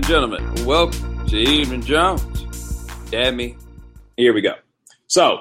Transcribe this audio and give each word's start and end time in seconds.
And 0.00 0.08
gentlemen, 0.08 0.64
welcome 0.64 1.26
to 1.26 1.36
Evening 1.36 1.82
Jones. 1.82 2.46
Damn. 3.10 3.38
Here 4.16 4.32
we 4.32 4.40
go. 4.40 4.54
So, 5.08 5.40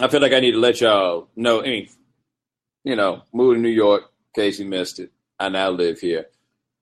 I 0.00 0.06
feel 0.06 0.20
like 0.20 0.32
I 0.32 0.38
need 0.38 0.52
to 0.52 0.60
let 0.60 0.80
y'all 0.80 1.26
know, 1.34 1.62
mean, 1.62 1.88
you 2.84 2.94
know, 2.94 3.22
moved 3.32 3.56
to 3.56 3.60
New 3.60 3.70
York, 3.70 4.04
in 4.04 4.40
case 4.40 4.60
you 4.60 4.66
missed 4.66 5.00
it. 5.00 5.10
I 5.40 5.48
now 5.48 5.70
live 5.70 5.98
here. 5.98 6.26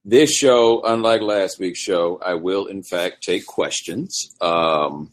This 0.05 0.31
show, 0.31 0.83
unlike 0.83 1.23
last 1.23 1.59
week's 1.59 1.81
show, 1.81 2.21
I 2.23 2.35
will 2.35 2.67
in 2.67 2.83
fact 2.83 3.23
take 3.23 3.47
questions. 3.47 4.37
Um, 4.43 5.13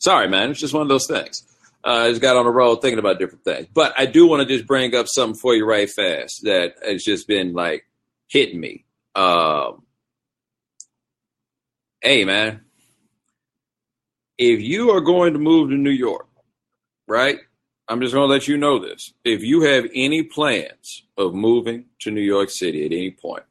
sorry, 0.00 0.26
man, 0.26 0.50
it's 0.50 0.58
just 0.58 0.74
one 0.74 0.82
of 0.82 0.88
those 0.88 1.06
things. 1.06 1.46
Uh, 1.84 2.06
I 2.06 2.08
just 2.08 2.20
got 2.20 2.36
on 2.36 2.44
a 2.44 2.50
roll 2.50 2.74
thinking 2.74 2.98
about 2.98 3.20
different 3.20 3.44
things. 3.44 3.68
But 3.72 3.94
I 3.96 4.06
do 4.06 4.26
want 4.26 4.40
to 4.42 4.52
just 4.52 4.66
bring 4.66 4.96
up 4.96 5.06
something 5.06 5.38
for 5.38 5.54
you 5.54 5.64
right 5.64 5.88
fast 5.88 6.40
that 6.42 6.74
has 6.84 7.04
just 7.04 7.28
been 7.28 7.52
like 7.52 7.86
hitting 8.26 8.58
me. 8.58 8.84
Um, 9.14 9.83
hey, 12.04 12.24
man, 12.24 12.60
if 14.36 14.60
you 14.60 14.90
are 14.90 15.00
going 15.00 15.32
to 15.32 15.38
move 15.38 15.70
to 15.70 15.76
New 15.76 15.90
York, 15.90 16.28
right? 17.08 17.38
I'm 17.88 18.00
just 18.00 18.14
going 18.14 18.28
to 18.28 18.32
let 18.32 18.46
you 18.46 18.56
know 18.56 18.78
this. 18.78 19.12
If 19.24 19.42
you 19.42 19.62
have 19.62 19.86
any 19.94 20.22
plans 20.22 21.02
of 21.16 21.34
moving 21.34 21.86
to 22.00 22.10
New 22.10 22.20
York 22.20 22.50
City 22.50 22.84
at 22.84 22.92
any 22.92 23.10
point, 23.10 23.44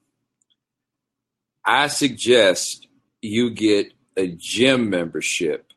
I 1.65 1.87
suggest 1.87 2.87
you 3.21 3.49
get 3.49 3.91
a 4.15 4.27
gym 4.27 4.89
membership 4.89 5.71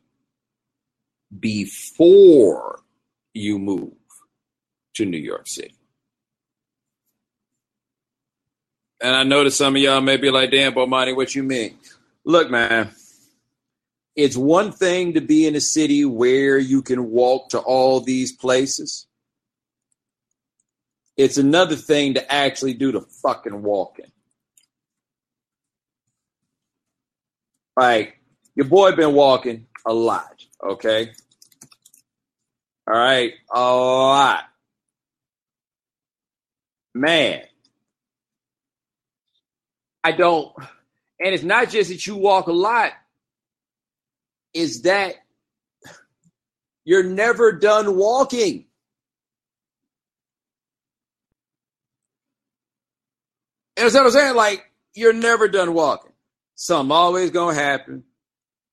before 1.39 2.81
you 3.33 3.57
move 3.57 3.93
to 4.95 5.05
New 5.05 5.17
York 5.17 5.47
City. 5.47 5.73
And 9.01 9.15
I 9.15 9.23
know 9.23 9.43
that 9.43 9.51
some 9.51 9.75
of 9.75 9.81
y'all 9.81 10.01
may 10.01 10.17
be 10.17 10.31
like, 10.31 10.51
damn, 10.51 10.73
Bomani, 10.73 11.15
what 11.15 11.33
you 11.33 11.43
mean? 11.43 11.77
Look, 12.27 12.51
man, 12.51 12.89
it's 14.13 14.35
one 14.35 14.73
thing 14.73 15.13
to 15.13 15.21
be 15.21 15.47
in 15.47 15.55
a 15.55 15.61
city 15.61 16.03
where 16.03 16.57
you 16.57 16.81
can 16.81 17.09
walk 17.09 17.47
to 17.51 17.59
all 17.59 18.01
these 18.01 18.33
places. 18.33 19.07
It's 21.15 21.37
another 21.37 21.77
thing 21.77 22.15
to 22.15 22.29
actually 22.29 22.73
do 22.73 22.91
the 22.91 22.99
fucking 22.99 23.63
walking. 23.63 24.11
Like, 27.77 28.19
your 28.55 28.65
boy 28.65 28.91
been 28.91 29.13
walking 29.13 29.67
a 29.85 29.93
lot, 29.93 30.43
okay? 30.61 31.13
All 32.85 32.93
right, 32.93 33.35
a 33.53 33.61
lot. 33.61 34.43
Man, 36.93 37.43
I 40.03 40.11
don't, 40.11 40.53
and 41.19 41.33
it's 41.33 41.43
not 41.43 41.69
just 41.69 41.89
that 41.89 42.05
you 42.05 42.15
walk 42.15 42.47
a 42.47 42.51
lot, 42.51 42.91
is 44.53 44.83
that 44.83 45.15
you're 46.85 47.03
never 47.03 47.51
done 47.51 47.95
walking. 47.95 48.65
And 53.75 53.85
that's 53.85 53.93
what 53.93 54.05
I'm 54.05 54.11
saying. 54.11 54.35
Like, 54.35 54.71
you're 54.95 55.13
never 55.13 55.47
done 55.47 55.73
walking. 55.73 56.11
Something 56.55 56.91
always 56.91 57.29
gonna 57.29 57.53
happen, 57.53 58.03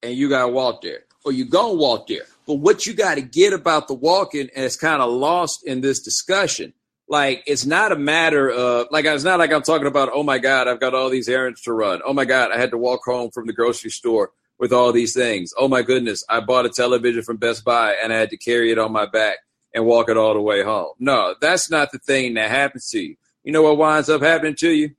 and 0.03 0.15
you 0.15 0.29
gotta 0.29 0.51
walk 0.51 0.81
there. 0.83 1.05
Or 1.25 1.33
you 1.33 1.45
gonna 1.45 1.75
walk 1.75 2.07
there. 2.07 2.25
But 2.47 2.55
what 2.55 2.87
you 2.87 2.95
gotta 2.95 3.21
get 3.21 3.53
about 3.53 3.89
the 3.89 3.95
walking, 3.95 4.49
and 4.55 4.65
it's 4.65 4.77
kind 4.77 5.03
of 5.03 5.11
lost 5.11 5.67
in 5.67 5.81
this 5.81 6.01
discussion. 6.01 6.73
Like, 7.07 7.43
it's 7.47 7.67
not 7.67 7.93
a 7.93 7.97
matter 7.97 8.51
of 8.51 8.87
like 8.91 9.05
it's 9.05 9.25
not 9.25 9.39
like 9.39 9.53
I'm 9.53 9.63
talking 9.63 9.87
about, 9.87 10.11
oh 10.13 10.23
my 10.23 10.39
God, 10.39 10.69
I've 10.69 10.81
got 10.81 10.95
all 10.95 11.11
these 11.11 11.29
errands 11.29 11.61
to 11.63 11.73
run. 11.73 12.01
Oh 12.05 12.15
my 12.15 12.25
God, 12.25 12.51
I 12.51 12.59
had 12.59 12.71
to 12.71 12.79
walk 12.79 13.01
home 13.05 13.31
from 13.31 13.47
the 13.47 13.53
grocery 13.53 13.91
store 13.91 14.31
with 14.59 14.73
all 14.73 14.93
these 14.93 15.13
things. 15.13 15.53
Oh 15.59 15.69
my 15.69 15.83
goodness, 15.83 16.25
I 16.29 16.41
bought 16.41 16.67
a 16.67 16.71
television 16.71 17.23
from 17.23 17.37
Best 17.37 17.65
Buy 17.65 17.95
and 18.03 18.13
I 18.13 18.17
had 18.17 18.31
to 18.31 18.37
carry 18.39 18.73
it 18.73 18.79
on 18.79 18.93
my 18.93 19.07
back 19.07 19.39
and 19.75 19.85
walk 19.85 20.09
it 20.09 20.17
all 20.17 20.33
the 20.33 20.41
way 20.41 20.63
home. 20.63 20.93
No, 20.99 21.35
that's 21.41 21.71
not 21.71 21.93
the 21.93 21.99
thing 21.99 22.35
that 22.35 22.51
happens 22.51 22.89
to 22.91 23.01
you. 23.01 23.17
You 23.43 23.53
know 23.53 23.63
what 23.63 23.77
winds 23.77 24.09
up 24.09 24.23
happening 24.23 24.55
to 24.57 24.71
you? 24.71 24.95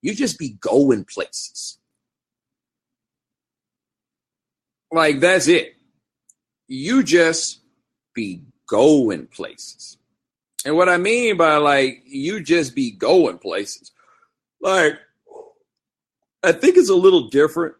You 0.00 0.14
just 0.14 0.38
be 0.38 0.56
going 0.60 1.04
places. 1.04 1.78
Like 4.90 5.20
that's 5.20 5.48
it. 5.48 5.74
You 6.68 7.02
just 7.02 7.60
be 8.14 8.42
going 8.66 9.26
places. 9.26 9.98
And 10.64 10.76
what 10.76 10.88
I 10.88 10.96
mean 10.96 11.36
by 11.36 11.56
like 11.56 12.02
you 12.06 12.42
just 12.42 12.74
be 12.74 12.90
going 12.90 13.38
places, 13.38 13.90
like 14.60 14.98
I 16.42 16.52
think 16.52 16.76
it's 16.76 16.90
a 16.90 16.94
little 16.94 17.28
different 17.28 17.74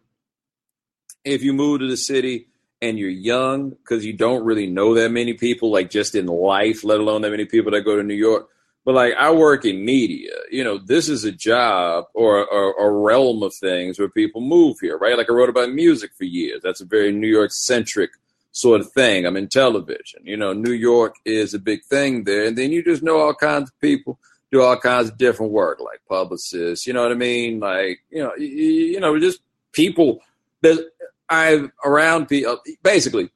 if 1.23 1.43
you 1.43 1.53
move 1.53 1.79
to 1.79 1.87
the 1.87 1.97
city 1.97 2.47
and 2.81 2.99
you're 2.99 3.09
young 3.09 3.69
because 3.69 4.05
you 4.05 4.13
don't 4.13 4.43
really 4.43 4.67
know 4.67 4.93
that 4.95 5.11
many 5.11 5.33
people, 5.33 5.71
like 5.71 5.89
just 5.89 6.15
in 6.15 6.25
life, 6.25 6.83
let 6.83 6.99
alone 6.99 7.21
that 7.21 7.31
many 7.31 7.45
people 7.45 7.71
that 7.71 7.81
go 7.81 7.95
to 7.95 8.03
New 8.03 8.13
York. 8.13 8.49
But 8.85 8.95
like 8.95 9.13
I 9.17 9.31
work 9.31 9.63
in 9.63 9.85
media, 9.85 10.31
you 10.51 10.65
know, 10.65 10.77
this 10.77 11.07
is 11.07 11.23
a 11.23 11.31
job 11.31 12.05
or, 12.13 12.45
or 12.45 12.73
a 12.85 12.91
realm 12.91 13.41
of 13.41 13.53
things 13.53 13.97
where 13.97 14.09
people 14.09 14.41
move 14.41 14.77
here, 14.81 14.97
right? 14.97 15.17
Like 15.17 15.29
I 15.29 15.33
wrote 15.33 15.47
about 15.47 15.71
music 15.71 16.11
for 16.17 16.25
years. 16.25 16.61
That's 16.61 16.81
a 16.81 16.85
very 16.85 17.13
New 17.13 17.27
York 17.27 17.51
centric 17.53 18.11
sort 18.53 18.79
of 18.79 18.91
thing. 18.91 19.25
I'm 19.25 19.35
in 19.35 19.49
television. 19.49 20.21
You 20.23 20.37
know, 20.37 20.53
New 20.53 20.71
York 20.71 21.15
is 21.25 21.53
a 21.53 21.59
big 21.59 21.83
thing 21.83 22.23
there. 22.23 22.45
And 22.45 22.57
then 22.57 22.71
you 22.71 22.83
just 22.83 23.03
know 23.03 23.17
all 23.17 23.33
kinds 23.33 23.69
of 23.69 23.79
people 23.81 24.17
do 24.51 24.61
all 24.61 24.77
kinds 24.77 25.09
of 25.09 25.17
different 25.17 25.51
work, 25.51 25.79
like 25.79 25.99
publicists, 26.07 26.85
you 26.85 26.93
know 26.93 27.01
what 27.01 27.11
I 27.11 27.15
mean? 27.15 27.59
Like, 27.59 27.99
you 28.11 28.23
know, 28.23 28.35
you, 28.35 28.99
know, 28.99 29.19
just 29.19 29.39
people 29.71 30.19
that 30.61 30.87
I've 31.27 31.71
around 31.83 32.27
people. 32.27 32.53
Uh, 32.53 32.71
basically, 32.83 33.31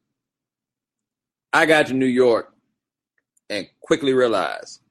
I 1.52 1.66
got 1.66 1.88
to 1.88 1.94
New 1.94 2.06
York 2.06 2.54
and 3.50 3.68
quickly 3.82 4.14
realized 4.14 4.82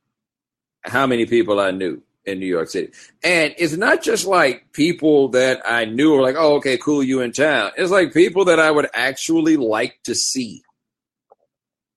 how 0.83 1.07
many 1.07 1.27
people 1.27 1.61
I 1.61 1.71
knew 1.71 2.03
in 2.27 2.41
New 2.41 2.47
York 2.47 2.69
City. 2.69 2.93
And 3.23 3.55
it's 3.57 3.77
not 3.77 4.03
just 4.03 4.27
like 4.27 4.73
people 4.73 5.29
that 5.29 5.63
I 5.65 5.85
knew 5.85 6.13
were 6.13 6.23
like, 6.23 6.37
oh, 6.37 6.57
okay, 6.57 6.77
cool, 6.77 7.03
you 7.03 7.21
in 7.21 7.33
town. 7.33 7.71
It's 7.77 7.91
like 7.91 8.13
people 8.13 8.47
that 8.47 8.59
I 8.59 8.71
would 8.71 8.89
actually 8.93 9.57
like 9.57 10.01
to 10.05 10.15
see. 10.15 10.63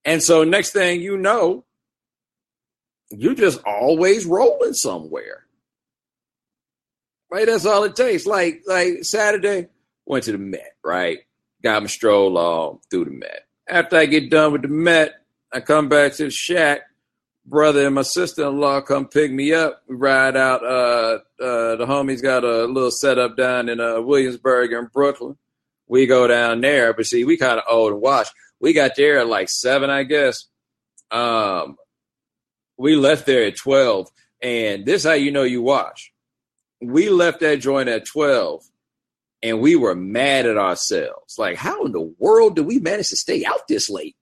And 0.06 0.24
so 0.24 0.44
next 0.44 0.72
thing 0.72 1.02
you 1.02 1.18
know, 1.18 1.66
you're 3.12 3.36
just 3.36 3.62
always 3.66 4.26
rolling 4.26 4.74
somewhere. 4.74 5.46
Right? 7.32 7.48
That's 7.48 7.66
all 7.66 7.84
it 7.84 7.96
takes. 7.96 8.26
Like 8.26 8.64
like 8.66 9.04
Saturday, 9.04 9.68
went 10.06 10.24
to 10.26 10.32
the 10.32 10.38
Met, 10.38 10.76
right? 10.84 11.20
Got 11.64 11.84
my 11.84 11.88
stroll 11.88 12.38
on 12.38 12.80
through 12.90 13.06
the 13.06 13.12
Met. 13.12 13.46
After 13.68 13.98
I 13.98 14.06
get 14.06 14.32
done 14.32 14.52
with 14.52 14.64
the 14.64 14.68
Met, 14.68 15.22
I 15.54 15.60
come 15.60 15.90
back 15.90 16.14
to 16.14 16.26
the 16.26 16.32
shack. 16.32 16.82
Brother 17.46 17.86
and 17.86 17.96
my 17.96 18.04
sister 18.04 18.48
in 18.48 18.60
law 18.60 18.82
come 18.82 19.08
pick 19.08 19.32
me 19.32 19.54
up. 19.54 19.82
We 19.88 19.96
ride 19.96 20.38
out. 20.38 20.64
Uh, 20.64 21.20
uh, 21.42 21.76
the 21.78 21.86
homies 21.88 22.22
got 22.22 22.44
a 22.44 22.66
little 22.66 22.92
setup 22.92 23.38
down 23.38 23.70
in 23.70 23.80
uh, 23.80 24.02
Williamsburg 24.02 24.72
in 24.72 24.86
Brooklyn. 24.94 25.38
We 25.88 26.06
go 26.06 26.28
down 26.28 26.62
there, 26.62 26.94
but 26.94 27.08
see, 27.08 27.24
we 27.24 27.38
kind 27.38 27.58
of 27.58 27.64
old 27.68 27.94
and 27.94 28.02
washed. 28.02 28.34
We 28.60 28.74
got 28.74 28.96
there 28.96 29.20
at 29.20 29.28
like 29.28 29.50
seven, 29.50 29.90
I 29.90 30.04
guess. 30.04 30.46
Um, 31.10 31.78
we 32.78 32.96
left 32.96 33.26
there 33.26 33.46
at 33.46 33.58
twelve, 33.58 34.10
and 34.42 34.86
this 34.86 35.04
how 35.04 35.14
you 35.14 35.32
know 35.32 35.44
you 35.44 35.64
watch. 35.64 36.14
We 36.82 37.10
left 37.10 37.40
that 37.40 37.62
joint 37.62 37.90
at 37.90 38.06
twelve 38.06 38.64
and 39.42 39.62
we 39.62 39.76
were 39.76 39.96
mad 39.96 40.46
at 40.46 40.58
ourselves. 40.58 41.38
Like, 41.38 41.56
how 41.56 41.86
in 41.86 41.92
the 41.92 42.14
world 42.20 42.56
did 42.56 42.66
we 42.66 42.80
manage 42.80 43.10
to 43.10 43.18
stay 43.18 43.46
out 43.46 43.68
this 43.68 43.90
late? 43.90 44.16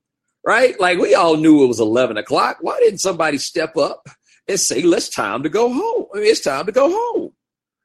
Right? 0.46 0.80
Like, 0.80 0.98
we 0.98 1.14
all 1.14 1.36
knew 1.36 1.64
it 1.64 1.68
was 1.68 1.80
11 1.80 2.18
o'clock. 2.18 2.58
Why 2.62 2.80
didn't 2.80 3.00
somebody 3.00 3.38
step 3.38 3.76
up 3.76 4.08
and 4.48 4.60
say, 4.60 4.82
let's 4.82 5.10
time 5.10 5.44
to 5.44 5.50
go 5.50 5.72
home? 5.74 6.06
I 6.14 6.20
mean, 6.20 6.28
it's 6.28 6.42
time 6.42 6.66
to 6.66 6.72
go 6.72 6.90
home. 6.90 7.32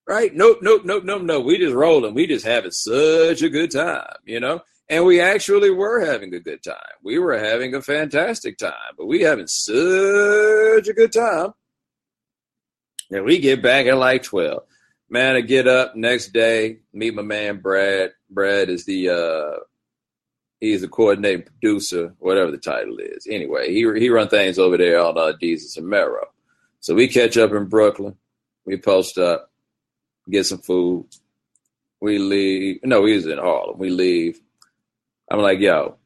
Right? 0.06 0.34
Nope, 0.34 0.58
nope, 0.62 0.82
nope, 0.84 1.04
nope, 1.04 1.22
no. 1.22 1.40
We 1.40 1.58
just 1.58 1.74
rolling. 1.74 2.14
We 2.14 2.26
just 2.26 2.46
having 2.46 2.70
such 2.70 3.42
a 3.42 3.48
good 3.48 3.70
time, 3.70 4.14
you 4.24 4.40
know? 4.40 4.60
And 4.88 5.04
we 5.04 5.20
actually 5.20 5.70
were 5.70 6.04
having 6.04 6.34
a 6.34 6.40
good 6.40 6.62
time. 6.62 6.76
We 7.02 7.18
were 7.18 7.38
having 7.38 7.74
a 7.74 7.82
fantastic 7.82 8.58
time, 8.58 8.94
but 8.96 9.06
we 9.06 9.22
having 9.22 9.46
such 9.46 9.74
a 10.88 10.92
good 10.94 11.12
time 11.12 11.52
that 13.10 13.24
we 13.24 13.38
get 13.38 13.62
back 13.62 13.86
at 13.86 13.96
like 13.96 14.22
12 14.22 14.62
man, 15.12 15.36
I 15.36 15.42
get 15.42 15.68
up 15.68 15.94
next 15.94 16.32
day, 16.32 16.78
meet 16.92 17.14
my 17.14 17.22
man 17.22 17.58
Brad. 17.58 18.12
Brad 18.30 18.70
is 18.70 18.86
the 18.86 19.10
uh 19.10 19.60
he's 20.62 20.82
a 20.84 20.88
coordinating 20.88 21.42
producer, 21.42 22.14
whatever 22.20 22.50
the 22.50 22.56
title 22.56 22.96
is. 22.98 23.26
Anyway, 23.28 23.68
he 23.72 23.80
he 23.98 24.08
run 24.08 24.28
things 24.28 24.58
over 24.58 24.78
there 24.78 25.00
on 25.00 25.18
uh, 25.18 25.32
Jesus 25.38 25.76
and 25.76 25.88
Mero. 25.88 26.28
So 26.80 26.94
we 26.94 27.08
catch 27.08 27.36
up 27.36 27.52
in 27.52 27.66
Brooklyn. 27.66 28.16
We 28.64 28.76
post 28.76 29.18
up, 29.18 29.50
get 30.30 30.46
some 30.46 30.58
food. 30.58 31.06
We 32.00 32.18
leave. 32.18 32.80
No, 32.84 33.02
we 33.02 33.14
was 33.14 33.26
in 33.26 33.38
Harlem. 33.38 33.78
We 33.78 33.90
leave. 33.90 34.40
I'm 35.30 35.40
like, 35.40 35.58
yo, 35.58 35.96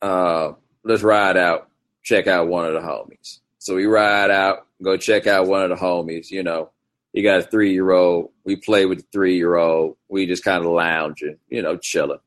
uh, 0.00 0.52
let's 0.84 1.02
ride 1.02 1.36
out, 1.36 1.68
check 2.02 2.26
out 2.26 2.48
one 2.48 2.66
of 2.66 2.74
the 2.74 2.80
homies. 2.80 3.40
So 3.58 3.76
we 3.76 3.84
ride 3.86 4.30
out, 4.30 4.66
go 4.82 4.96
check 4.96 5.26
out 5.26 5.46
one 5.46 5.62
of 5.62 5.70
the 5.70 5.84
homies, 5.84 6.30
you 6.30 6.42
know 6.42 6.70
He 7.12 7.22
got 7.22 7.40
a 7.40 7.42
three 7.42 7.72
year 7.72 7.90
old. 7.90 8.30
We 8.44 8.56
play 8.56 8.86
with 8.86 8.98
the 8.98 9.06
three 9.12 9.36
year 9.36 9.56
old. 9.56 9.96
We 10.08 10.26
just 10.26 10.44
kind 10.44 10.64
of 10.64 10.70
lounging, 10.70 11.38
you 11.48 11.62
know, 11.62 11.76
chilling. 11.76 12.18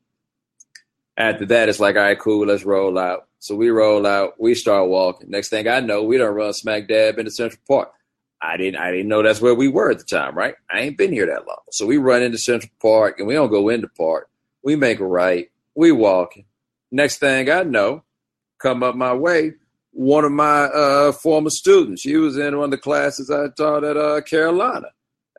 After 1.18 1.46
that, 1.46 1.70
it's 1.70 1.80
like, 1.80 1.96
all 1.96 2.02
right, 2.02 2.20
cool, 2.20 2.48
let's 2.48 2.66
roll 2.66 2.98
out. 2.98 3.28
So 3.40 3.56
we 3.56 3.70
roll 3.70 4.06
out, 4.06 4.34
we 4.40 4.56
start 4.56 4.90
walking. 4.90 5.30
Next 5.30 5.50
thing 5.50 5.68
I 5.68 5.80
know, 5.80 6.04
we 6.04 6.18
don't 6.18 6.36
run 6.36 6.54
smack 6.54 6.88
dab 6.88 7.20
into 7.20 7.32
Central 7.32 7.62
Park. 7.68 7.92
I 8.42 8.58
didn't 8.58 8.80
I 8.80 8.92
didn't 8.92 9.08
know 9.08 9.24
that's 9.24 9.42
where 9.42 9.56
we 9.56 9.68
were 9.68 9.92
at 9.92 10.00
the 10.00 10.04
time, 10.04 10.36
right? 10.36 10.56
I 10.70 10.82
ain't 10.82 10.98
been 10.98 11.14
here 11.14 11.26
that 11.28 11.48
long. 11.48 11.62
So 11.72 11.86
we 11.86 11.98
run 11.98 12.22
into 12.22 12.38
Central 12.38 12.72
Park 12.82 13.20
and 13.20 13.28
we 13.28 13.34
don't 13.34 13.50
go 13.50 13.70
into 13.70 13.88
park. 13.88 14.30
We 14.64 14.76
make 14.76 15.00
a 15.00 15.06
right. 15.06 15.50
We 15.74 15.92
walking. 15.92 16.46
Next 16.92 17.18
thing 17.18 17.50
I 17.50 17.64
know, 17.64 18.04
come 18.60 18.84
up 18.84 18.96
my 18.96 19.14
way, 19.14 19.54
one 19.92 20.26
of 20.26 20.32
my 20.32 20.66
uh, 20.66 21.12
former 21.12 21.50
students. 21.50 22.02
She 22.02 22.18
was 22.18 22.38
in 22.38 22.58
one 22.58 22.66
of 22.66 22.72
the 22.72 22.78
classes 22.78 23.32
I 23.32 23.48
taught 23.50 23.84
at 23.84 23.98
uh, 23.98 24.22
Carolina. 24.22 24.88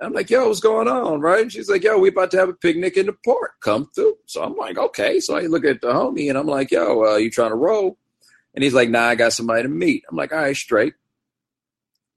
I'm 0.01 0.13
like, 0.13 0.29
yo, 0.29 0.49
what's 0.49 0.61
going 0.61 0.89
on, 0.89 1.21
right? 1.21 1.43
And 1.43 1.53
she's 1.53 1.71
like, 1.71 1.83
yo, 1.83 1.99
we 1.99 2.11
about 2.11 2.31
to 2.33 2.39
have 2.39 2.51
a 2.51 2.55
picnic 2.55 2.97
in 2.97 3.07
the 3.07 3.15
park. 3.25 3.53
Come 3.63 3.89
through. 3.95 4.17
So 4.27 4.43
I'm 4.43 4.55
like, 4.55 4.77
okay. 4.77 5.21
So 5.21 5.37
I 5.37 5.43
look 5.43 5.65
at 5.65 5.81
the 5.81 5.89
homie 5.89 6.29
and 6.29 6.37
I'm 6.37 6.47
like, 6.47 6.71
yo, 6.71 7.05
uh, 7.05 7.17
you 7.17 7.31
trying 7.31 7.51
to 7.51 7.57
roll? 7.57 7.97
And 8.55 8.63
he's 8.63 8.75
like, 8.75 8.91
nah, 8.91 9.05
I 9.09 9.15
got 9.15 9.33
somebody 9.33 9.63
to 9.63 9.69
meet. 9.69 10.05
I'm 10.11 10.17
like, 10.17 10.33
all 10.33 10.39
right, 10.39 10.57
straight. 10.57 10.95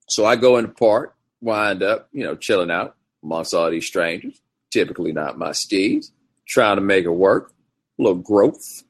So 0.08 0.26
I 0.26 0.36
go 0.36 0.58
in 0.58 0.66
the 0.66 0.72
park, 0.72 1.16
wind 1.40 1.84
up, 1.84 2.10
you 2.12 2.24
know, 2.24 2.36
chilling 2.36 2.72
out 2.72 2.96
amongst 3.24 3.54
all 3.54 3.70
these 3.70 3.86
strangers, 3.86 4.42
typically 4.72 5.14
not 5.14 5.38
my 5.38 5.52
steeds, 5.52 6.12
trying 6.48 6.78
to 6.78 6.82
make 6.82 7.06
it 7.06 7.12
work, 7.12 7.54
a 7.98 8.02
little 8.02 8.18
growth. 8.18 8.84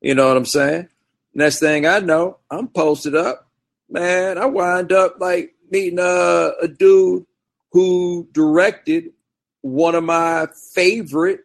You 0.00 0.14
know 0.14 0.28
what 0.28 0.36
I'm 0.36 0.44
saying? 0.44 0.88
Next 1.34 1.58
thing 1.58 1.86
I 1.86 2.00
know, 2.00 2.38
I'm 2.50 2.68
posted 2.68 3.16
up. 3.16 3.48
Man, 3.88 4.38
I 4.38 4.46
wind 4.46 4.92
up 4.92 5.16
like 5.18 5.54
meeting 5.70 5.98
uh, 5.98 6.50
a 6.60 6.68
dude 6.68 7.26
who 7.72 8.28
directed 8.32 9.12
one 9.60 9.94
of 9.94 10.04
my 10.04 10.46
favorite 10.74 11.40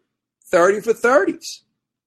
30 0.46 0.82
for 0.82 0.94
30s. 0.94 1.60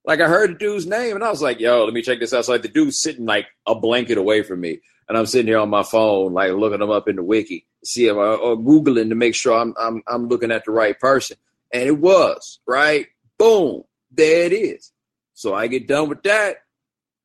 Like 0.05 0.21
I 0.21 0.29
heard 0.29 0.51
the 0.51 0.59
dude's 0.59 0.87
name 0.87 1.17
and 1.17 1.25
I 1.25 1.31
was 1.31 1.43
like, 1.43 1.59
yo, 1.59 1.85
let 1.85 1.93
me 1.93 2.03
check 2.03 2.21
this 2.21 2.33
out. 2.33 2.45
So 2.45 2.53
like 2.53 2.63
the 2.63 2.69
dude's 2.69 3.01
sitting 3.01 3.27
like 3.27 3.47
a 3.67 3.75
blanket 3.75 4.19
away 4.19 4.43
from 4.43 4.61
me 4.61 4.81
and 5.09 5.17
I'm 5.17 5.27
sitting 5.27 5.47
here 5.47 5.59
on 5.59 5.71
my 5.71 5.83
phone, 5.83 6.33
like 6.33 6.53
looking 6.53 6.81
them 6.81 6.91
up 6.91 7.09
in 7.09 7.17
the 7.17 7.23
wiki, 7.23 7.67
see 7.85 8.07
if 8.07 8.17
I, 8.17 8.35
or 8.35 8.57
googling 8.57 9.09
to 9.11 9.15
make 9.15 9.35
sure 9.35 9.57
I'm 9.57 9.75
I'm 9.79 10.03
I'm 10.07 10.29
looking 10.29 10.51
at 10.51 10.65
the 10.65 10.73
right 10.73 10.99
person, 10.99 11.37
and 11.73 11.83
it 11.83 11.99
was 11.99 12.61
right. 12.67 13.07
Boom, 13.39 13.83
there 14.11 14.47
it 14.47 14.53
is. 14.53 14.93
So 15.35 15.55
I 15.55 15.67
get 15.67 15.87
done 15.87 16.09
with 16.09 16.23
that. 16.25 16.57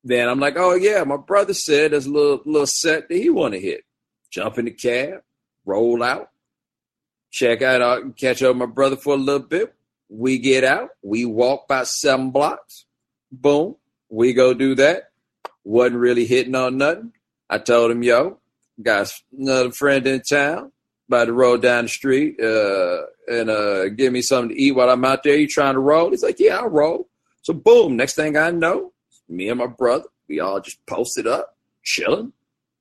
Then 0.04 0.28
I'm 0.28 0.40
like, 0.40 0.56
oh 0.56 0.74
yeah, 0.74 1.04
my 1.04 1.16
brother 1.16 1.54
said 1.54 1.92
there's 1.92 2.06
a 2.06 2.10
little 2.10 2.42
little 2.44 2.66
set 2.66 3.08
that 3.08 3.16
he 3.16 3.30
want 3.30 3.54
to 3.54 3.60
hit. 3.60 3.84
Jump 4.30 4.58
in 4.58 4.66
the 4.66 4.70
cab, 4.70 5.22
roll 5.64 6.02
out, 6.02 6.30
check 7.32 7.62
out, 7.62 7.82
uh, 7.82 8.00
catch 8.16 8.42
up 8.44 8.50
with 8.50 8.58
my 8.58 8.66
brother 8.66 8.96
for 8.96 9.14
a 9.14 9.18
little 9.18 9.40
bit. 9.40 9.74
We 10.08 10.38
get 10.38 10.62
out, 10.62 10.90
we 11.02 11.24
walk 11.24 11.64
about 11.64 11.88
seven 11.88 12.30
blocks. 12.30 12.84
Boom, 13.32 13.74
we 14.08 14.34
go 14.34 14.54
do 14.54 14.76
that. 14.76 15.10
Wasn't 15.64 15.98
really 15.98 16.26
hitting 16.26 16.54
on 16.54 16.76
nothing 16.76 17.12
I 17.52 17.58
told 17.58 17.90
him, 17.90 18.02
yo, 18.02 18.38
got 18.82 19.12
another 19.36 19.72
friend 19.72 20.06
in 20.06 20.22
town, 20.22 20.72
about 21.06 21.26
to 21.26 21.34
roll 21.34 21.58
down 21.58 21.84
the 21.84 21.88
street 21.88 22.40
uh, 22.40 23.02
and 23.28 23.50
uh, 23.50 23.90
give 23.90 24.10
me 24.10 24.22
something 24.22 24.56
to 24.56 24.62
eat 24.62 24.72
while 24.72 24.88
I'm 24.88 25.04
out 25.04 25.22
there. 25.22 25.36
You 25.36 25.46
trying 25.46 25.74
to 25.74 25.80
roll? 25.80 26.10
He's 26.10 26.22
like, 26.22 26.40
yeah, 26.40 26.58
I'll 26.58 26.70
roll. 26.70 27.10
So 27.42 27.52
boom, 27.52 27.96
next 27.96 28.14
thing 28.14 28.38
I 28.38 28.50
know, 28.52 28.92
me 29.28 29.50
and 29.50 29.58
my 29.58 29.66
brother, 29.66 30.06
we 30.28 30.40
all 30.40 30.60
just 30.60 30.84
posted 30.86 31.26
up, 31.26 31.56
chilling 31.82 32.32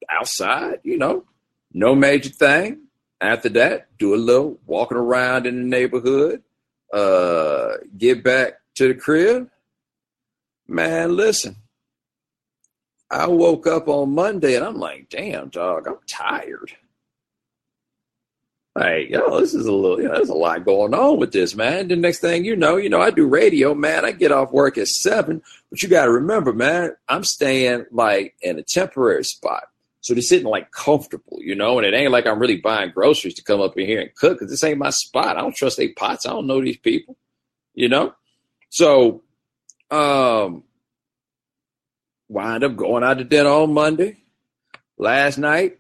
outside, 0.10 0.80
you 0.84 0.98
know, 0.98 1.26
no 1.74 1.94
major 1.94 2.30
thing. 2.30 2.84
After 3.22 3.50
that, 3.50 3.96
do 4.00 4.16
a 4.16 4.18
little 4.18 4.60
walking 4.66 4.98
around 4.98 5.46
in 5.46 5.56
the 5.56 5.64
neighborhood, 5.64 6.42
uh, 6.92 7.74
get 7.96 8.24
back 8.24 8.54
to 8.76 8.88
the 8.88 8.96
crib. 8.96 9.48
Man, 10.68 11.16
listen, 11.16 11.56
I 13.12 13.28
woke 13.28 13.68
up 13.68 13.88
on 13.88 14.16
Monday 14.16 14.56
and 14.56 14.66
I'm 14.66 14.80
like, 14.80 15.10
damn, 15.10 15.50
dog, 15.50 15.88
I'm 15.88 15.98
tired. 16.08 16.72
Hey, 18.80 19.08
yo, 19.10 19.40
this 19.40 19.54
is 19.54 19.66
a 19.66 19.72
little, 19.72 20.02
you 20.02 20.08
know, 20.08 20.16
there's 20.16 20.30
a 20.30 20.34
lot 20.34 20.64
going 20.64 20.94
on 20.94 21.20
with 21.20 21.34
this, 21.34 21.56
man. 21.56 21.90
The 21.90 21.98
next 21.98 22.20
thing 22.20 22.46
you 22.46 22.56
know, 22.56 22.78
you 22.78 22.90
know, 22.90 23.02
I 23.02 23.12
do 23.12 23.28
radio, 23.28 23.76
man. 23.76 24.06
I 24.06 24.14
get 24.14 24.32
off 24.32 24.54
work 24.54 24.78
at 24.78 24.88
seven, 24.88 25.44
but 25.70 25.84
you 25.84 25.90
got 25.90 26.06
to 26.06 26.12
remember, 26.12 26.54
man, 26.54 26.96
I'm 27.10 27.26
staying 27.26 27.86
like 27.92 28.36
in 28.42 28.58
a 28.58 28.64
temporary 28.64 29.26
spot. 29.26 29.64
So 30.02 30.14
they're 30.14 30.22
sitting 30.22 30.48
like 30.48 30.72
comfortable, 30.72 31.38
you 31.42 31.56
know, 31.56 31.78
and 31.78 31.86
it 31.86 31.94
ain't 31.94 32.12
like 32.12 32.26
I'm 32.26 32.40
really 32.40 32.58
buying 32.58 32.92
groceries 32.92 33.36
to 33.36 33.44
come 33.44 33.62
up 33.62 33.78
in 33.78 33.86
here 33.86 34.02
and 34.02 34.14
cook 34.16 34.40
because 34.40 34.50
this 34.50 34.64
ain't 34.64 34.80
my 34.80 34.90
spot. 34.90 35.38
I 35.38 35.42
don't 35.42 35.56
trust 35.56 35.78
they 35.78 35.90
pots. 35.90 36.26
I 36.26 36.32
don't 36.32 36.48
know 36.48 36.62
these 36.62 36.78
people, 36.78 37.18
you 37.76 37.88
know? 37.88 38.14
So, 38.70 39.22
um, 39.92 40.64
wind 42.28 42.64
up 42.64 42.76
going 42.76 43.04
out 43.04 43.20
to 43.20 43.24
dinner 43.24 43.50
on 43.50 43.74
Monday. 43.74 44.18
Last 44.98 45.38
night, 45.38 45.80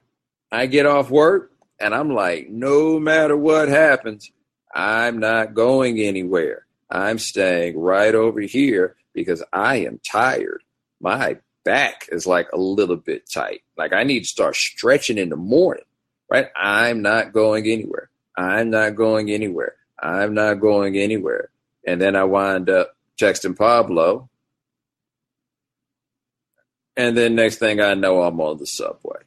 I 0.52 0.68
get 0.68 0.86
off 0.86 1.10
work 1.10 1.52
and 1.80 1.96
I'm 1.96 2.14
like, 2.14 2.50
no 2.50 3.00
matter 3.00 3.36
what 3.36 3.70
happens, 3.70 4.32
I'm 4.74 5.20
not 5.20 5.54
going 5.56 6.00
anywhere. 6.00 6.66
I'm 6.90 7.18
staying 7.18 7.80
right 7.80 8.14
over 8.14 8.42
here 8.42 8.96
because 9.14 9.44
I 9.52 9.78
am 9.78 10.00
tired. 10.00 10.62
My 11.00 11.18
back 11.64 12.08
is 12.12 12.26
like 12.28 12.48
a 12.52 12.58
little 12.58 12.96
bit 12.98 13.30
tight. 13.30 13.62
Like 13.78 13.94
I 13.94 14.04
need 14.04 14.22
to 14.22 14.30
start 14.30 14.56
stretching 14.56 15.18
in 15.18 15.30
the 15.30 15.36
morning, 15.36 15.86
right? 16.30 16.48
I'm 16.56 17.02
not 17.02 17.34
going 17.34 17.68
anywhere. 17.68 18.10
I'm 18.38 18.70
not 18.70 18.96
going 18.96 19.30
anywhere. 19.30 19.76
I'm 20.02 20.34
not 20.34 20.56
going 20.56 20.98
anywhere. 20.98 21.50
And 21.86 22.02
then 22.02 22.16
I 22.16 22.24
wind 22.24 22.70
up 22.70 22.96
texting 23.20 23.58
Pablo 23.58 24.30
and 26.98 27.18
then 27.18 27.36
next 27.36 27.58
thing 27.58 27.80
I 27.80 27.94
know, 27.94 28.22
I'm 28.22 28.40
on 28.42 28.58
the 28.58 28.68
subway. 28.68 29.22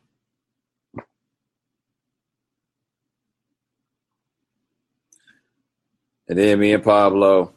And 6.28 6.38
then 6.38 6.58
me 6.58 6.72
and 6.72 6.84
Pablo 6.84 7.52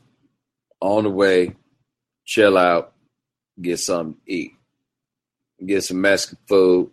on 0.81 1.03
the 1.03 1.10
way, 1.10 1.55
chill 2.25 2.57
out, 2.57 2.93
get 3.62 3.79
something 3.79 4.15
to 4.25 4.31
eat, 4.31 4.51
get 5.66 5.84
some 5.84 6.02
Mexican 6.02 6.38
food. 6.48 6.92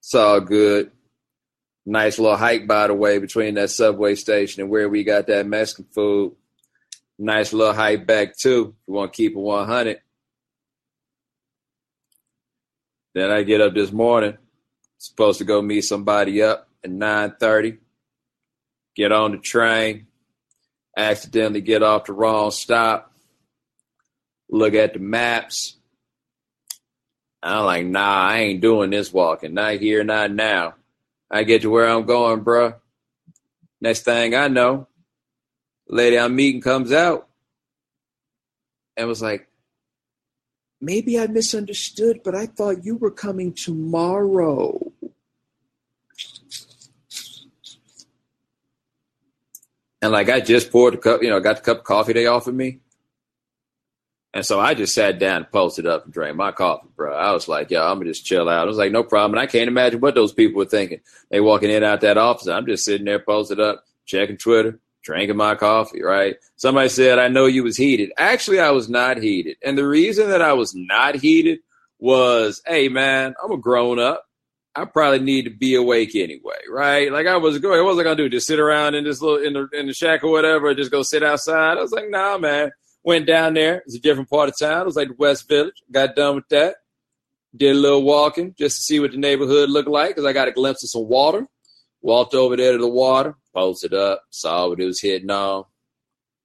It's 0.00 0.14
all 0.14 0.40
good. 0.40 0.90
Nice 1.84 2.18
little 2.18 2.36
hike, 2.36 2.66
by 2.66 2.86
the 2.86 2.94
way, 2.94 3.18
between 3.18 3.54
that 3.54 3.70
subway 3.70 4.14
station 4.14 4.62
and 4.62 4.70
where 4.70 4.88
we 4.88 5.04
got 5.04 5.26
that 5.26 5.46
Mexican 5.46 5.86
food. 5.92 6.34
Nice 7.18 7.52
little 7.52 7.74
hike 7.74 8.06
back, 8.06 8.36
too, 8.36 8.74
if 8.76 8.88
you 8.88 8.94
want 8.94 9.12
to 9.12 9.16
keep 9.16 9.32
it 9.32 9.38
100. 9.38 10.00
Then 13.14 13.30
I 13.30 13.42
get 13.42 13.60
up 13.60 13.74
this 13.74 13.92
morning, 13.92 14.38
supposed 14.98 15.38
to 15.38 15.44
go 15.44 15.60
meet 15.60 15.82
somebody 15.82 16.42
up 16.42 16.68
at 16.82 16.90
9:30. 16.90 17.78
Get 18.94 19.12
on 19.12 19.32
the 19.32 19.38
train, 19.38 20.06
accidentally 20.96 21.60
get 21.60 21.82
off 21.82 22.06
the 22.06 22.12
wrong 22.12 22.50
stop. 22.50 23.12
Look 24.48 24.74
at 24.74 24.94
the 24.94 24.98
maps. 24.98 25.76
I'm 27.42 27.64
like, 27.64 27.86
nah, 27.86 28.28
I 28.28 28.38
ain't 28.38 28.60
doing 28.60 28.90
this 28.90 29.12
walking. 29.12 29.54
Not 29.54 29.74
here, 29.74 30.04
not 30.04 30.30
now. 30.30 30.74
I 31.30 31.42
get 31.42 31.62
to 31.62 31.70
where 31.70 31.88
I'm 31.88 32.04
going, 32.04 32.44
bruh. 32.44 32.76
Next 33.80 34.02
thing 34.02 34.34
I 34.34 34.46
know, 34.46 34.86
lady 35.88 36.18
I'm 36.18 36.36
meeting 36.36 36.60
comes 36.60 36.92
out 36.92 37.26
and 38.96 39.08
was 39.08 39.20
like, 39.20 39.48
maybe 40.80 41.18
I 41.18 41.26
misunderstood, 41.26 42.20
but 42.22 42.36
I 42.36 42.46
thought 42.46 42.84
you 42.84 42.96
were 42.96 43.10
coming 43.10 43.52
tomorrow. 43.52 44.92
And 50.00 50.12
like 50.12 50.28
I 50.28 50.40
just 50.40 50.70
poured 50.70 50.94
a 50.94 50.98
cup, 50.98 51.22
you 51.22 51.30
know, 51.30 51.40
got 51.40 51.56
the 51.56 51.62
cup 51.62 51.78
of 51.78 51.84
coffee 51.84 52.12
they 52.12 52.26
offered 52.26 52.54
me. 52.54 52.81
And 54.34 54.46
so 54.46 54.58
I 54.58 54.72
just 54.74 54.94
sat 54.94 55.18
down 55.18 55.44
posted 55.52 55.86
up 55.86 56.04
and 56.04 56.12
drank 56.12 56.36
my 56.36 56.52
coffee, 56.52 56.88
bro. 56.96 57.14
I 57.14 57.32
was 57.32 57.48
like, 57.48 57.70
yo, 57.70 57.82
I'm 57.84 57.98
gonna 57.98 58.10
just 58.10 58.24
chill 58.24 58.48
out. 58.48 58.62
I 58.62 58.64
was 58.64 58.78
like, 58.78 58.92
no 58.92 59.02
problem. 59.02 59.34
And 59.38 59.40
I 59.40 59.50
can't 59.50 59.68
imagine 59.68 60.00
what 60.00 60.14
those 60.14 60.32
people 60.32 60.58
were 60.58 60.64
thinking. 60.64 61.00
They 61.30 61.40
walking 61.40 61.70
in 61.70 61.82
out 61.82 62.00
that 62.00 62.16
office. 62.16 62.48
I'm 62.48 62.66
just 62.66 62.84
sitting 62.84 63.04
there 63.04 63.18
posted 63.18 63.60
up, 63.60 63.84
checking 64.06 64.38
Twitter, 64.38 64.80
drinking 65.02 65.36
my 65.36 65.54
coffee, 65.54 66.02
right? 66.02 66.36
Somebody 66.56 66.88
said, 66.88 67.18
I 67.18 67.28
know 67.28 67.44
you 67.44 67.62
was 67.62 67.76
heated. 67.76 68.12
Actually, 68.16 68.60
I 68.60 68.70
was 68.70 68.88
not 68.88 69.18
heated. 69.18 69.58
And 69.62 69.76
the 69.76 69.86
reason 69.86 70.30
that 70.30 70.40
I 70.40 70.54
was 70.54 70.74
not 70.74 71.16
heated 71.16 71.58
was, 71.98 72.62
hey, 72.66 72.88
man, 72.88 73.34
I'm 73.42 73.52
a 73.52 73.58
grown 73.58 73.98
up. 73.98 74.24
I 74.74 74.86
probably 74.86 75.18
need 75.18 75.42
to 75.42 75.50
be 75.50 75.74
awake 75.74 76.16
anyway, 76.16 76.56
right? 76.70 77.12
Like 77.12 77.26
I 77.26 77.36
was 77.36 77.58
going, 77.58 77.84
what 77.84 77.94
was 77.94 77.98
I 77.98 78.04
gonna 78.04 78.16
do? 78.16 78.30
Just 78.30 78.46
sit 78.46 78.58
around 78.58 78.94
in 78.94 79.04
this 79.04 79.20
little 79.20 79.44
in 79.44 79.52
the 79.52 79.68
in 79.78 79.86
the 79.86 79.92
shack 79.92 80.24
or 80.24 80.30
whatever, 80.30 80.68
or 80.68 80.74
just 80.74 80.90
go 80.90 81.02
sit 81.02 81.22
outside? 81.22 81.76
I 81.76 81.82
was 81.82 81.92
like, 81.92 82.08
nah, 82.08 82.38
man. 82.38 82.70
Went 83.04 83.26
down 83.26 83.54
there. 83.54 83.82
It's 83.86 83.96
a 83.96 84.00
different 84.00 84.30
part 84.30 84.48
of 84.48 84.58
town. 84.58 84.82
It 84.82 84.86
was 84.86 84.96
like 84.96 85.08
the 85.08 85.14
West 85.14 85.48
Village. 85.48 85.82
Got 85.90 86.14
done 86.14 86.36
with 86.36 86.48
that. 86.50 86.76
Did 87.54 87.76
a 87.76 87.78
little 87.78 88.02
walking 88.02 88.54
just 88.58 88.76
to 88.76 88.82
see 88.82 89.00
what 89.00 89.12
the 89.12 89.18
neighborhood 89.18 89.70
looked 89.70 89.88
like 89.88 90.10
because 90.10 90.24
I 90.24 90.32
got 90.32 90.48
a 90.48 90.52
glimpse 90.52 90.84
of 90.84 90.90
some 90.90 91.08
water. 91.08 91.46
Walked 92.00 92.34
over 92.34 92.56
there 92.56 92.72
to 92.72 92.78
the 92.78 92.88
water 92.88 93.36
Bolted 93.52 93.92
up, 93.92 94.22
saw 94.30 94.68
what 94.68 94.80
it 94.80 94.86
was 94.86 95.00
hitting 95.00 95.30
on. 95.30 95.64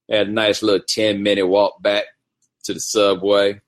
Had 0.10 0.28
a 0.28 0.32
nice 0.32 0.62
little 0.62 0.86
10 0.86 1.24
minute 1.24 1.48
walk 1.48 1.82
back 1.82 2.06
to 2.66 2.74
the 2.74 2.80
subway. 2.80 3.62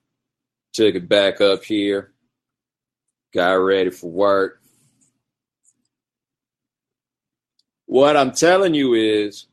Took 0.74 0.94
it 0.94 1.08
back 1.08 1.40
up 1.40 1.64
here. 1.64 2.12
Got 3.32 3.52
ready 3.54 3.90
for 3.90 4.10
work. 4.10 4.60
What 7.86 8.16
I'm 8.16 8.32
telling 8.32 8.74
you 8.74 8.94
is 8.94 9.46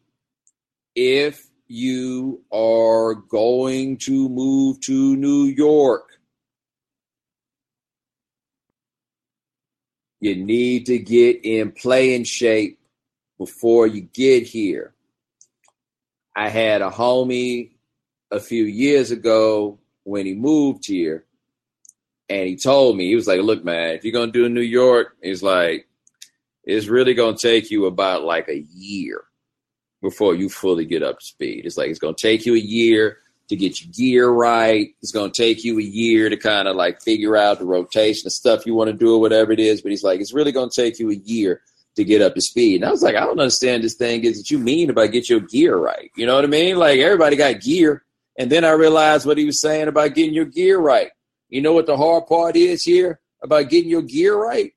if 0.96 1.47
you 1.68 2.42
are 2.52 3.14
going 3.16 3.98
to 3.98 4.30
move 4.30 4.80
to 4.82 5.16
New 5.16 5.44
York, 5.44 6.20
you 10.20 10.36
need 10.36 10.86
to 10.88 10.98
get 10.98 11.44
in 11.44 11.72
playing 11.72 12.24
shape 12.24 12.80
before 13.38 13.88
you 13.88 14.02
get 14.02 14.44
here. 14.44 14.94
I 16.36 16.50
had 16.50 16.82
a 16.82 16.90
homie 16.90 17.72
a 18.32 18.40
few 18.40 18.64
years 18.64 19.12
ago 19.12 19.80
when 20.04 20.26
he 20.26 20.34
moved 20.34 20.86
here, 20.88 21.26
and 22.30 22.48
he 22.48 22.56
told 22.56 22.98
me, 22.98 23.08
he 23.08 23.16
was 23.16 23.28
like, 23.28 23.42
Look, 23.42 23.64
man, 23.64 23.96
if 23.96 24.04
you're 24.04 24.14
going 24.14 24.32
to 24.32 24.40
do 24.40 24.50
New 24.50 24.62
York, 24.62 25.16
he's 25.22 25.44
like, 25.44 25.88
it's 26.64 26.88
really 26.88 27.14
going 27.14 27.36
to 27.36 27.42
take 27.42 27.72
you 27.72 27.86
about 27.86 28.24
like 28.24 28.50
a 28.50 28.66
year 28.74 29.24
before 30.02 30.36
you 30.36 30.50
fully 30.50 30.86
get 30.86 31.04
up 31.04 31.20
to 31.20 31.26
speed. 31.26 31.66
It's 31.66 31.78
like 31.78 31.90
it's 31.90 32.00
going 32.00 32.16
to 32.16 32.22
take 32.22 32.46
you 32.46 32.56
a 32.56 32.60
year 32.60 33.20
to 33.50 33.56
get 33.56 33.82
your 33.82 33.92
gear 33.94 34.30
right. 34.30 34.90
It's 35.02 35.12
going 35.12 35.32
to 35.32 35.42
take 35.42 35.64
you 35.64 35.80
a 35.80 35.84
year 35.84 36.30
to 36.30 36.38
kind 36.38 36.68
of 36.68 36.76
like 36.76 37.02
figure 37.02 37.36
out 37.36 37.60
the 37.60 37.66
rotation 37.66 38.28
of 38.28 38.34
stuff 38.34 38.66
you 38.66 38.76
want 38.76 38.90
to 38.90 38.98
do 38.98 39.16
or 39.16 39.22
whatever 39.22 39.52
it 39.52 39.60
is. 39.60 39.82
But 39.82 39.92
he's 39.92 40.04
like, 40.04 40.20
it's 40.20 40.34
really 40.34 40.52
going 40.52 40.70
to 40.70 40.82
take 40.82 41.00
you 41.00 41.10
a 41.12 41.16
year 41.16 41.62
to 41.96 42.04
get 42.04 42.22
up 42.22 42.36
to 42.36 42.42
speed. 42.42 42.82
And 42.82 42.86
I 42.86 42.92
was 42.92 43.02
like, 43.02 43.16
I 43.16 43.22
don't 43.22 43.40
understand 43.40 43.84
this 43.84 43.96
thing 43.96 44.24
is 44.24 44.38
that 44.38 44.52
you 44.52 44.60
mean 44.60 44.90
about 44.90 45.12
get 45.12 45.30
your 45.30 45.40
gear 45.40 45.78
right. 45.78 46.12
You 46.16 46.26
know 46.26 46.36
what 46.36 46.44
I 46.44 46.48
mean? 46.48 46.78
Like 46.78 47.00
everybody 47.00 47.36
got 47.36 47.62
gear. 47.62 48.04
And 48.38 48.52
then 48.52 48.64
I 48.64 48.72
realized 48.72 49.26
what 49.26 49.38
he 49.38 49.46
was 49.46 49.62
saying 49.62 49.88
about 49.88 50.14
getting 50.14 50.34
your 50.34 50.46
gear 50.46 50.78
right. 50.78 51.10
You 51.50 51.62
know 51.62 51.74
what 51.74 51.88
the 51.88 51.98
hard 51.98 52.28
part 52.28 52.56
is 52.56 52.84
here 52.84 53.20
about 53.42 53.70
getting 53.70 53.90
your 53.90 54.04
gear 54.04 54.38
right? 54.38 54.74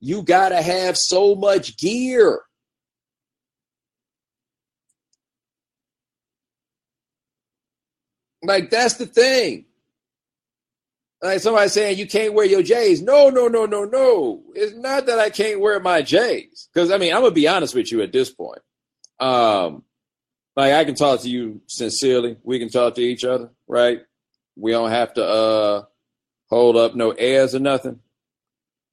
You 0.00 0.22
got 0.22 0.50
to 0.50 0.62
have 0.62 0.96
so 0.96 1.34
much 1.34 1.76
gear. 1.76 2.40
Like 8.42 8.70
that's 8.70 8.94
the 8.94 9.06
thing. 9.06 9.66
Like 11.22 11.40
somebody 11.40 11.68
saying 11.68 11.98
you 11.98 12.06
can't 12.06 12.32
wear 12.32 12.46
your 12.46 12.62
J's. 12.62 13.02
No, 13.02 13.28
no, 13.28 13.46
no, 13.46 13.66
no, 13.66 13.84
no. 13.84 14.42
It's 14.54 14.74
not 14.74 15.06
that 15.06 15.18
I 15.18 15.28
can't 15.28 15.60
wear 15.60 15.78
my 15.78 16.00
J's. 16.00 16.68
Because 16.72 16.90
I 16.90 16.96
mean, 16.96 17.12
I'm 17.12 17.20
gonna 17.20 17.32
be 17.32 17.48
honest 17.48 17.74
with 17.74 17.92
you 17.92 18.00
at 18.00 18.12
this 18.12 18.30
point. 18.30 18.60
Um, 19.18 19.84
like 20.56 20.72
I 20.72 20.84
can 20.84 20.94
talk 20.94 21.20
to 21.20 21.28
you 21.28 21.60
sincerely. 21.66 22.38
We 22.42 22.58
can 22.58 22.70
talk 22.70 22.94
to 22.94 23.02
each 23.02 23.24
other, 23.24 23.50
right? 23.68 24.00
We 24.56 24.72
don't 24.72 24.90
have 24.90 25.12
to 25.14 25.24
uh 25.24 25.82
hold 26.48 26.76
up 26.76 26.94
no 26.94 27.10
airs 27.10 27.54
or 27.54 27.60
nothing. 27.60 28.00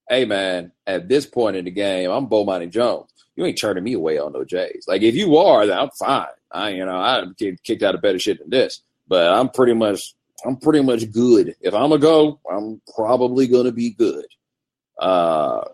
Hey 0.09 0.25
man, 0.25 0.73
at 0.85 1.07
this 1.07 1.25
point 1.25 1.55
in 1.55 1.65
the 1.65 1.71
game, 1.71 2.11
I'm 2.11 2.27
Bomani 2.27 2.69
Jones. 2.69 3.09
You 3.35 3.45
ain't 3.45 3.59
turning 3.59 3.83
me 3.83 3.93
away 3.93 4.17
on 4.17 4.33
no 4.33 4.43
J's. 4.43 4.85
Like 4.87 5.01
if 5.01 5.15
you 5.15 5.37
are, 5.37 5.65
then 5.65 5.77
I'm 5.77 5.91
fine. 5.91 6.27
I 6.51 6.69
you 6.69 6.85
know 6.85 6.97
I 6.97 7.23
get 7.37 7.63
kicked 7.63 7.83
out 7.83 7.95
of 7.95 8.01
better 8.01 8.19
shit 8.19 8.39
than 8.39 8.49
this. 8.49 8.81
But 9.07 9.31
I'm 9.31 9.49
pretty 9.49 9.73
much 9.73 10.15
I'm 10.45 10.57
pretty 10.57 10.81
much 10.81 11.11
good. 11.11 11.55
If 11.61 11.73
I'm 11.73 11.89
gonna 11.89 11.99
go, 11.99 12.39
I'm 12.49 12.81
probably 12.95 13.47
gonna 13.47 13.71
be 13.71 13.91
good. 13.91 14.25
Uh, 14.99 15.65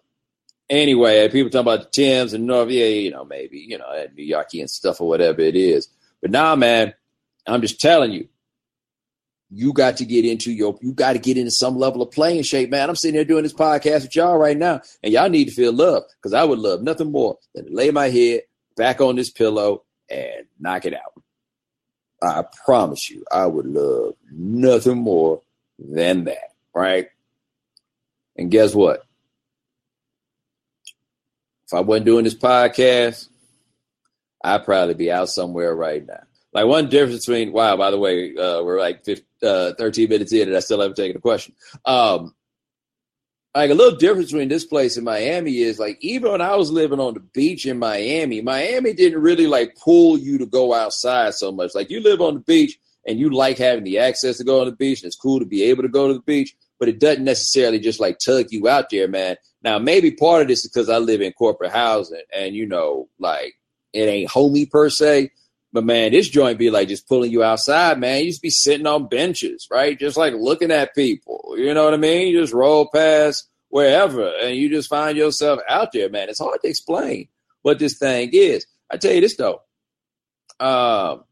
anyway, 0.69 1.27
people 1.29 1.49
talk 1.49 1.61
about 1.61 1.81
the 1.83 1.89
Tims 1.89 2.33
and 2.33 2.45
North, 2.45 2.69
yeah, 2.69 2.85
you 2.85 3.11
know, 3.11 3.25
maybe 3.25 3.59
you 3.59 3.77
know, 3.77 3.91
at 3.93 4.15
New 4.15 4.23
Yorkie 4.23 4.59
and 4.59 4.69
stuff 4.69 5.01
or 5.01 5.07
whatever 5.07 5.41
it 5.41 5.55
is. 5.55 5.89
But 6.21 6.31
now, 6.31 6.55
man, 6.55 6.93
I'm 7.45 7.61
just 7.61 7.79
telling 7.79 8.11
you, 8.11 8.29
you 9.49 9.73
got 9.73 9.97
to 9.97 10.05
get 10.05 10.25
into 10.25 10.51
your, 10.51 10.77
you 10.81 10.93
got 10.93 11.13
to 11.13 11.19
get 11.19 11.37
into 11.37 11.51
some 11.51 11.77
level 11.77 12.01
of 12.01 12.11
playing 12.11 12.43
shape, 12.43 12.69
man. 12.69 12.89
I'm 12.89 12.95
sitting 12.95 13.15
here 13.15 13.25
doing 13.25 13.43
this 13.43 13.53
podcast 13.53 14.03
with 14.03 14.15
y'all 14.15 14.37
right 14.37 14.57
now, 14.57 14.81
and 15.03 15.13
y'all 15.13 15.29
need 15.29 15.45
to 15.45 15.53
feel 15.53 15.73
love 15.73 16.03
because 16.17 16.33
I 16.33 16.43
would 16.43 16.59
love 16.59 16.81
nothing 16.81 17.11
more 17.11 17.37
than 17.53 17.65
to 17.65 17.73
lay 17.73 17.91
my 17.91 18.09
head 18.09 18.41
back 18.75 19.01
on 19.01 19.15
this 19.15 19.29
pillow 19.29 19.83
and 20.09 20.45
knock 20.59 20.85
it 20.85 20.93
out. 20.93 21.22
I 22.23 22.43
promise 22.65 23.09
you, 23.09 23.25
I 23.31 23.45
would 23.45 23.65
love 23.65 24.15
nothing 24.31 24.97
more 24.97 25.41
than 25.77 26.23
that, 26.25 26.53
right? 26.73 27.07
And 28.37 28.49
guess 28.49 28.73
what? 28.73 29.03
If 31.65 31.73
I 31.73 31.81
wasn't 31.81 32.05
doing 32.05 32.23
this 32.23 32.35
podcast, 32.35 33.27
I'd 34.43 34.65
probably 34.65 34.93
be 34.93 35.11
out 35.11 35.29
somewhere 35.29 35.75
right 35.75 36.05
now. 36.05 36.23
Like 36.53 36.65
one 36.65 36.89
difference 36.89 37.25
between 37.25 37.51
wow, 37.51 37.75
by 37.77 37.91
the 37.91 37.97
way, 37.99 38.35
uh, 38.35 38.61
we're 38.63 38.79
like 38.79 39.03
15, 39.03 39.25
uh, 39.43 39.73
13 39.77 40.09
minutes 40.09 40.33
in 40.33 40.47
and 40.47 40.55
I 40.55 40.59
still 40.59 40.79
haven't 40.79 40.95
taken 40.95 41.17
a 41.17 41.21
question. 41.21 41.55
Um, 41.83 42.35
like 43.55 43.69
a 43.69 43.75
little 43.75 43.97
difference 43.97 44.31
between 44.31 44.49
this 44.49 44.65
place 44.65 44.97
and 44.97 45.05
Miami 45.05 45.59
is 45.59 45.77
like 45.77 45.97
even 46.01 46.31
when 46.31 46.41
I 46.41 46.55
was 46.55 46.71
living 46.71 46.99
on 46.99 47.13
the 47.13 47.19
beach 47.19 47.65
in 47.67 47.77
Miami, 47.77 48.41
Miami 48.41 48.93
didn't 48.93 49.21
really 49.21 49.45
like 49.45 49.77
pull 49.77 50.17
you 50.17 50.39
to 50.39 50.45
go 50.45 50.73
outside 50.73 51.35
so 51.35 51.51
much. 51.51 51.75
Like 51.75 51.91
you 51.91 52.01
live 52.01 52.19
on 52.19 52.33
the 52.33 52.39
beach 52.39 52.79
and 53.07 53.19
you 53.19 53.29
like 53.29 53.59
having 53.59 53.83
the 53.83 53.99
access 53.99 54.37
to 54.37 54.43
go 54.43 54.61
on 54.61 54.65
the 54.65 54.71
beach 54.71 55.01
and 55.01 55.07
it's 55.07 55.15
cool 55.15 55.39
to 55.39 55.45
be 55.45 55.63
able 55.63 55.83
to 55.83 55.89
go 55.89 56.07
to 56.07 56.15
the 56.15 56.21
beach, 56.21 56.55
but 56.79 56.89
it 56.89 56.99
doesn't 56.99 57.23
necessarily 57.23 57.79
just 57.79 57.99
like 57.99 58.17
tug 58.17 58.47
you 58.49 58.67
out 58.67 58.89
there, 58.89 59.07
man. 59.07 59.35
Now 59.61 59.77
maybe 59.77 60.09
part 60.11 60.41
of 60.41 60.47
this 60.47 60.65
is 60.65 60.71
because 60.71 60.89
I 60.89 60.97
live 60.97 61.21
in 61.21 61.31
corporate 61.33 61.71
housing 61.71 62.23
and 62.35 62.55
you 62.55 62.65
know, 62.65 63.07
like 63.19 63.53
it 63.93 64.09
ain't 64.09 64.31
homey 64.31 64.65
per 64.65 64.89
se. 64.89 65.29
But 65.73 65.85
man, 65.85 66.11
this 66.11 66.29
joint 66.29 66.59
be 66.59 66.69
like 66.69 66.87
just 66.87 67.07
pulling 67.07 67.31
you 67.31 67.43
outside, 67.43 67.99
man. 67.99 68.23
You 68.23 68.29
just 68.29 68.43
be 68.43 68.51
sitting 68.51 68.85
on 68.85 69.07
benches, 69.07 69.67
right? 69.71 69.97
Just 69.99 70.17
like 70.17 70.35
looking 70.35 70.71
at 70.71 70.93
people. 70.93 71.55
You 71.57 71.73
know 71.73 71.83
what 71.83 71.95
I 71.95 71.97
mean? 71.97 72.27
You 72.27 72.39
just 72.39 72.53
roll 72.53 72.89
past 72.93 73.49
wherever 73.69 74.31
and 74.37 74.55
you 74.55 74.69
just 74.69 74.87
find 74.87 75.17
yourself 75.17 75.59
out 75.67 75.91
there, 75.91 76.09
man. 76.09 76.29
It's 76.29 76.39
hard 76.39 76.61
to 76.61 76.69
explain 76.69 77.27
what 77.63 77.79
this 77.79 77.97
thing 77.97 78.29
is. 78.33 78.67
I 78.91 78.97
tell 78.97 79.13
you 79.13 79.21
this 79.21 79.35
though. 79.35 79.61
Um, 80.59 81.23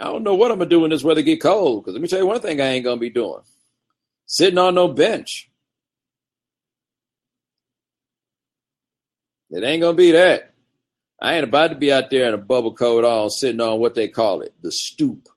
I 0.00 0.04
don't 0.04 0.24
know 0.24 0.34
what 0.34 0.50
I'm 0.50 0.58
gonna 0.58 0.68
do 0.68 0.80
when 0.80 0.90
this 0.90 1.04
weather 1.04 1.22
get 1.22 1.40
cold. 1.40 1.84
Because 1.84 1.94
let 1.94 2.02
me 2.02 2.08
tell 2.08 2.18
you 2.18 2.26
one 2.26 2.40
thing 2.40 2.60
I 2.60 2.66
ain't 2.66 2.84
gonna 2.84 2.96
be 2.96 3.10
doing: 3.10 3.42
sitting 4.26 4.58
on 4.58 4.74
no 4.74 4.88
bench. 4.88 5.48
It 9.50 9.62
ain't 9.62 9.82
gonna 9.82 9.96
be 9.96 10.10
that. 10.10 10.51
I 11.22 11.34
ain't 11.34 11.44
about 11.44 11.68
to 11.68 11.76
be 11.76 11.92
out 11.92 12.10
there 12.10 12.26
in 12.26 12.34
a 12.34 12.38
bubble 12.38 12.74
coat 12.74 13.04
on, 13.04 13.30
sitting 13.30 13.60
on 13.60 13.78
what 13.78 13.94
they 13.94 14.08
call 14.08 14.40
it, 14.40 14.52
the 14.60 14.72
stoop, 14.72 15.28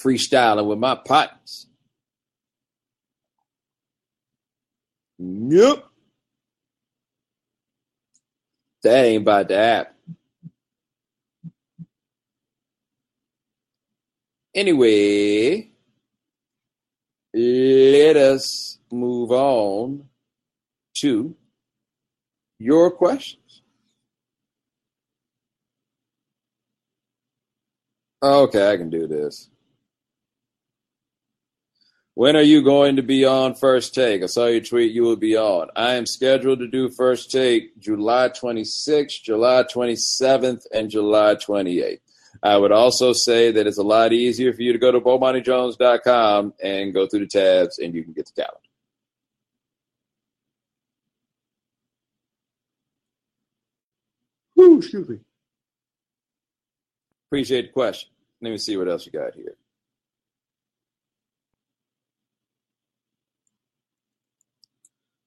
freestyling 0.00 0.66
with 0.66 0.78
my 0.78 0.94
partners. 0.94 1.66
Yep. 5.18 5.84
That 8.84 9.04
ain't 9.04 9.22
about 9.22 9.48
to 9.48 9.56
happen. 9.56 9.94
Anyway, 14.54 15.68
let 17.34 18.16
us 18.16 18.78
move 18.92 19.32
on 19.32 20.04
to 20.98 21.34
your 22.60 22.92
questions. 22.92 23.41
Oh, 28.24 28.44
okay, 28.44 28.70
I 28.70 28.76
can 28.76 28.88
do 28.88 29.08
this. 29.08 29.50
When 32.14 32.36
are 32.36 32.42
you 32.42 32.62
going 32.62 32.96
to 32.96 33.02
be 33.02 33.24
on 33.24 33.54
First 33.54 33.94
Take? 33.94 34.22
I 34.22 34.26
saw 34.26 34.46
your 34.46 34.60
tweet. 34.60 34.92
You 34.92 35.02
will 35.02 35.16
be 35.16 35.36
on. 35.36 35.68
I 35.74 35.94
am 35.94 36.06
scheduled 36.06 36.60
to 36.60 36.68
do 36.68 36.88
First 36.88 37.32
Take 37.32 37.76
July 37.80 38.28
26th, 38.28 39.22
July 39.24 39.64
27th, 39.64 40.66
and 40.72 40.88
July 40.88 41.34
28th. 41.34 42.00
I 42.42 42.58
would 42.58 42.70
also 42.70 43.12
say 43.12 43.50
that 43.50 43.66
it's 43.66 43.78
a 43.78 43.82
lot 43.82 44.12
easier 44.12 44.52
for 44.52 44.62
you 44.62 44.72
to 44.72 44.78
go 44.78 44.92
to 44.92 45.00
BomaniJones.com 45.00 46.54
and 46.62 46.94
go 46.94 47.06
through 47.08 47.20
the 47.20 47.26
tabs, 47.26 47.78
and 47.78 47.94
you 47.94 48.04
can 48.04 48.12
get 48.12 48.26
the 48.26 48.42
calendar. 48.42 48.58
Whew, 54.54 54.78
excuse 54.78 55.08
me. 55.08 55.18
Appreciate 57.32 57.68
the 57.68 57.72
question. 57.72 58.10
Let 58.42 58.50
me 58.50 58.58
see 58.58 58.76
what 58.76 58.90
else 58.90 59.06
you 59.06 59.12
got 59.12 59.34
here. 59.34 59.56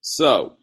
So, 0.02 0.58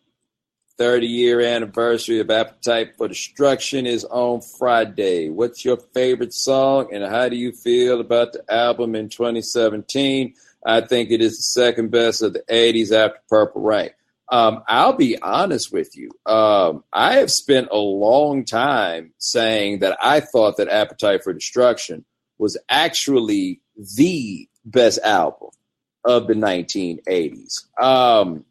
30 0.78 1.08
year 1.08 1.40
anniversary 1.40 2.20
of 2.20 2.30
Appetite 2.30 2.96
for 2.96 3.08
Destruction 3.08 3.87
is 3.87 4.04
on 4.04 4.40
Friday. 4.40 5.30
What's 5.30 5.64
your 5.64 5.78
favorite 5.78 6.32
song 6.32 6.94
and 6.94 7.02
how 7.02 7.28
do 7.28 7.34
you 7.34 7.50
feel 7.50 8.00
about 8.00 8.34
the 8.34 8.44
album 8.49 8.94
in 8.94 9.08
2017? 9.08 10.34
I 10.64 10.80
think 10.82 11.11
it 11.11 11.20
is 11.20 11.38
the 11.38 11.42
second 11.42 11.90
best 11.90 12.22
of 12.22 12.34
the 12.34 12.44
80s 12.49 12.92
after 12.92 13.18
Purple 13.28 13.62
Rain. 13.62 13.90
Um, 14.32 14.62
I'll 14.66 14.94
be 14.94 15.20
honest 15.20 15.74
with 15.74 15.94
you. 15.94 16.10
Um, 16.24 16.84
I 16.90 17.16
have 17.16 17.30
spent 17.30 17.68
a 17.70 17.76
long 17.76 18.46
time 18.46 19.12
saying 19.18 19.80
that 19.80 19.98
I 20.00 20.20
thought 20.20 20.56
that 20.56 20.68
Appetite 20.68 21.22
for 21.22 21.34
Destruction 21.34 22.06
was 22.38 22.56
actually 22.70 23.60
the 23.76 24.48
best 24.64 25.00
album 25.04 25.50
of 26.02 26.28
the 26.28 26.34
1980s. 26.34 27.66
Um, 27.78 28.46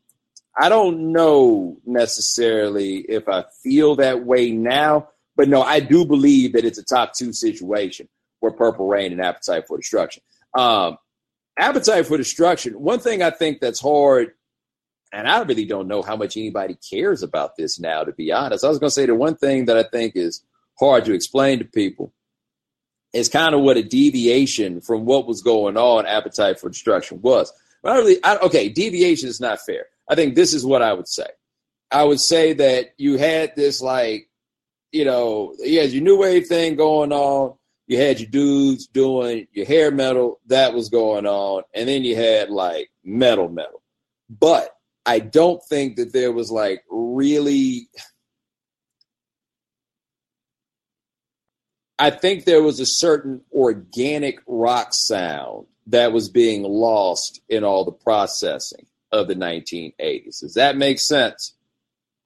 I 0.55 0.69
don't 0.69 1.13
know 1.13 1.77
necessarily 1.83 2.97
if 2.97 3.27
I 3.27 3.45
feel 3.63 3.95
that 3.95 4.23
way 4.23 4.51
now, 4.51 5.09
but 5.35 5.50
no, 5.50 5.63
I 5.63 5.79
do 5.79 6.05
believe 6.05 6.53
that 6.53 6.63
it's 6.63 6.77
a 6.77 6.85
top 6.85 7.13
two 7.15 7.33
situation 7.33 8.07
where 8.39 8.51
Purple 8.51 8.88
Rain 8.88 9.13
and 9.13 9.21
Appetite 9.21 9.65
for 9.67 9.77
Destruction. 9.77 10.21
Um, 10.55 10.97
Appetite 11.57 12.05
for 12.05 12.17
Destruction, 12.17 12.79
one 12.79 13.00
thing 13.00 13.23
I 13.23 13.31
think 13.31 13.61
that's 13.61 13.81
hard, 13.81 14.33
and 15.12 15.27
I 15.27 15.41
really 15.41 15.65
don't 15.65 15.88
know 15.88 16.01
how 16.01 16.15
much 16.15 16.38
anybody 16.38 16.77
cares 16.89 17.22
about 17.24 17.56
this 17.58 17.80
now, 17.80 18.03
to 18.03 18.13
be 18.13 18.32
honest. 18.32 18.63
I 18.63 18.70
was 18.70 18.80
going 18.80 18.89
to 18.89 18.94
say 18.94 19.06
the 19.06 19.15
one 19.15 19.36
thing 19.36 19.65
that 19.65 19.77
I 19.77 19.84
think 19.84 20.15
is 20.15 20.44
hard 20.80 21.06
to 21.06 21.13
explain 21.13 21.60
to 21.60 21.65
people 21.65 22.13
is 23.13 23.27
kind 23.27 23.53
of 23.53 23.62
what 23.62 23.77
a 23.77 23.84
deviation 23.84 24.80
from 24.80 25.06
what 25.06 25.27
was 25.27 25.41
going 25.41 25.75
on 25.75 26.06
Appetite 26.06 26.60
for 26.60 26.70
Destruction 26.70 27.22
was. 27.22 27.51
But 27.84 27.91
I 27.91 27.98
really, 27.98 28.24
I, 28.24 28.38
okay, 28.38 28.70
deviation 28.70 29.27
is 29.27 29.41
not 29.41 29.60
fair. 29.60 29.86
I 30.10 30.15
think 30.15 30.36
this 30.36 30.53
is 30.53 30.65
what 30.65 30.82
I 30.82 30.94
would 30.94 31.10
say. 31.10 31.27
I 31.91 32.03
would 32.06 32.22
say 32.22 32.53
that 32.53 32.94
you 32.98 33.18
had 33.18 33.56
this 33.56 33.82
like, 33.82 34.30
you 34.94 35.03
know, 35.03 35.56
you 35.60 35.80
had 35.82 35.91
your 35.91 36.03
new 36.03 36.18
wave 36.18 36.48
thing 36.48 36.75
going 36.75 37.12
on. 37.12 37.56
You 37.88 37.98
had 37.98 38.22
your 38.22 38.30
dudes 38.30 38.88
doing 38.88 39.48
your 39.51 39.65
hair 39.65 39.91
metal 39.91 40.39
that 40.48 40.74
was 40.74 40.88
going 40.88 41.25
on, 41.25 41.63
and 41.74 41.89
then 41.89 42.06
you 42.06 42.15
had 42.15 42.50
like 42.50 42.89
metal 43.03 43.50
metal. 43.50 43.82
But 44.30 44.74
I 45.05 45.20
don't 45.20 45.62
think 45.63 45.96
that 45.98 46.13
there 46.13 46.31
was 46.31 46.51
like 46.51 46.84
really. 46.89 47.88
I 51.98 52.10
think 52.10 52.46
there 52.46 52.63
was 52.63 52.79
a 52.79 52.86
certain 52.86 53.41
organic 53.53 54.39
rock 54.48 54.93
sound 54.93 55.67
that 55.88 56.13
was 56.13 56.29
being 56.29 56.63
lost 56.63 57.41
in 57.48 57.63
all 57.63 57.86
the 57.86 57.91
processing 57.91 58.88
of 59.12 59.27
the 59.27 59.36
1980s. 59.36 60.39
Does 60.39 60.55
that 60.55 60.77
make 60.77 61.00
sense? 61.00 61.53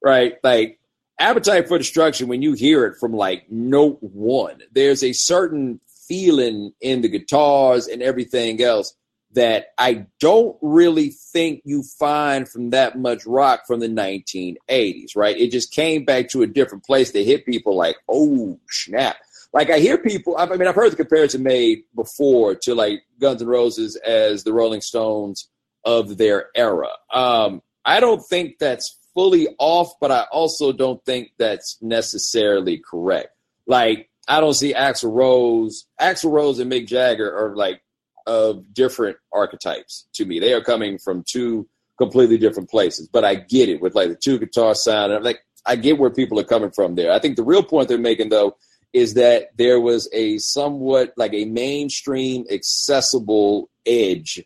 Right? 0.02 0.36
Like 0.44 0.80
Appetite 1.20 1.68
for 1.68 1.78
Destruction, 1.78 2.28
when 2.28 2.42
you 2.42 2.54
hear 2.54 2.86
it 2.86 2.98
from 3.00 3.14
like 3.14 3.50
note 3.50 3.98
one, 4.02 4.62
there's 4.72 5.04
a 5.04 5.14
certain 5.14 5.80
feeling 6.08 6.72
in 6.82 7.02
the 7.02 7.10
guitars 7.10 7.88
and 7.88 8.02
everything 8.02 8.62
else 8.62 8.96
that 9.36 9.68
I 9.78 10.08
don't 10.20 10.58
really 10.62 11.10
think 11.10 11.62
you 11.66 11.84
find 11.84 12.48
from 12.48 12.72
that 12.72 12.98
much 12.98 13.26
rock 13.26 13.68
from 13.68 13.82
the 13.82 13.88
1980s, 13.88 15.16
right? 15.16 15.38
It 15.38 15.52
just 15.52 15.72
came 15.72 16.06
back 16.06 16.30
to 16.30 16.42
a 16.42 16.48
different 16.48 16.86
place 16.86 17.12
that 17.12 17.26
hit 17.26 17.46
people 17.46 17.76
like, 17.76 17.98
oh, 18.10 18.60
snap. 18.70 19.18
Like 19.54 19.70
I 19.70 19.80
hear 19.80 19.98
people, 19.98 20.36
I 20.38 20.46
mean, 20.48 20.68
I've 20.68 20.76
heard 20.76 20.92
the 20.92 20.98
comparison 20.98 21.44
made 21.44 21.84
before 21.96 22.56
to 22.64 22.76
like 22.76 23.04
Guns 23.20 23.42
N' 23.42 23.48
Roses 23.48 23.96
as 23.98 24.44
the 24.44 24.54
Rolling 24.54 24.82
Stones 24.82 25.50
of 25.86 26.18
their 26.18 26.48
era. 26.56 26.90
Um, 27.14 27.62
I 27.86 28.00
don't 28.00 28.26
think 28.26 28.58
that's 28.60 28.98
fully 29.14 29.48
off, 29.60 29.94
but 30.02 30.12
I 30.12 30.26
also 30.32 30.72
don't 30.72 31.04
think 31.06 31.32
that's 31.38 31.78
necessarily 31.82 32.80
correct. 32.80 33.30
Like, 33.68 34.10
I 34.28 34.40
don't 34.40 34.54
see 34.54 34.74
Axl 34.74 35.14
Rose, 35.14 35.86
Axl 36.02 36.32
Rose 36.32 36.60
and 36.60 36.72
Mick 36.72 36.88
Jagger 36.88 37.32
are 37.38 37.56
like 37.56 37.82
of 38.26 38.74
different 38.74 39.18
archetypes 39.32 40.08
to 40.14 40.26
me. 40.26 40.40
They 40.40 40.54
are 40.54 40.62
coming 40.62 40.98
from 40.98 41.24
two 41.28 41.68
completely 41.98 42.38
different 42.38 42.70
places, 42.70 43.08
but 43.08 43.24
I 43.24 43.36
get 43.36 43.70
it 43.70 43.82
with 43.82 43.96
like 43.96 44.10
the 44.10 44.16
two 44.16 44.40
guitar 44.40 44.76
sound. 44.76 45.12
And 45.12 45.18
I'm 45.18 45.24
like, 45.24 45.40
I 45.66 45.76
get 45.76 45.98
where 45.98 46.10
people 46.10 46.40
are 46.40 46.44
coming 46.44 46.72
from 46.72 46.96
there. 46.96 47.12
I 47.12 47.20
think 47.20 47.36
the 47.36 47.44
real 47.44 47.64
point 47.64 47.88
they're 47.88 47.98
making 47.98 48.30
though 48.30 48.58
is 48.94 49.16
that 49.16 49.50
there 49.58 49.80
was 49.80 50.08
a 50.14 50.38
somewhat 50.38 51.14
like 51.18 51.34
a 51.34 51.46
mainstream 51.46 52.46
accessible 52.50 53.70
edge 53.86 54.44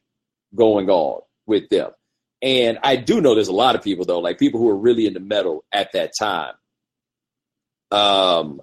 going 0.56 0.90
on 0.90 1.22
with 1.46 1.70
them. 1.70 1.92
And 2.42 2.80
I 2.84 2.96
do 2.96 3.20
know 3.22 3.36
there's 3.36 3.50
a 3.50 3.54
lot 3.54 3.76
of 3.76 3.84
people 3.84 4.06
though, 4.06 4.20
like 4.20 4.40
people 4.40 4.60
who 4.60 4.70
are 4.70 4.78
really 4.78 5.06
into 5.06 5.20
metal 5.20 5.66
at 5.72 5.92
that 5.94 6.14
time. 6.18 6.54
Um, 7.92 8.62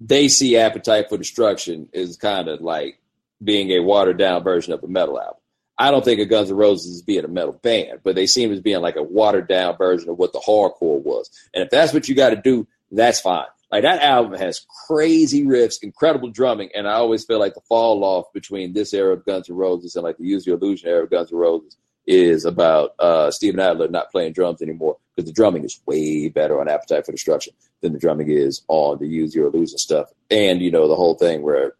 they 0.00 0.28
see 0.28 0.56
Appetite 0.56 1.08
for 1.08 1.18
Destruction 1.18 1.88
is 1.92 2.16
kind 2.16 2.48
of 2.48 2.60
like 2.60 3.00
being 3.42 3.70
a 3.70 3.80
watered 3.80 4.18
down 4.18 4.42
version 4.42 4.72
of 4.72 4.82
a 4.82 4.88
metal 4.88 5.18
album. 5.20 5.34
I 5.78 5.92
don't 5.92 6.04
think 6.04 6.20
of 6.20 6.28
Guns 6.28 6.50
N' 6.50 6.56
Roses 6.56 6.96
as 6.96 7.02
being 7.02 7.24
a 7.24 7.28
metal 7.28 7.52
band, 7.52 8.00
but 8.02 8.16
they 8.16 8.26
seem 8.26 8.52
as 8.52 8.60
being 8.60 8.80
like 8.80 8.96
a 8.96 9.02
watered 9.02 9.48
down 9.48 9.76
version 9.76 10.10
of 10.10 10.18
what 10.18 10.32
the 10.32 10.40
hardcore 10.40 11.00
was. 11.00 11.30
And 11.54 11.62
if 11.62 11.70
that's 11.70 11.92
what 11.92 12.08
you 12.08 12.16
got 12.16 12.30
to 12.30 12.36
do, 12.36 12.66
that's 12.90 13.20
fine. 13.20 13.46
Like 13.70 13.82
that 13.82 14.02
album 14.02 14.38
has 14.38 14.66
crazy 14.86 15.44
riffs, 15.44 15.82
incredible 15.82 16.30
drumming, 16.30 16.70
and 16.74 16.88
I 16.88 16.94
always 16.94 17.24
feel 17.24 17.38
like 17.38 17.54
the 17.54 17.60
fall 17.68 18.02
off 18.02 18.32
between 18.32 18.72
this 18.72 18.92
era 18.92 19.12
of 19.12 19.24
Guns 19.24 19.48
N' 19.48 19.56
Roses 19.56 19.94
and 19.94 20.02
like 20.02 20.16
the 20.16 20.24
Use 20.24 20.46
Your 20.46 20.56
Illusion 20.56 20.88
era 20.88 21.04
of 21.04 21.10
Guns 21.10 21.30
N' 21.30 21.38
Roses 21.38 21.76
is 22.06 22.46
about 22.46 22.94
uh, 22.98 23.30
Steven 23.30 23.60
Adler 23.60 23.86
not 23.88 24.10
playing 24.10 24.32
drums 24.32 24.62
anymore 24.62 24.96
because 25.14 25.28
the 25.28 25.34
drumming 25.34 25.62
is 25.62 25.78
way 25.84 26.28
better 26.28 26.58
on 26.58 26.68
Appetite 26.68 27.04
for 27.04 27.12
Destruction 27.12 27.52
than 27.82 27.92
the 27.92 27.98
drumming 27.98 28.30
is 28.30 28.62
on 28.68 28.98
the 28.98 29.06
Use 29.06 29.34
Your 29.34 29.48
Illusion 29.48 29.76
stuff. 29.76 30.10
And 30.30 30.62
you 30.62 30.70
know 30.70 30.88
the 30.88 30.96
whole 30.96 31.14
thing 31.16 31.42
where 31.42 31.74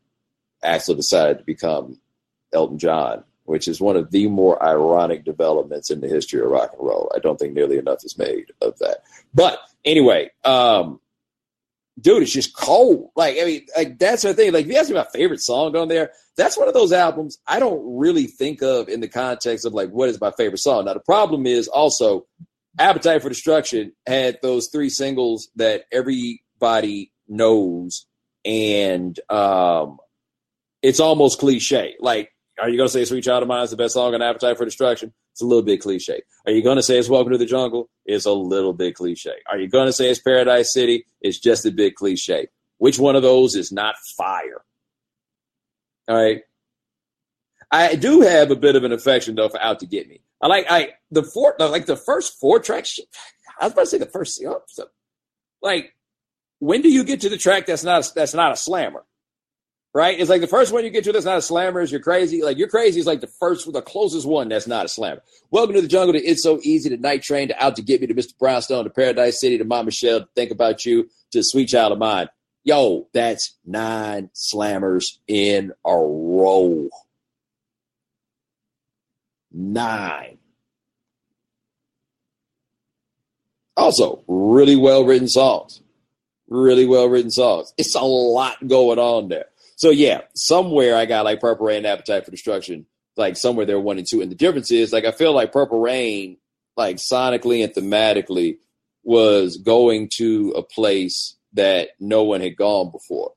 Axl 0.64 0.96
decided 0.96 1.38
to 1.38 1.44
become 1.44 2.00
Elton 2.52 2.78
John, 2.78 3.24
which 3.44 3.68
is 3.68 3.80
one 3.80 3.96
of 3.96 4.10
the 4.10 4.28
more 4.28 4.62
ironic 4.62 5.24
developments 5.24 5.90
in 5.90 6.00
the 6.00 6.08
history 6.08 6.40
of 6.40 6.50
rock 6.50 6.72
and 6.72 6.86
roll. 6.86 7.10
I 7.14 7.18
don't 7.18 7.38
think 7.38 7.54
nearly 7.54 7.78
enough 7.78 8.04
is 8.04 8.18
made 8.18 8.52
of 8.60 8.78
that. 8.78 8.98
But 9.34 9.60
anyway, 9.84 10.30
um, 10.44 11.00
dude, 12.00 12.22
it's 12.22 12.32
just 12.32 12.56
cold. 12.56 13.10
Like, 13.16 13.36
I 13.40 13.44
mean, 13.44 13.66
like 13.76 13.98
that's 13.98 14.22
the 14.22 14.34
thing. 14.34 14.52
Like, 14.52 14.66
if 14.66 14.72
you 14.72 14.78
ask 14.78 14.88
me 14.88 14.96
my 14.96 15.06
favorite 15.12 15.40
song 15.40 15.76
on 15.76 15.88
there, 15.88 16.12
that's 16.36 16.56
one 16.56 16.68
of 16.68 16.74
those 16.74 16.92
albums 16.92 17.38
I 17.46 17.58
don't 17.58 17.98
really 17.98 18.26
think 18.26 18.62
of 18.62 18.88
in 18.88 19.00
the 19.00 19.08
context 19.08 19.64
of 19.64 19.74
like 19.74 19.90
what 19.90 20.08
is 20.08 20.20
my 20.20 20.30
favorite 20.32 20.58
song. 20.58 20.84
Now, 20.84 20.94
the 20.94 21.00
problem 21.00 21.46
is 21.46 21.68
also 21.68 22.26
Appetite 22.78 23.22
for 23.22 23.28
Destruction 23.28 23.92
had 24.06 24.38
those 24.42 24.68
three 24.68 24.88
singles 24.90 25.48
that 25.56 25.84
everybody 25.90 27.12
knows, 27.26 28.06
and 28.44 29.18
um, 29.28 29.98
it's 30.82 31.00
almost 31.00 31.38
cliche. 31.38 31.94
Like, 32.00 32.32
are 32.60 32.68
you 32.68 32.76
going 32.76 32.88
to 32.88 32.92
say 32.92 33.04
"Sweet 33.04 33.24
Child 33.24 33.44
o' 33.44 33.46
Mine" 33.46 33.64
is 33.64 33.70
the 33.70 33.76
best 33.76 33.94
song 33.94 34.14
on 34.14 34.22
Appetite 34.22 34.56
for 34.56 34.64
Destruction? 34.64 35.12
It's 35.32 35.42
a 35.42 35.46
little 35.46 35.62
bit 35.62 35.80
cliche. 35.80 36.22
Are 36.46 36.52
you 36.52 36.62
going 36.62 36.76
to 36.76 36.82
say 36.82 36.98
it's 36.98 37.08
Welcome 37.08 37.32
to 37.32 37.38
the 37.38 37.46
Jungle? 37.46 37.88
It's 38.04 38.26
a 38.26 38.32
little 38.32 38.72
bit 38.72 38.96
cliche. 38.96 39.34
Are 39.48 39.58
you 39.58 39.68
going 39.68 39.86
to 39.86 39.92
say 39.92 40.10
it's 40.10 40.20
Paradise 40.20 40.72
City? 40.72 41.06
It's 41.20 41.38
just 41.38 41.64
a 41.64 41.70
bit 41.70 41.94
cliche. 41.94 42.48
Which 42.78 42.98
one 42.98 43.16
of 43.16 43.22
those 43.22 43.54
is 43.54 43.70
not 43.70 43.94
fire? 44.16 44.64
All 46.08 46.16
right. 46.16 46.42
I 47.70 47.96
do 47.96 48.22
have 48.22 48.50
a 48.50 48.56
bit 48.56 48.76
of 48.76 48.84
an 48.84 48.92
affection 48.92 49.34
though 49.34 49.48
for 49.48 49.60
Out 49.60 49.80
to 49.80 49.86
Get 49.86 50.08
Me. 50.08 50.20
I 50.40 50.46
like 50.46 50.66
I 50.70 50.90
the 51.10 51.22
four 51.22 51.54
like 51.58 51.86
the 51.86 51.96
first 51.96 52.38
four 52.40 52.60
tracks. 52.60 52.98
I 53.60 53.66
was 53.66 53.72
about 53.72 53.82
to 53.82 53.86
say 53.88 53.98
the 53.98 54.06
first. 54.06 54.40
Know, 54.42 54.62
so, 54.68 54.86
like 55.60 55.94
when 56.60 56.80
do 56.82 56.88
you 56.88 57.04
get 57.04 57.20
to 57.22 57.28
the 57.28 57.36
track 57.36 57.66
that's 57.66 57.84
not 57.84 58.10
that's 58.14 58.34
not 58.34 58.52
a 58.52 58.56
slammer? 58.56 59.04
Right? 59.94 60.20
It's 60.20 60.28
like 60.30 60.42
the 60.42 60.46
first 60.46 60.72
one 60.72 60.84
you 60.84 60.90
get 60.90 61.04
to 61.04 61.12
that's 61.12 61.24
not 61.24 61.38
a 61.38 61.42
slammer 61.42 61.80
is 61.80 61.90
you're 61.90 62.00
crazy. 62.00 62.42
Like 62.42 62.58
you're 62.58 62.68
crazy 62.68 63.00
is 63.00 63.06
like 63.06 63.20
the 63.20 63.26
first, 63.40 63.72
the 63.72 63.82
closest 63.82 64.26
one 64.26 64.48
that's 64.48 64.66
not 64.66 64.84
a 64.84 64.88
slammer. 64.88 65.22
Welcome 65.50 65.74
to 65.74 65.80
the 65.80 65.88
jungle. 65.88 66.12
To 66.12 66.22
it's 66.22 66.42
so 66.42 66.60
easy. 66.62 66.90
To 66.90 66.98
night 66.98 67.22
train 67.22 67.48
to 67.48 67.64
out 67.64 67.74
to 67.76 67.82
get 67.82 68.00
me 68.00 68.06
to 68.06 68.14
Mr. 68.14 68.38
Brownstone 68.38 68.84
to 68.84 68.90
Paradise 68.90 69.40
City 69.40 69.56
to 69.58 69.64
Mama 69.64 69.86
Michelle 69.86 70.20
to 70.20 70.28
think 70.34 70.50
about 70.50 70.84
you 70.84 71.08
to 71.32 71.42
Sweet 71.42 71.68
Child 71.68 71.94
o' 71.94 71.96
Mine. 71.96 72.28
Yo, 72.64 73.08
that's 73.14 73.56
nine 73.64 74.30
slammers 74.34 75.04
in 75.26 75.72
a 75.86 75.96
row. 75.96 76.90
Nine. 79.50 80.38
Also, 83.76 84.22
really 84.26 84.76
well 84.76 85.04
written 85.04 85.28
songs. 85.28 85.80
Really 86.48 86.84
well 86.84 87.08
written 87.08 87.30
songs. 87.30 87.72
It's 87.78 87.94
a 87.94 88.00
lot 88.00 88.56
going 88.66 88.98
on 88.98 89.28
there. 89.28 89.46
So 89.78 89.90
yeah, 89.90 90.22
somewhere 90.34 90.96
I 90.96 91.06
got 91.06 91.24
like 91.24 91.40
Purple 91.40 91.66
Rain 91.66 91.86
Appetite 91.86 92.24
for 92.24 92.32
Destruction, 92.32 92.84
like 93.16 93.36
somewhere 93.36 93.64
they're 93.64 93.78
one 93.78 93.96
and 93.96 94.06
two. 94.06 94.20
And 94.20 94.30
the 94.30 94.34
difference 94.34 94.72
is 94.72 94.92
like 94.92 95.04
I 95.04 95.12
feel 95.12 95.32
like 95.32 95.52
Purple 95.52 95.80
Rain, 95.80 96.36
like 96.76 96.96
sonically 96.96 97.62
and 97.62 97.72
thematically, 97.72 98.58
was 99.04 99.56
going 99.56 100.10
to 100.16 100.52
a 100.56 100.64
place 100.64 101.36
that 101.52 101.90
no 102.00 102.24
one 102.24 102.40
had 102.40 102.56
gone 102.56 102.90
before. 102.90 103.34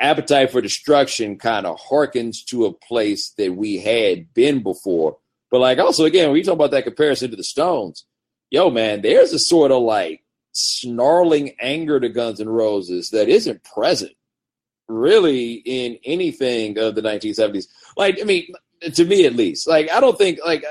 Appetite 0.00 0.50
for 0.50 0.60
Destruction 0.60 1.38
kind 1.38 1.66
of 1.66 1.78
harkens 1.78 2.44
to 2.46 2.66
a 2.66 2.72
place 2.72 3.32
that 3.38 3.54
we 3.54 3.78
had 3.78 4.34
been 4.34 4.64
before. 4.64 5.18
But 5.52 5.60
like 5.60 5.78
also 5.78 6.04
again, 6.04 6.30
when 6.30 6.38
you 6.38 6.42
talk 6.42 6.54
about 6.54 6.72
that 6.72 6.82
comparison 6.82 7.30
to 7.30 7.36
the 7.36 7.44
Stones, 7.44 8.04
yo 8.50 8.70
man, 8.70 9.02
there's 9.02 9.32
a 9.32 9.38
sort 9.38 9.70
of 9.70 9.82
like 9.82 10.24
snarling 10.50 11.52
anger 11.60 12.00
to 12.00 12.08
Guns 12.08 12.40
N' 12.40 12.48
Roses 12.48 13.10
that 13.10 13.28
isn't 13.28 13.62
present 13.62 14.15
really 14.88 15.54
in 15.54 15.98
anything 16.04 16.78
of 16.78 16.94
the 16.94 17.02
1970s. 17.02 17.66
Like, 17.96 18.18
I 18.20 18.24
mean, 18.24 18.48
to 18.94 19.04
me 19.04 19.26
at 19.26 19.34
least, 19.34 19.66
like, 19.66 19.90
I 19.90 20.00
don't 20.00 20.18
think, 20.18 20.38
like, 20.44 20.64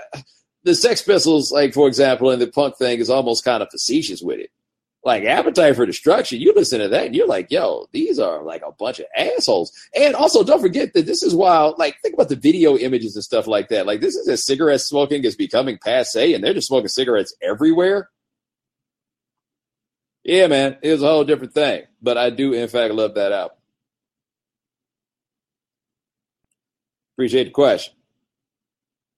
the 0.63 0.75
Sex 0.75 1.01
Pistols, 1.01 1.51
like 1.51 1.73
for 1.73 1.87
example, 1.87 2.31
and 2.31 2.41
the 2.41 2.47
punk 2.47 2.77
thing, 2.77 2.99
is 2.99 3.09
almost 3.09 3.45
kind 3.45 3.61
of 3.61 3.69
facetious 3.69 4.21
with 4.21 4.39
it. 4.39 4.49
Like 5.03 5.23
Appetite 5.23 5.75
for 5.75 5.85
Destruction, 5.85 6.39
you 6.39 6.51
listen 6.55 6.79
to 6.79 6.87
that 6.87 7.05
and 7.05 7.15
you're 7.15 7.27
like, 7.27 7.51
yo, 7.51 7.85
these 7.93 8.17
are 8.17 8.41
like 8.41 8.63
a 8.63 8.71
bunch 8.71 8.99
of 8.99 9.05
assholes. 9.15 9.71
And 9.95 10.15
also, 10.15 10.43
don't 10.43 10.59
forget 10.61 10.93
that 10.93 11.05
this 11.05 11.21
is 11.21 11.35
while, 11.35 11.75
like, 11.77 11.97
think 12.01 12.15
about 12.15 12.29
the 12.29 12.35
video 12.35 12.75
images 12.75 13.15
and 13.15 13.23
stuff 13.23 13.45
like 13.45 13.69
that. 13.69 13.85
Like, 13.85 14.01
this 14.01 14.15
is 14.15 14.27
as 14.27 14.43
cigarette 14.43 14.81
smoking 14.81 15.23
is 15.23 15.35
becoming 15.35 15.77
passe, 15.77 16.33
and 16.33 16.43
they're 16.43 16.55
just 16.55 16.67
smoking 16.67 16.87
cigarettes 16.87 17.35
everywhere. 17.39 18.09
Yeah, 20.23 20.47
man, 20.47 20.77
it 20.81 20.89
was 20.93 21.03
a 21.03 21.07
whole 21.07 21.23
different 21.23 21.53
thing. 21.53 21.83
But 22.01 22.17
I 22.17 22.31
do, 22.31 22.53
in 22.53 22.67
fact, 22.67 22.91
love 22.95 23.13
that 23.13 23.31
album. 23.31 23.57
Appreciate 27.15 27.45
the 27.45 27.51
question. 27.51 27.93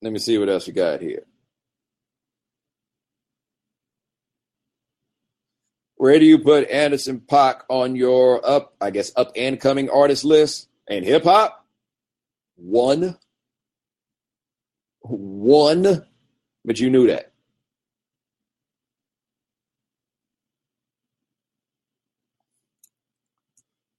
Let 0.01 0.13
me 0.13 0.19
see 0.19 0.37
what 0.37 0.49
else 0.49 0.67
you 0.67 0.73
got 0.73 1.01
here. 1.01 1.23
Where 5.95 6.19
do 6.19 6.25
you 6.25 6.37
put 6.37 6.69
Anderson 6.69 7.21
.Paak 7.21 7.61
on 7.69 7.95
your 7.95 8.47
up, 8.47 8.75
I 8.79 8.91
guess, 8.91 9.11
up 9.15 9.31
and 9.35 9.59
coming 9.59 9.89
artist 9.89 10.23
list? 10.23 10.69
And 10.87 11.03
hip 11.03 11.23
hop? 11.23 11.65
One. 12.55 13.17
One. 15.01 16.05
But 16.63 16.79
you 16.79 16.91
knew 16.91 17.07
that. 17.07 17.31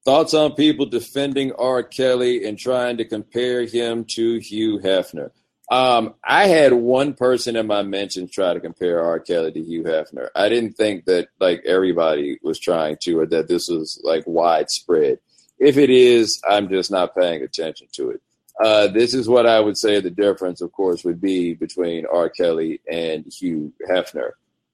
Thoughts 0.09 0.33
on 0.33 0.55
people 0.55 0.87
defending 0.87 1.51
R. 1.51 1.83
Kelly 1.83 2.43
and 2.47 2.57
trying 2.57 2.97
to 2.97 3.05
compare 3.05 3.67
him 3.67 4.05
to 4.05 4.39
Hugh 4.39 4.79
Hefner. 4.79 5.29
Um, 5.69 6.15
I 6.23 6.47
had 6.47 6.73
one 6.73 7.13
person 7.13 7.55
in 7.55 7.67
my 7.67 7.83
mentions 7.83 8.31
try 8.31 8.55
to 8.55 8.59
compare 8.59 9.03
R. 9.03 9.19
Kelly 9.19 9.51
to 9.51 9.61
Hugh 9.61 9.83
Hefner. 9.83 10.29
I 10.33 10.49
didn't 10.49 10.73
think 10.73 11.05
that 11.05 11.27
like 11.39 11.61
everybody 11.63 12.39
was 12.41 12.57
trying 12.57 12.97
to, 13.01 13.19
or 13.19 13.27
that 13.27 13.47
this 13.47 13.67
was 13.69 14.01
like 14.03 14.23
widespread. 14.25 15.19
If 15.59 15.77
it 15.77 15.91
is, 15.91 16.41
I'm 16.49 16.69
just 16.69 16.89
not 16.89 17.15
paying 17.15 17.43
attention 17.43 17.85
to 17.91 18.09
it. 18.09 18.21
Uh, 18.59 18.87
this 18.87 19.13
is 19.13 19.29
what 19.29 19.45
I 19.45 19.59
would 19.59 19.77
say 19.77 20.01
the 20.01 20.09
difference, 20.09 20.61
of 20.61 20.71
course, 20.71 21.03
would 21.03 21.21
be 21.21 21.53
between 21.53 22.07
R. 22.11 22.31
Kelly 22.31 22.81
and 22.91 23.31
Hugh 23.31 23.73
Hefner. 23.87 24.31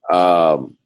Um, 0.09 0.77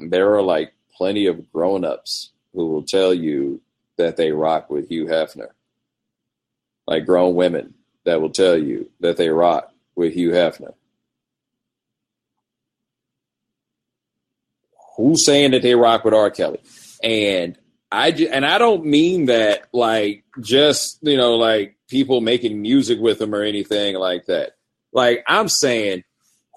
there 0.00 0.34
are 0.34 0.42
like 0.42 0.72
plenty 0.96 1.26
of 1.26 1.52
grown-ups 1.52 2.32
who 2.52 2.66
will 2.68 2.82
tell 2.82 3.12
you 3.14 3.60
that 3.96 4.16
they 4.16 4.32
rock 4.32 4.70
with 4.70 4.88
Hugh 4.88 5.06
Hefner, 5.06 5.50
like 6.86 7.06
grown 7.06 7.34
women 7.34 7.74
that 8.04 8.20
will 8.20 8.30
tell 8.30 8.56
you 8.56 8.90
that 9.00 9.16
they 9.16 9.28
rock 9.28 9.72
with 9.94 10.14
Hugh 10.14 10.30
Hefner. 10.30 10.74
Who's 14.96 15.24
saying 15.24 15.52
that 15.52 15.62
they 15.62 15.74
rock 15.74 16.04
with 16.04 16.14
R. 16.14 16.30
Kelly? 16.30 16.60
And 17.02 17.58
I 17.90 18.08
and 18.08 18.44
I 18.44 18.58
don't 18.58 18.84
mean 18.86 19.26
that 19.26 19.68
like 19.72 20.24
just 20.40 20.98
you 21.02 21.16
know 21.16 21.36
like 21.36 21.76
people 21.88 22.20
making 22.20 22.60
music 22.60 22.98
with 23.00 23.18
them 23.18 23.34
or 23.34 23.42
anything 23.42 23.96
like 23.96 24.26
that. 24.26 24.56
Like 24.92 25.24
I'm 25.26 25.48
saying, 25.48 26.04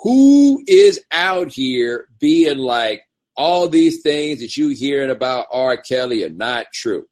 who 0.01 0.63
is 0.67 1.01
out 1.11 1.51
here 1.51 2.07
being 2.19 2.57
like 2.57 3.03
all 3.37 3.67
these 3.67 4.01
things 4.01 4.39
that 4.39 4.55
you 4.57 4.69
hearing 4.69 5.09
about 5.09 5.47
R. 5.51 5.77
Kelly 5.77 6.23
are 6.23 6.29
not 6.29 6.67
true? 6.73 7.05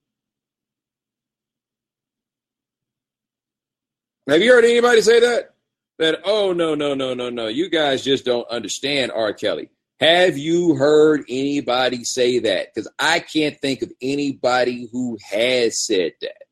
Have 4.29 4.41
you 4.41 4.51
heard 4.51 4.63
anybody 4.63 5.01
say 5.01 5.19
that? 5.19 5.55
That, 5.99 6.21
oh, 6.25 6.53
no, 6.53 6.75
no, 6.75 6.93
no, 6.93 7.13
no, 7.13 7.29
no. 7.29 7.47
You 7.47 7.69
guys 7.69 8.03
just 8.03 8.25
don't 8.25 8.47
understand 8.49 9.12
R. 9.12 9.33
Kelly. 9.33 9.69
Have 9.99 10.38
you 10.38 10.75
heard 10.75 11.23
anybody 11.29 12.03
say 12.03 12.39
that? 12.39 12.73
Because 12.73 12.89
I 12.97 13.19
can't 13.19 13.59
think 13.59 13.81
of 13.81 13.91
anybody 14.01 14.89
who 14.91 15.17
has 15.29 15.86
said 15.86 16.13
that. 16.21 16.43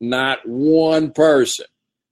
Not 0.00 0.46
one 0.46 1.12
person. 1.12 1.66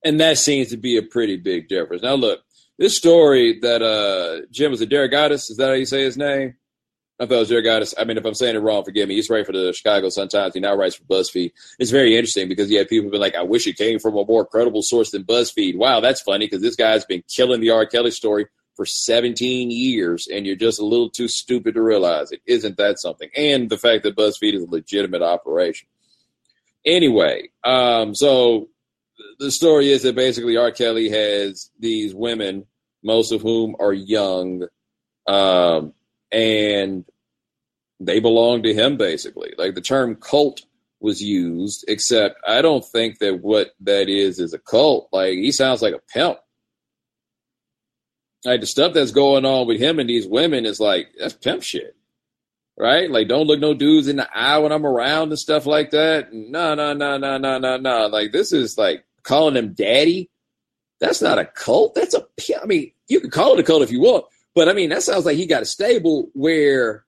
And 0.04 0.20
that 0.20 0.38
seems 0.38 0.70
to 0.70 0.76
be 0.76 0.96
a 0.96 1.02
pretty 1.02 1.36
big 1.36 1.68
difference. 1.68 2.02
Now, 2.02 2.14
look, 2.14 2.40
this 2.82 2.96
story 2.96 3.60
that 3.60 3.80
uh, 3.80 4.44
Jim 4.50 4.72
was 4.72 4.80
a 4.80 4.86
DeRogatis, 4.88 5.48
is 5.48 5.56
that 5.56 5.68
how 5.68 5.74
you 5.74 5.86
say 5.86 6.02
his 6.02 6.16
name? 6.16 6.56
I 7.20 7.26
thought 7.26 7.34
it 7.34 7.38
was 7.38 7.50
DeRogatis. 7.50 7.94
I 7.96 8.02
mean, 8.02 8.16
if 8.16 8.24
I'm 8.24 8.34
saying 8.34 8.56
it 8.56 8.58
wrong, 8.58 8.82
forgive 8.82 9.08
me. 9.08 9.14
He's 9.14 9.30
writing 9.30 9.46
for 9.46 9.52
the 9.52 9.72
Chicago 9.72 10.08
Sun-Times. 10.08 10.54
He 10.54 10.58
now 10.58 10.74
writes 10.74 10.96
for 10.96 11.04
BuzzFeed. 11.04 11.52
It's 11.78 11.92
very 11.92 12.16
interesting 12.16 12.48
because 12.48 12.72
have 12.72 12.88
people 12.88 13.08
be 13.08 13.18
like, 13.18 13.36
I 13.36 13.42
wish 13.42 13.68
it 13.68 13.76
came 13.76 14.00
from 14.00 14.16
a 14.16 14.24
more 14.24 14.44
credible 14.44 14.82
source 14.82 15.12
than 15.12 15.22
BuzzFeed. 15.22 15.76
Wow, 15.76 16.00
that's 16.00 16.22
funny 16.22 16.46
because 16.46 16.60
this 16.60 16.74
guy's 16.74 17.04
been 17.04 17.22
killing 17.32 17.60
the 17.60 17.70
R. 17.70 17.86
Kelly 17.86 18.10
story 18.10 18.46
for 18.74 18.84
17 18.84 19.70
years, 19.70 20.26
and 20.26 20.44
you're 20.44 20.56
just 20.56 20.80
a 20.80 20.84
little 20.84 21.08
too 21.08 21.28
stupid 21.28 21.74
to 21.74 21.82
realize 21.82 22.32
it. 22.32 22.42
Isn't 22.46 22.78
that 22.78 22.98
something? 22.98 23.30
And 23.36 23.70
the 23.70 23.78
fact 23.78 24.02
that 24.02 24.16
BuzzFeed 24.16 24.54
is 24.54 24.64
a 24.64 24.70
legitimate 24.70 25.22
operation. 25.22 25.86
Anyway, 26.84 27.50
um, 27.62 28.16
so 28.16 28.70
the 29.38 29.52
story 29.52 29.92
is 29.92 30.02
that 30.02 30.16
basically 30.16 30.56
R. 30.56 30.72
Kelly 30.72 31.08
has 31.10 31.70
these 31.78 32.12
women, 32.12 32.66
most 33.02 33.32
of 33.32 33.42
whom 33.42 33.76
are 33.80 33.92
young, 33.92 34.66
um, 35.26 35.92
and 36.30 37.04
they 38.00 38.20
belong 38.20 38.62
to 38.62 38.74
him 38.74 38.96
basically. 38.96 39.54
Like 39.56 39.74
the 39.74 39.80
term 39.80 40.16
cult 40.16 40.62
was 41.00 41.22
used, 41.22 41.84
except 41.88 42.36
I 42.46 42.62
don't 42.62 42.84
think 42.84 43.18
that 43.18 43.40
what 43.40 43.72
that 43.80 44.08
is 44.08 44.38
is 44.38 44.54
a 44.54 44.58
cult. 44.58 45.08
Like 45.12 45.34
he 45.34 45.52
sounds 45.52 45.82
like 45.82 45.94
a 45.94 46.00
pimp. 46.12 46.38
Like 48.44 48.60
the 48.60 48.66
stuff 48.66 48.92
that's 48.92 49.12
going 49.12 49.44
on 49.44 49.66
with 49.66 49.80
him 49.80 49.98
and 49.98 50.08
these 50.08 50.26
women 50.26 50.64
is 50.66 50.80
like 50.80 51.08
that's 51.18 51.34
pimp 51.34 51.62
shit. 51.62 51.96
Right? 52.78 53.10
Like 53.10 53.28
don't 53.28 53.46
look 53.46 53.60
no 53.60 53.74
dudes 53.74 54.08
in 54.08 54.16
the 54.16 54.28
eye 54.36 54.58
when 54.58 54.72
I'm 54.72 54.86
around 54.86 55.28
and 55.28 55.38
stuff 55.38 55.66
like 55.66 55.90
that. 55.90 56.32
No, 56.32 56.74
no, 56.74 56.94
no, 56.94 57.18
no, 57.18 57.38
no, 57.38 57.58
no, 57.58 57.76
no. 57.76 58.06
Like 58.06 58.32
this 58.32 58.52
is 58.52 58.78
like 58.78 59.04
calling 59.22 59.56
him 59.56 59.74
daddy. 59.74 60.30
That's 61.02 61.20
not 61.20 61.40
a 61.40 61.44
cult. 61.44 61.96
That's 61.96 62.14
a 62.14 62.24
I 62.62 62.64
mean, 62.64 62.92
you 63.08 63.18
can 63.20 63.28
call 63.28 63.54
it 63.54 63.58
a 63.58 63.64
cult 63.64 63.82
if 63.82 63.90
you 63.90 64.00
want, 64.00 64.24
but 64.54 64.68
I 64.68 64.72
mean, 64.72 64.90
that 64.90 65.02
sounds 65.02 65.26
like 65.26 65.36
he 65.36 65.46
got 65.46 65.62
a 65.62 65.66
stable 65.66 66.30
where, 66.32 67.04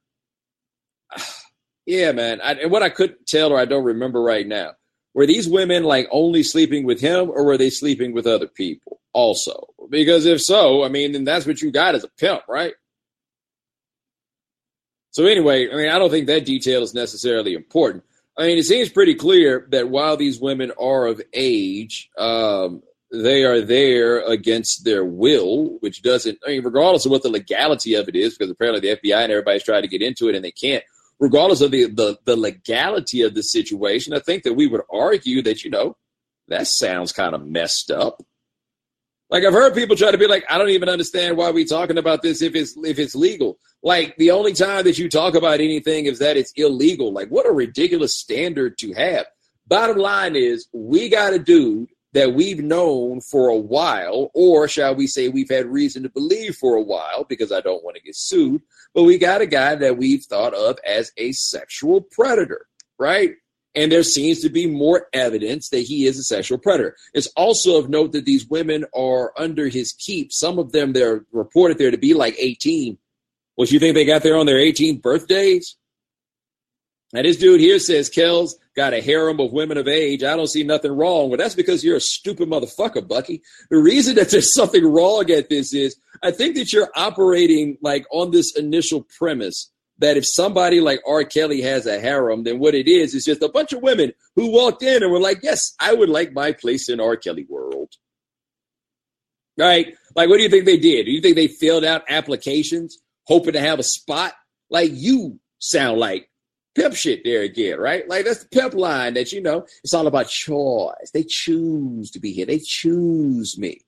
yeah, 1.87 2.11
man. 2.11 2.41
I, 2.41 2.55
and 2.55 2.73
what 2.73 2.83
I 2.83 2.89
couldn't 2.89 3.29
tell 3.29 3.53
or 3.53 3.59
I 3.59 3.67
don't 3.67 3.85
remember 3.85 4.21
right 4.21 4.49
now, 4.49 4.73
were 5.15 5.27
these 5.27 5.47
women 5.47 5.85
like 5.85 6.09
only 6.11 6.43
sleeping 6.43 6.85
with 6.85 7.01
him 7.01 7.31
or 7.31 7.45
were 7.45 7.57
they 7.57 7.71
sleeping 7.71 8.13
with 8.13 8.27
other 8.27 8.49
people 8.49 9.01
also? 9.13 9.69
Because 9.89 10.27
if 10.27 10.43
so, 10.43 10.83
I 10.83 10.89
mean, 10.89 11.13
then 11.13 11.23
that's 11.23 11.47
what 11.47 11.63
you 11.63 11.71
got 11.71 11.95
as 11.95 12.03
a 12.03 12.09
pimp, 12.19 12.43
right? 12.49 12.75
So 15.13 15.27
anyway, 15.27 15.71
I 15.71 15.77
mean, 15.77 15.89
I 15.89 16.01
don't 16.01 16.11
think 16.11 16.27
that 16.27 16.47
detail 16.47 16.83
is 16.83 16.95
necessarily 16.95 17.55
important. 17.55 18.03
I 18.37 18.47
mean, 18.47 18.59
it 18.59 18.65
seems 18.65 18.89
pretty 18.89 19.15
clear 19.15 19.69
that 19.71 19.89
while 19.89 20.17
these 20.17 20.41
women 20.41 20.73
are 20.81 21.07
of 21.07 21.23
age, 21.33 22.11
um, 22.19 22.83
they 23.23 23.45
are 23.45 23.61
there 23.61 24.21
against 24.27 24.85
their 24.85 25.05
will, 25.05 25.77
which 25.81 26.03
doesn't, 26.03 26.39
I 26.47 26.51
mean, 26.51 26.65
regardless 26.65 27.05
of 27.07 27.13
what 27.13 27.23
the 27.23 27.29
legality 27.29 27.95
of 27.95 28.09
it 28.09 28.17
is, 28.17 28.37
because 28.37 28.51
apparently 28.51 28.81
the 28.81 28.97
FBI 28.97 29.23
and 29.23 29.33
everybody's 29.33 29.63
trying 29.63 29.83
to 29.83 29.89
get 29.89 30.03
into 30.03 30.29
it 30.29 30.35
and 30.35 30.45
they 30.45 30.51
can't, 30.51 30.85
regardless 31.21 31.61
of 31.61 31.71
the, 31.71 31.87
the, 31.87 32.19
the 32.25 32.37
legality 32.37 33.23
of 33.23 33.35
the 33.35 33.43
situation, 33.43 34.15
I 34.15 34.19
think 34.19 34.43
that 34.43 34.55
we 34.55 34.67
would 34.67 34.83
argue 34.93 35.43
that, 35.43 35.65
you 35.65 35.71
know, 35.71 35.97
that 36.49 36.67
sounds 36.67 37.13
kind 37.13 37.35
of 37.35 37.47
messed 37.47 37.91
up. 37.91 38.23
Like 39.31 39.45
I've 39.45 39.53
heard 39.53 39.75
people 39.75 39.97
try 39.97 40.11
to 40.11 40.19
be 40.19 40.27
like, 40.27 40.45
I 40.49 40.59
don't 40.59 40.69
even 40.69 40.89
understand 40.89 41.37
why 41.37 41.51
we 41.51 41.65
talking 41.65 41.99
about 41.99 42.23
this 42.23 42.43
if 42.43 42.55
it's 42.55 42.77
if 42.85 42.99
it's 42.99 43.15
legal. 43.15 43.59
Like 43.83 44.17
the 44.17 44.31
only 44.31 44.53
time 44.53 44.85
that 44.85 44.99
you 44.99 45.09
talk 45.09 45.35
about 45.35 45.61
anything 45.61 46.05
is 46.05 46.19
that 46.19 46.37
it's 46.37 46.53
illegal. 46.57 47.13
Like 47.13 47.29
what 47.29 47.47
a 47.47 47.51
ridiculous 47.53 48.17
standard 48.17 48.79
to 48.79 48.93
have. 48.93 49.27
Bottom 49.67 49.97
line 49.97 50.37
is 50.37 50.69
we 50.73 51.09
got 51.09 51.33
a 51.33 51.39
dude 51.39 51.89
that 52.15 52.33
we've 52.33 52.63
known 52.63 53.21
for 53.21 53.49
a 53.49 53.57
while, 53.57 54.31
or 54.35 54.69
shall 54.69 54.95
we 54.95 55.07
say 55.07 55.29
we've 55.29 55.51
had 55.51 55.67
reason 55.67 56.05
to 56.05 56.09
believe 56.09 56.57
for 56.57 56.77
a 56.77 56.83
while, 56.83 57.25
because 57.25 57.53
I 57.53 57.61
don't 57.61 57.85
want 57.85 57.97
to 57.97 58.03
get 58.03 58.17
sued, 58.17 58.63
but 58.95 59.03
we 59.03 59.19
got 59.19 59.41
a 59.41 59.47
guy 59.47 59.75
that 59.75 59.99
we've 59.99 60.23
thought 60.23 60.55
of 60.55 60.79
as 60.87 61.13
a 61.17 61.33
sexual 61.33 62.01
predator, 62.01 62.67
right? 62.99 63.35
And 63.75 63.91
there 63.91 64.05
seems 64.05 64.41
to 64.43 64.49
be 64.49 64.69
more 64.69 65.09
evidence 65.13 65.71
that 65.71 65.81
he 65.81 66.07
is 66.07 66.17
a 66.17 66.23
sexual 66.23 66.59
predator. 66.59 66.97
It's 67.13 67.27
also 67.37 67.79
of 67.79 67.91
note 67.91 68.13
that 68.13 68.25
these 68.25 68.47
women 68.47 68.85
are 68.95 69.33
under 69.37 69.67
his 69.67 69.93
keep. 69.93 70.33
Some 70.33 70.61
of 70.61 70.71
them, 70.71 70.93
they're 70.93 71.25
reported 71.33 71.79
there 71.79 71.91
to 71.91 71.99
be 71.99 72.15
like 72.15 72.37
18. 72.39 72.97
What 73.57 73.73
you 73.73 73.81
think 73.81 73.97
they 73.97 74.05
got 74.05 74.23
there 74.23 74.37
on 74.37 74.47
their 74.47 74.59
18th 74.59 75.03
birthdays? 75.03 75.77
Now, 77.15 77.23
this 77.23 77.37
dude 77.37 77.61
here 77.61 77.79
says 77.79 78.09
Kells 78.09 78.57
got 78.75 78.93
a 78.93 79.01
harem 79.01 79.39
of 79.39 79.53
women 79.53 79.79
of 79.79 79.87
age. 79.87 80.25
I 80.25 80.35
don't 80.35 80.49
see 80.49 80.65
nothing 80.65 80.91
wrong. 80.91 81.29
Well, 81.29 81.39
that's 81.39 81.55
because 81.55 81.85
you're 81.85 81.99
a 81.99 82.01
stupid 82.01 82.49
motherfucker, 82.49 83.07
Bucky. 83.07 83.41
The 83.71 83.79
reason 83.79 84.17
that 84.17 84.31
there's 84.31 84.53
something 84.57 84.85
wrong 84.85 85.31
at 85.31 85.49
this 85.49 85.73
is 85.73 85.97
I 86.25 86.33
think 86.33 86.57
that 86.57 86.73
you're 86.73 86.91
operating 86.97 87.79
like 87.81 88.05
on 88.11 88.33
this 88.33 88.57
initial 88.57 89.07
premise 89.17 89.71
that 89.99 90.17
if 90.17 90.27
somebody 90.27 90.81
like 90.81 91.03
R. 91.07 91.23
Kelly 91.23 91.63
has 91.63 91.87
a 91.87 92.01
harem, 92.01 92.43
then 92.43 92.59
what 92.59 92.75
it 92.75 92.89
is 92.89 93.15
is 93.15 93.25
just 93.25 93.45
a 93.45 93.49
bunch 93.49 93.73
of 93.73 93.81
women 93.81 94.13
who 94.35 94.51
walked 94.51 94.83
in 94.83 95.05
and 95.05 95.13
were 95.13 95.21
like, 95.21 95.39
yes, 95.41 95.61
I 95.79 95.95
would 95.95 96.09
like 96.09 96.33
my 96.33 96.51
place 96.51 96.89
in 96.89 96.99
R. 96.99 97.17
Kelly 97.17 97.47
world. 97.49 97.93
Right? 99.57 99.95
Like, 100.17 100.29
what 100.29 100.39
do 100.39 100.43
you 100.43 100.49
think 100.49 100.65
they 100.65 100.79
did? 100.79 101.05
Do 101.05 101.13
you 101.13 101.21
think 101.21 101.37
they 101.37 101.47
filled 101.47 101.85
out 101.85 102.03
applications 102.09 102.99
hoping 103.23 103.53
to 103.53 103.61
have 103.61 103.79
a 103.79 103.85
spot? 103.85 104.33
Like, 104.69 104.91
you 104.93 105.39
sound 105.61 106.01
like 106.01 106.29
pimp 106.75 106.95
shit 106.95 107.23
there 107.25 107.43
again, 107.43 107.79
right? 107.79 108.09
Like, 108.09 108.25
that's 108.25 108.45
the 108.45 108.49
pimp 108.49 108.75
line 108.75 109.15
that, 109.15 109.33
you 109.33 109.41
know, 109.41 109.67
it's 109.83 109.95
all 109.95 110.07
about 110.07 110.29
choice. 110.29 111.11
They 111.13 111.25
choose 111.27 112.11
to 112.13 112.21
be 112.21 112.33
here, 112.33 112.47
they 112.47 112.61
choose 112.61 113.57
me. 113.59 113.81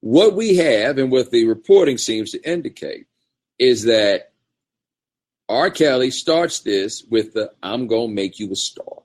What 0.00 0.34
we 0.34 0.56
have 0.56 0.98
and 0.98 1.10
what 1.10 1.30
the 1.30 1.46
reporting 1.46 1.98
seems 1.98 2.30
to 2.30 2.48
indicate 2.48 3.06
is 3.58 3.84
that 3.84 4.32
R. 5.48 5.70
Kelly 5.70 6.10
starts 6.10 6.60
this 6.60 7.04
with 7.10 7.32
the 7.32 7.50
I'm 7.62 7.88
to 7.88 8.08
make 8.08 8.38
you 8.38 8.52
a 8.52 8.56
star. 8.56 9.02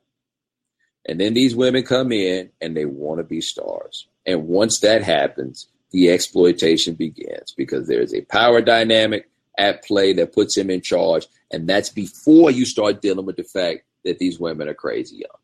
And 1.06 1.20
then 1.20 1.34
these 1.34 1.56
women 1.56 1.84
come 1.84 2.12
in 2.12 2.52
and 2.62 2.78
they 2.78 2.86
want 2.86 3.20
to 3.20 3.24
be 3.24 3.42
stars. 3.42 4.08
And 4.26 4.48
once 4.48 4.80
that 4.80 5.04
happens, 5.04 5.68
the 5.92 6.12
exploitation 6.12 6.96
begins 6.96 7.54
because 7.58 7.88
there's 7.88 8.14
a 8.14 8.22
power 8.22 8.62
dynamic 8.62 9.30
at 9.58 9.84
play 9.84 10.14
that 10.14 10.34
puts 10.34 10.58
him 10.58 10.70
in 10.70 10.82
charge. 10.82 11.28
And 11.52 11.68
that's 11.68 11.90
before 11.90 12.52
you 12.52 12.66
start 12.66 13.02
dealing 13.02 13.26
with 13.26 13.36
the 13.36 13.44
fact 13.44 13.84
that 14.04 14.20
these 14.20 14.40
women 14.40 14.68
are 14.68 14.74
crazy 14.74 15.18
young. 15.18 15.40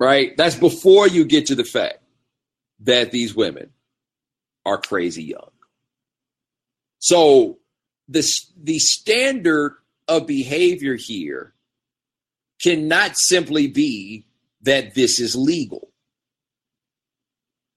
Right? 0.00 0.36
That's 0.36 0.56
before 0.56 1.06
you 1.08 1.24
get 1.24 1.46
to 1.46 1.54
the 1.54 1.64
fact 1.64 1.98
that 2.80 3.10
these 3.10 3.34
women 3.34 3.70
are 4.66 4.78
crazy 4.78 5.22
young. 5.22 5.50
So 6.98 7.58
the, 8.08 8.26
the 8.56 8.78
standard 8.78 9.76
of 10.08 10.26
behavior 10.26 10.96
here 10.96 11.54
cannot 12.62 13.12
simply 13.16 13.66
be 13.66 14.26
that 14.62 14.94
this 14.94 15.20
is 15.20 15.36
legal. 15.36 15.90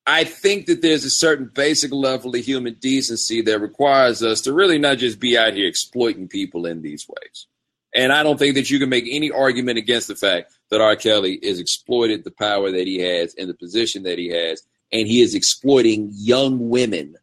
I 0.10 0.24
think 0.24 0.68
that 0.68 0.82
there's 0.82 1.04
a 1.04 1.10
certain 1.10 1.52
basic 1.54 1.92
level 1.92 2.34
of 2.34 2.42
human 2.42 2.76
decency 2.76 3.42
that 3.42 3.60
requires 3.60 4.24
us 4.24 4.40
to 4.42 4.54
really 4.54 4.80
not 4.80 5.00
just 5.00 5.20
be 5.20 5.38
out 5.38 5.54
here 5.54 5.68
exploiting 5.68 6.30
people 6.30 6.66
in 6.66 6.82
these 6.82 7.06
ways. 7.10 7.46
And 7.94 8.14
I 8.14 8.24
don't 8.24 8.40
think 8.40 8.56
that 8.56 8.70
you 8.70 8.80
can 8.80 8.88
make 8.88 9.04
any 9.10 9.32
argument 9.32 9.78
against 9.78 10.08
the 10.08 10.16
fact 10.16 10.54
that 10.70 10.80
R. 10.80 10.96
Kelly 10.96 11.34
is 11.34 11.60
exploited 11.60 12.24
the 12.24 12.32
power 12.32 12.72
that 12.72 12.88
he 12.88 13.00
has 13.00 13.36
and 13.38 13.50
the 13.50 13.54
position 13.54 14.04
that 14.04 14.18
he 14.18 14.30
has, 14.30 14.64
and 14.94 15.08
he 15.08 15.22
is 15.22 15.36
exploiting 15.36 16.10
young 16.14 16.70
women, 16.70 17.18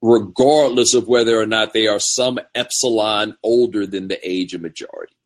regardless 0.00 0.94
of 0.94 1.08
whether 1.08 1.38
or 1.38 1.46
not 1.46 1.74
they 1.74 1.88
are 1.88 2.00
some 2.00 2.40
epsilon 2.54 3.36
older 3.42 3.86
than 3.86 4.08
the 4.08 4.18
age 4.26 4.54
of 4.54 4.62
majority. 4.62 5.16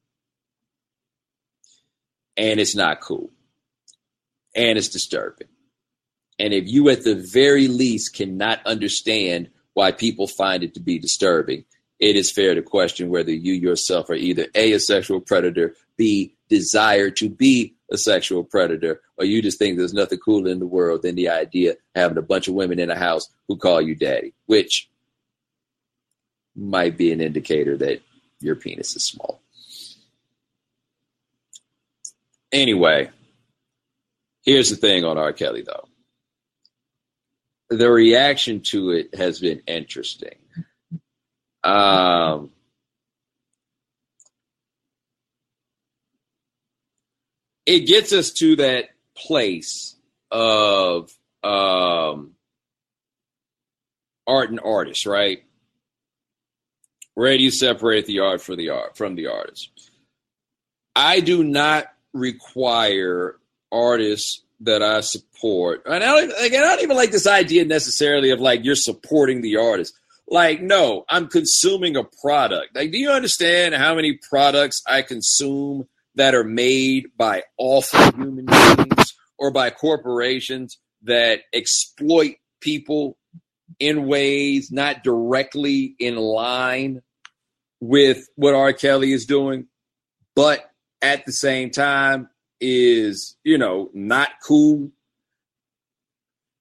And 2.37 2.59
it's 2.59 2.75
not 2.75 3.01
cool. 3.01 3.31
And 4.57 4.77
it's 4.77 4.88
disturbing. 4.88 5.49
And 6.38 6.53
if 6.53 6.66
you, 6.66 6.88
at 6.88 7.05
the 7.05 7.14
very 7.14 7.68
least, 7.68 8.14
cannot 8.14 8.64
understand 8.66 9.51
why 9.75 9.92
people 9.92 10.27
find 10.27 10.62
it 10.62 10.75
to 10.75 10.81
be 10.81 10.99
disturbing, 10.99 11.64
it 12.01 12.16
is 12.16 12.33
fair 12.33 12.55
to 12.55 12.62
question 12.62 13.09
whether 13.09 13.33
you 13.33 13.53
yourself 13.53 14.11
are 14.11 14.14
either 14.14 14.47
A, 14.55 14.73
a 14.73 14.81
sexual 14.81 15.20
predator, 15.20 15.75
B, 15.97 16.35
desire 16.49 17.11
to 17.11 17.29
be 17.29 17.75
a 17.90 17.97
sexual 17.97 18.42
predator, 18.42 19.01
or 19.16 19.25
you 19.25 19.42
just 19.42 19.59
think 19.59 19.77
there's 19.77 19.94
nothing 19.94 20.18
cooler 20.18 20.51
in 20.51 20.59
the 20.59 20.66
world 20.66 21.03
than 21.03 21.14
the 21.14 21.29
idea 21.29 21.73
of 21.73 21.77
having 21.94 22.18
a 22.18 22.23
bunch 22.23 22.49
of 22.49 22.55
women 22.55 22.79
in 22.79 22.90
a 22.90 22.99
house 22.99 23.29
who 23.47 23.57
call 23.57 23.81
you 23.81 23.94
daddy, 23.94 24.35
which 24.47 24.90
might 26.57 26.97
be 26.97 27.12
an 27.12 27.20
indicator 27.20 27.77
that 27.77 28.01
your 28.40 28.57
penis 28.57 28.97
is 28.97 29.07
small. 29.07 29.40
Anyway, 32.53 33.11
here's 34.44 34.70
the 34.70 34.77
thing 34.77 35.05
on 35.05 35.18
R. 35.18 35.33
Kelly, 35.33 35.62
though 35.62 35.88
the 37.76 37.90
reaction 37.90 38.60
to 38.60 38.90
it 38.90 39.14
has 39.14 39.40
been 39.40 39.62
interesting. 39.66 40.37
Um, 41.62 42.50
it 47.66 47.80
gets 47.80 48.12
us 48.12 48.32
to 48.32 48.56
that 48.56 48.90
place 49.16 49.96
of 50.30 51.10
um, 51.42 52.32
art 54.26 54.50
and 54.50 54.60
artist, 54.60 55.06
right? 55.06 55.42
Where 57.14 57.37
do 57.37 57.42
you 57.42 57.50
separate 57.50 58.06
the 58.06 58.20
art 58.20 58.40
for 58.42 58.56
the 58.56 58.70
art 58.70 58.96
from 58.96 59.14
the 59.14 59.28
artist? 59.28 59.70
I 60.96 61.20
do 61.20 61.42
not 61.42 61.87
require 62.12 63.37
artists 63.70 64.43
that 64.64 64.83
I 64.83 65.00
support. 65.00 65.83
And 65.87 66.03
I 66.03 66.20
don't, 66.20 66.33
again, 66.44 66.64
I 66.64 66.68
don't 66.68 66.83
even 66.83 66.96
like 66.96 67.11
this 67.11 67.27
idea 67.27 67.64
necessarily 67.64 68.31
of 68.31 68.40
like 68.40 68.64
you're 68.64 68.74
supporting 68.74 69.40
the 69.40 69.57
artist. 69.57 69.94
Like, 70.27 70.62
no, 70.62 71.05
I'm 71.09 71.29
consuming 71.29 71.96
a 71.96 72.05
product. 72.22 72.74
Like, 72.74 72.90
do 72.90 72.98
you 72.98 73.11
understand 73.11 73.74
how 73.74 73.94
many 73.94 74.18
products 74.29 74.83
I 74.87 75.03
consume 75.03 75.87
that 76.14 76.35
are 76.35 76.44
made 76.44 77.09
by 77.16 77.42
awful 77.59 78.00
human 78.12 78.46
beings 78.46 79.14
or 79.38 79.50
by 79.50 79.70
corporations 79.70 80.79
that 81.03 81.40
exploit 81.53 82.37
people 82.61 83.18
in 83.79 84.07
ways 84.07 84.70
not 84.70 85.05
directly 85.05 85.94
in 85.98 86.16
line 86.16 87.03
with 87.81 88.27
what 88.37 88.55
R. 88.55 88.72
Kelly 88.72 89.12
is 89.12 89.27
doing, 89.27 89.66
but 90.35 90.70
at 91.03 91.27
the 91.27 91.33
same 91.33 91.70
time 91.70 92.31
is, 92.64 93.37
you 93.44 93.59
know, 93.59 93.90
not 93.92 94.31
cool. 94.42 94.90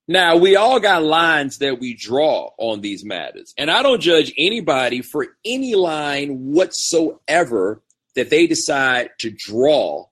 Now, 0.05 0.35
we 0.35 0.57
all 0.57 0.81
got 0.81 1.01
lines 1.01 1.59
that 1.59 1.79
we 1.79 1.93
draw 1.93 2.49
on 2.57 2.81
these 2.81 3.05
matters. 3.05 3.53
And 3.57 3.71
I 3.71 3.81
don't 3.81 4.01
judge 4.01 4.33
anybody 4.37 5.01
for 5.01 5.27
any 5.45 5.75
line 5.75 6.51
whatsoever 6.51 7.81
that 8.15 8.29
they 8.29 8.45
decide 8.47 9.11
to 9.19 9.31
draw 9.31 10.07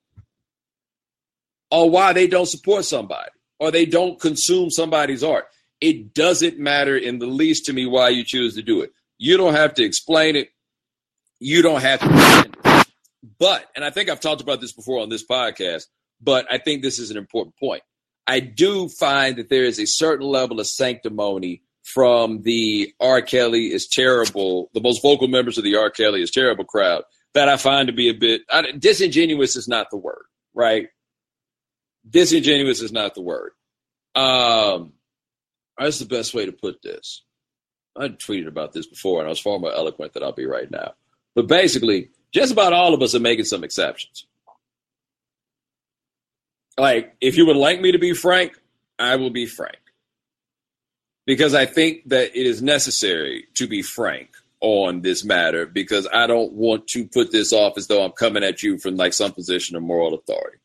or 1.70 1.90
why 1.90 2.14
they 2.14 2.26
don't 2.26 2.48
support 2.48 2.86
somebody 2.86 3.30
or 3.60 3.70
they 3.70 3.84
don't 3.84 4.18
consume 4.18 4.70
somebody's 4.70 5.22
art. 5.22 5.44
It 5.80 6.14
doesn't 6.14 6.58
matter 6.58 6.96
in 6.96 7.18
the 7.18 7.26
least 7.26 7.66
to 7.66 7.72
me 7.74 7.84
why 7.84 8.08
you 8.08 8.24
choose 8.24 8.54
to 8.54 8.62
do 8.62 8.80
it. 8.80 8.92
You 9.18 9.36
don't 9.36 9.54
have 9.54 9.74
to 9.74 9.84
explain 9.84 10.36
it. 10.36 10.48
You 11.38 11.60
don't 11.60 11.82
have 11.82 12.00
to 12.00 12.51
but, 13.38 13.64
and 13.74 13.84
I 13.84 13.90
think 13.90 14.08
I've 14.08 14.20
talked 14.20 14.40
about 14.40 14.60
this 14.60 14.72
before 14.72 15.00
on 15.00 15.08
this 15.08 15.24
podcast, 15.24 15.84
but 16.20 16.46
I 16.50 16.58
think 16.58 16.82
this 16.82 16.98
is 16.98 17.10
an 17.10 17.16
important 17.16 17.56
point. 17.56 17.82
I 18.26 18.40
do 18.40 18.88
find 18.88 19.36
that 19.36 19.48
there 19.48 19.64
is 19.64 19.78
a 19.78 19.86
certain 19.86 20.26
level 20.26 20.60
of 20.60 20.66
sanctimony 20.66 21.62
from 21.82 22.42
the 22.42 22.94
R. 23.00 23.20
Kelly 23.20 23.72
is 23.72 23.88
terrible, 23.88 24.70
the 24.74 24.80
most 24.80 25.02
vocal 25.02 25.28
members 25.28 25.58
of 25.58 25.64
the 25.64 25.76
R. 25.76 25.90
Kelly 25.90 26.22
is 26.22 26.30
terrible 26.30 26.64
crowd 26.64 27.02
that 27.34 27.48
I 27.48 27.56
find 27.56 27.88
to 27.88 27.92
be 27.92 28.08
a 28.08 28.14
bit 28.14 28.42
I, 28.50 28.72
disingenuous 28.78 29.56
is 29.56 29.68
not 29.68 29.90
the 29.90 29.96
word, 29.96 30.24
right? 30.54 30.88
Disingenuous 32.08 32.80
is 32.80 32.92
not 32.92 33.14
the 33.14 33.22
word. 33.22 33.52
Um, 34.14 34.92
that's 35.78 35.98
the 35.98 36.06
best 36.06 36.34
way 36.34 36.46
to 36.46 36.52
put 36.52 36.82
this. 36.82 37.22
I 37.96 38.08
tweeted 38.08 38.48
about 38.48 38.72
this 38.72 38.86
before, 38.86 39.20
and 39.20 39.26
I 39.26 39.30
was 39.30 39.40
far 39.40 39.58
more 39.58 39.72
eloquent 39.72 40.12
than 40.12 40.22
I'll 40.22 40.32
be 40.32 40.46
right 40.46 40.70
now. 40.70 40.94
But 41.34 41.46
basically, 41.46 42.10
just 42.32 42.52
about 42.52 42.72
all 42.72 42.94
of 42.94 43.02
us 43.02 43.14
are 43.14 43.20
making 43.20 43.44
some 43.44 43.64
exceptions. 43.64 44.26
Like, 46.78 47.14
if 47.20 47.36
you 47.36 47.46
would 47.46 47.56
like 47.56 47.80
me 47.80 47.92
to 47.92 47.98
be 47.98 48.14
frank, 48.14 48.58
I 48.98 49.16
will 49.16 49.30
be 49.30 49.46
frank. 49.46 49.76
Because 51.26 51.54
I 51.54 51.66
think 51.66 52.08
that 52.08 52.36
it 52.36 52.46
is 52.46 52.62
necessary 52.62 53.46
to 53.54 53.66
be 53.66 53.82
frank 53.82 54.30
on 54.60 55.02
this 55.02 55.24
matter 55.24 55.66
because 55.66 56.08
I 56.12 56.26
don't 56.26 56.52
want 56.52 56.86
to 56.88 57.06
put 57.06 57.30
this 57.30 57.52
off 57.52 57.76
as 57.76 57.88
though 57.88 58.04
I'm 58.04 58.12
coming 58.12 58.42
at 58.42 58.62
you 58.62 58.78
from 58.78 58.96
like 58.96 59.12
some 59.12 59.32
position 59.32 59.76
of 59.76 59.82
moral 59.82 60.14
authority. 60.14 60.58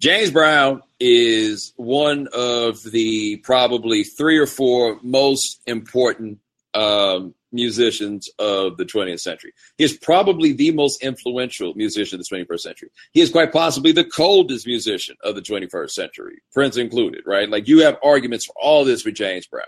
James 0.00 0.30
Brown 0.30 0.82
is 1.00 1.72
one 1.76 2.28
of 2.32 2.82
the 2.82 3.36
probably 3.38 4.04
three 4.04 4.38
or 4.38 4.46
four 4.46 4.98
most 5.02 5.62
important 5.66 6.40
um, 6.74 7.34
musicians 7.56 8.30
of 8.38 8.76
the 8.76 8.84
20th 8.84 9.20
century. 9.20 9.52
He 9.76 9.84
is 9.84 9.96
probably 9.96 10.52
the 10.52 10.70
most 10.70 11.02
influential 11.02 11.74
musician 11.74 12.20
of 12.20 12.26
the 12.26 12.36
21st 12.36 12.60
century. 12.60 12.90
He 13.12 13.20
is 13.20 13.30
quite 13.30 13.52
possibly 13.52 13.90
the 13.90 14.04
coldest 14.04 14.66
musician 14.66 15.16
of 15.24 15.34
the 15.34 15.42
21st 15.42 15.90
century, 15.90 16.42
Prince 16.52 16.76
included, 16.76 17.24
right? 17.26 17.50
Like 17.50 17.66
you 17.66 17.80
have 17.80 17.98
arguments 18.04 18.46
for 18.46 18.54
all 18.60 18.84
this 18.84 19.04
with 19.04 19.16
James 19.16 19.48
Brown. 19.48 19.66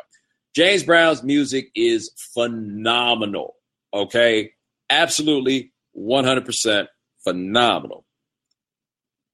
James 0.55 0.85
Brown's 0.85 1.23
music 1.23 1.71
is 1.75 2.13
phenomenal, 2.35 3.57
okay? 3.93 4.53
Absolutely 4.89 5.73
100% 5.97 6.87
phenomenal. 7.25 8.05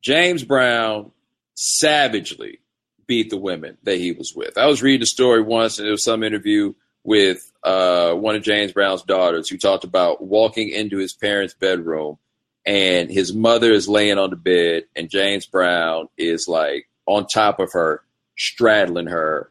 James 0.03 0.45
Brown 0.45 1.12
savagely 1.55 2.61
beat 3.07 3.31
the 3.31 3.37
women 3.37 3.77
that 3.85 3.99
he 3.99 4.12
was 4.12 4.35
with. 4.35 4.59
I 4.59 4.67
was 4.67 4.83
reading 4.83 5.03
a 5.03 5.07
story 5.07 5.43
once, 5.43 5.79
and 5.79 5.88
it 5.88 5.90
was 5.90 6.05
some 6.05 6.23
interview 6.23 6.75
with 7.05 7.53
uh, 7.62 8.14
one 8.14 8.35
of 8.35 8.43
James 8.43 8.73
Brown's 8.73 9.03
daughters 9.03 9.49
who 9.49 9.59
talked 9.59 9.85
about 9.85 10.23
walking 10.23 10.71
into 10.71 10.99
his 10.99 11.12
parents' 11.12 11.55
bedroom 11.55 12.19
and 12.67 13.11
his 13.11 13.33
mother 13.35 13.73
is 13.73 13.88
laying 13.88 14.19
on 14.19 14.31
the 14.31 14.37
bed, 14.37 14.85
and 14.97 15.11
James 15.11 15.47
Brown 15.47 16.09
is 16.17 16.49
like 16.49 16.88
on 17.07 17.27
top 17.27 17.61
of 17.61 17.73
her, 17.73 18.03
straddling 18.37 19.07
her, 19.07 19.51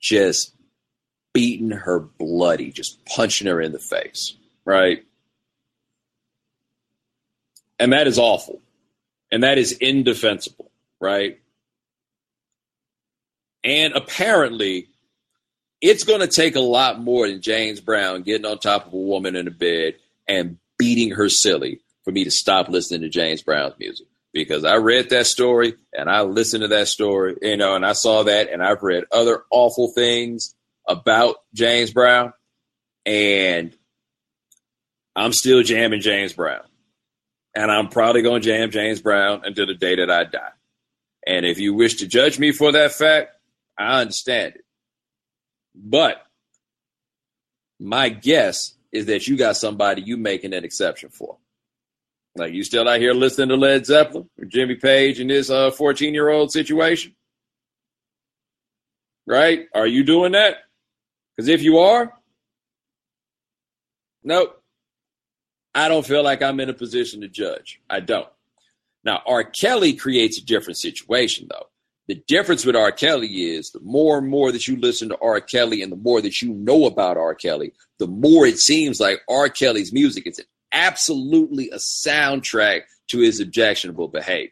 just 0.00 0.52
beating 1.32 1.70
her 1.70 2.00
bloody, 2.00 2.72
just 2.72 3.04
punching 3.04 3.46
her 3.46 3.60
in 3.60 3.70
the 3.72 3.78
face, 3.78 4.34
right? 4.64 5.04
And 7.78 7.92
that 7.92 8.08
is 8.08 8.18
awful. 8.18 8.60
And 9.30 9.44
that 9.44 9.58
is 9.58 9.72
indefensible, 9.72 10.72
right? 10.98 11.40
And 13.62 13.94
apparently, 13.94 14.88
it's 15.80 16.04
going 16.04 16.20
to 16.20 16.26
take 16.26 16.56
a 16.56 16.60
lot 16.60 17.00
more 17.00 17.28
than 17.28 17.40
James 17.40 17.80
Brown 17.80 18.22
getting 18.22 18.46
on 18.46 18.58
top 18.58 18.86
of 18.86 18.92
a 18.92 18.96
woman 18.96 19.36
in 19.36 19.48
a 19.48 19.50
bed 19.50 19.94
and 20.28 20.58
beating 20.78 21.10
her 21.12 21.28
silly 21.28 21.80
for 22.04 22.12
me 22.12 22.24
to 22.24 22.30
stop 22.30 22.68
listening 22.68 23.02
to 23.02 23.08
James 23.08 23.42
Brown's 23.42 23.74
music. 23.78 24.06
Because 24.32 24.64
I 24.64 24.76
read 24.76 25.10
that 25.10 25.26
story 25.26 25.74
and 25.92 26.08
I 26.08 26.22
listened 26.22 26.62
to 26.62 26.68
that 26.68 26.86
story, 26.86 27.36
you 27.42 27.56
know, 27.56 27.74
and 27.74 27.84
I 27.84 27.94
saw 27.94 28.22
that 28.24 28.48
and 28.48 28.62
I've 28.62 28.82
read 28.82 29.04
other 29.10 29.42
awful 29.50 29.92
things 29.92 30.54
about 30.86 31.36
James 31.52 31.92
Brown. 31.92 32.32
And 33.04 33.76
I'm 35.16 35.32
still 35.32 35.62
jamming 35.62 36.00
James 36.00 36.32
Brown. 36.32 36.62
And 37.56 37.72
I'm 37.72 37.88
probably 37.88 38.22
going 38.22 38.42
to 38.42 38.48
jam 38.48 38.70
James 38.70 39.02
Brown 39.02 39.42
until 39.44 39.66
the 39.66 39.74
day 39.74 39.96
that 39.96 40.10
I 40.10 40.24
die. 40.24 40.52
And 41.26 41.44
if 41.44 41.58
you 41.58 41.74
wish 41.74 41.96
to 41.96 42.06
judge 42.06 42.38
me 42.38 42.52
for 42.52 42.70
that 42.72 42.92
fact, 42.92 43.32
I 43.76 44.00
understand 44.00 44.54
it. 44.54 44.64
But 45.74 46.24
my 47.78 48.08
guess 48.08 48.74
is 48.92 49.06
that 49.06 49.26
you 49.26 49.36
got 49.36 49.56
somebody 49.56 50.02
you 50.02 50.16
making 50.16 50.52
an 50.52 50.64
exception 50.64 51.10
for. 51.10 51.38
Like 52.36 52.52
you 52.52 52.62
still 52.62 52.88
out 52.88 53.00
here 53.00 53.14
listening 53.14 53.48
to 53.48 53.56
Led 53.56 53.86
Zeppelin 53.86 54.28
or 54.38 54.44
Jimmy 54.44 54.76
Page 54.76 55.20
in 55.20 55.28
this 55.28 55.50
uh 55.50 55.70
14 55.70 56.14
year 56.14 56.28
old 56.28 56.52
situation? 56.52 57.14
Right? 59.26 59.66
Are 59.74 59.86
you 59.86 60.04
doing 60.04 60.32
that? 60.32 60.58
Because 61.36 61.48
if 61.48 61.62
you 61.62 61.78
are, 61.78 62.12
nope. 64.22 64.62
I 65.74 65.88
don't 65.88 66.04
feel 66.04 66.22
like 66.22 66.42
I'm 66.42 66.60
in 66.60 66.68
a 66.68 66.74
position 66.74 67.20
to 67.20 67.28
judge. 67.28 67.80
I 67.88 68.00
don't. 68.00 68.28
Now, 69.04 69.22
R. 69.24 69.44
Kelly 69.44 69.94
creates 69.94 70.38
a 70.38 70.44
different 70.44 70.76
situation, 70.76 71.48
though. 71.48 71.69
The 72.10 72.24
difference 72.26 72.66
with 72.66 72.74
R. 72.74 72.90
Kelly 72.90 73.28
is 73.28 73.70
the 73.70 73.78
more 73.84 74.18
and 74.18 74.26
more 74.26 74.50
that 74.50 74.66
you 74.66 74.74
listen 74.74 75.10
to 75.10 75.18
R. 75.22 75.40
Kelly 75.40 75.80
and 75.80 75.92
the 75.92 75.96
more 75.96 76.20
that 76.20 76.42
you 76.42 76.52
know 76.52 76.86
about 76.86 77.16
R. 77.16 77.36
Kelly, 77.36 77.72
the 78.00 78.08
more 78.08 78.44
it 78.46 78.58
seems 78.58 78.98
like 78.98 79.20
R. 79.28 79.48
Kelly's 79.48 79.92
music 79.92 80.26
is 80.26 80.44
absolutely 80.72 81.70
a 81.70 81.76
soundtrack 81.76 82.80
to 83.10 83.20
his 83.20 83.38
objectionable 83.38 84.08
behavior. 84.08 84.50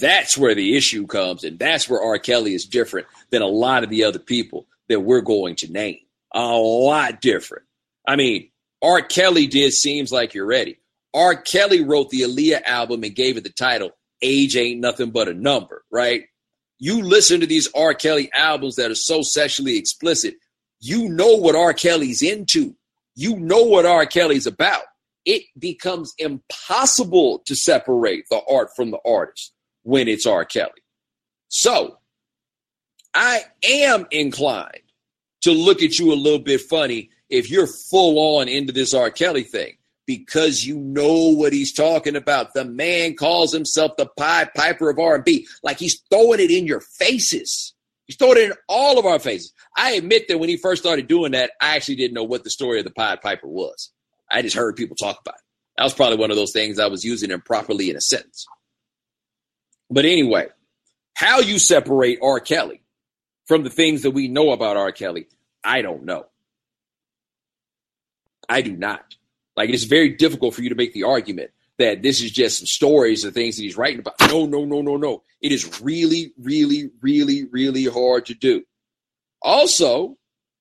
That's 0.00 0.38
where 0.38 0.54
the 0.54 0.78
issue 0.78 1.06
comes, 1.06 1.44
and 1.44 1.58
that's 1.58 1.86
where 1.86 2.00
R. 2.00 2.18
Kelly 2.18 2.54
is 2.54 2.64
different 2.64 3.06
than 3.28 3.42
a 3.42 3.46
lot 3.46 3.84
of 3.84 3.90
the 3.90 4.04
other 4.04 4.18
people 4.18 4.64
that 4.88 5.00
we're 5.00 5.20
going 5.20 5.56
to 5.56 5.70
name. 5.70 5.98
A 6.34 6.40
lot 6.40 7.20
different. 7.20 7.64
I 8.08 8.16
mean, 8.16 8.48
R. 8.80 9.02
Kelly 9.02 9.46
did 9.46 9.74
Seems 9.74 10.10
Like 10.10 10.32
You're 10.32 10.46
Ready. 10.46 10.78
R. 11.12 11.36
Kelly 11.36 11.82
wrote 11.82 12.08
the 12.08 12.22
Aaliyah 12.22 12.62
album 12.64 13.04
and 13.04 13.14
gave 13.14 13.36
it 13.36 13.44
the 13.44 13.50
title 13.50 13.90
age 14.24 14.56
ain't 14.56 14.80
nothing 14.80 15.10
but 15.10 15.28
a 15.28 15.34
number, 15.34 15.84
right? 15.92 16.24
You 16.78 17.02
listen 17.02 17.40
to 17.40 17.46
these 17.46 17.68
R. 17.74 17.94
Kelly 17.94 18.30
albums 18.34 18.76
that 18.76 18.90
are 18.90 18.96
so 18.96 19.22
sexually 19.22 19.78
explicit, 19.78 20.34
you 20.80 21.08
know 21.08 21.36
what 21.36 21.54
R. 21.54 21.72
Kelly's 21.72 22.22
into. 22.22 22.74
You 23.14 23.36
know 23.38 23.62
what 23.62 23.86
R. 23.86 24.06
Kelly's 24.06 24.46
about. 24.46 24.82
It 25.24 25.44
becomes 25.58 26.12
impossible 26.18 27.40
to 27.46 27.54
separate 27.54 28.24
the 28.30 28.42
art 28.50 28.70
from 28.74 28.90
the 28.90 28.98
artist 29.06 29.52
when 29.82 30.08
it's 30.08 30.26
R. 30.26 30.44
Kelly. 30.44 30.72
So 31.48 31.98
I 33.14 33.42
am 33.62 34.06
inclined 34.10 34.82
to 35.42 35.52
look 35.52 35.82
at 35.82 35.98
you 35.98 36.12
a 36.12 36.14
little 36.14 36.40
bit 36.40 36.60
funny 36.62 37.10
if 37.30 37.50
you're 37.50 37.68
full 37.68 38.38
on 38.38 38.48
into 38.48 38.72
this 38.72 38.92
R. 38.92 39.10
Kelly 39.10 39.44
thing 39.44 39.76
because 40.06 40.64
you 40.64 40.78
know 40.78 41.28
what 41.28 41.52
he's 41.52 41.72
talking 41.72 42.16
about. 42.16 42.54
The 42.54 42.64
man 42.64 43.14
calls 43.14 43.52
himself 43.52 43.92
the 43.96 44.06
Pied 44.18 44.52
Piper 44.54 44.90
of 44.90 44.98
R&B. 44.98 45.46
Like 45.62 45.78
he's 45.78 46.02
throwing 46.10 46.40
it 46.40 46.50
in 46.50 46.66
your 46.66 46.80
faces. 46.80 47.74
He's 48.06 48.16
throwing 48.16 48.38
it 48.38 48.50
in 48.50 48.52
all 48.68 48.98
of 48.98 49.06
our 49.06 49.18
faces. 49.18 49.52
I 49.76 49.92
admit 49.92 50.28
that 50.28 50.38
when 50.38 50.48
he 50.48 50.56
first 50.56 50.82
started 50.82 51.08
doing 51.08 51.32
that, 51.32 51.52
I 51.60 51.76
actually 51.76 51.96
didn't 51.96 52.14
know 52.14 52.24
what 52.24 52.44
the 52.44 52.50
story 52.50 52.78
of 52.78 52.84
the 52.84 52.90
Pied 52.90 53.22
Piper 53.22 53.48
was. 53.48 53.90
I 54.30 54.42
just 54.42 54.56
heard 54.56 54.76
people 54.76 54.96
talk 54.96 55.18
about 55.20 55.36
it. 55.36 55.40
That 55.78 55.84
was 55.84 55.94
probably 55.94 56.18
one 56.18 56.30
of 56.30 56.36
those 56.36 56.52
things 56.52 56.78
I 56.78 56.86
was 56.86 57.04
using 57.04 57.30
improperly 57.30 57.90
in 57.90 57.96
a 57.96 58.00
sentence. 58.00 58.46
But 59.90 60.04
anyway, 60.04 60.48
how 61.14 61.40
you 61.40 61.58
separate 61.58 62.18
R. 62.22 62.40
Kelly 62.40 62.82
from 63.46 63.64
the 63.64 63.70
things 63.70 64.02
that 64.02 64.12
we 64.12 64.28
know 64.28 64.52
about 64.52 64.76
R. 64.76 64.92
Kelly, 64.92 65.26
I 65.62 65.82
don't 65.82 66.04
know. 66.04 66.26
I 68.48 68.62
do 68.62 68.76
not. 68.76 69.14
Like 69.56 69.70
it's 69.70 69.84
very 69.84 70.10
difficult 70.10 70.54
for 70.54 70.62
you 70.62 70.68
to 70.70 70.74
make 70.74 70.92
the 70.92 71.04
argument 71.04 71.50
that 71.78 72.02
this 72.02 72.22
is 72.22 72.30
just 72.30 72.58
some 72.58 72.66
stories 72.66 73.24
and 73.24 73.34
things 73.34 73.56
that 73.56 73.62
he's 73.62 73.76
writing 73.76 74.00
about. 74.00 74.14
No, 74.28 74.46
no, 74.46 74.64
no, 74.64 74.80
no, 74.80 74.96
no. 74.96 75.22
It 75.40 75.52
is 75.52 75.80
really, 75.80 76.32
really, 76.38 76.90
really, 77.00 77.44
really 77.44 77.84
hard 77.84 78.26
to 78.26 78.34
do. 78.34 78.64
Also, 79.42 80.16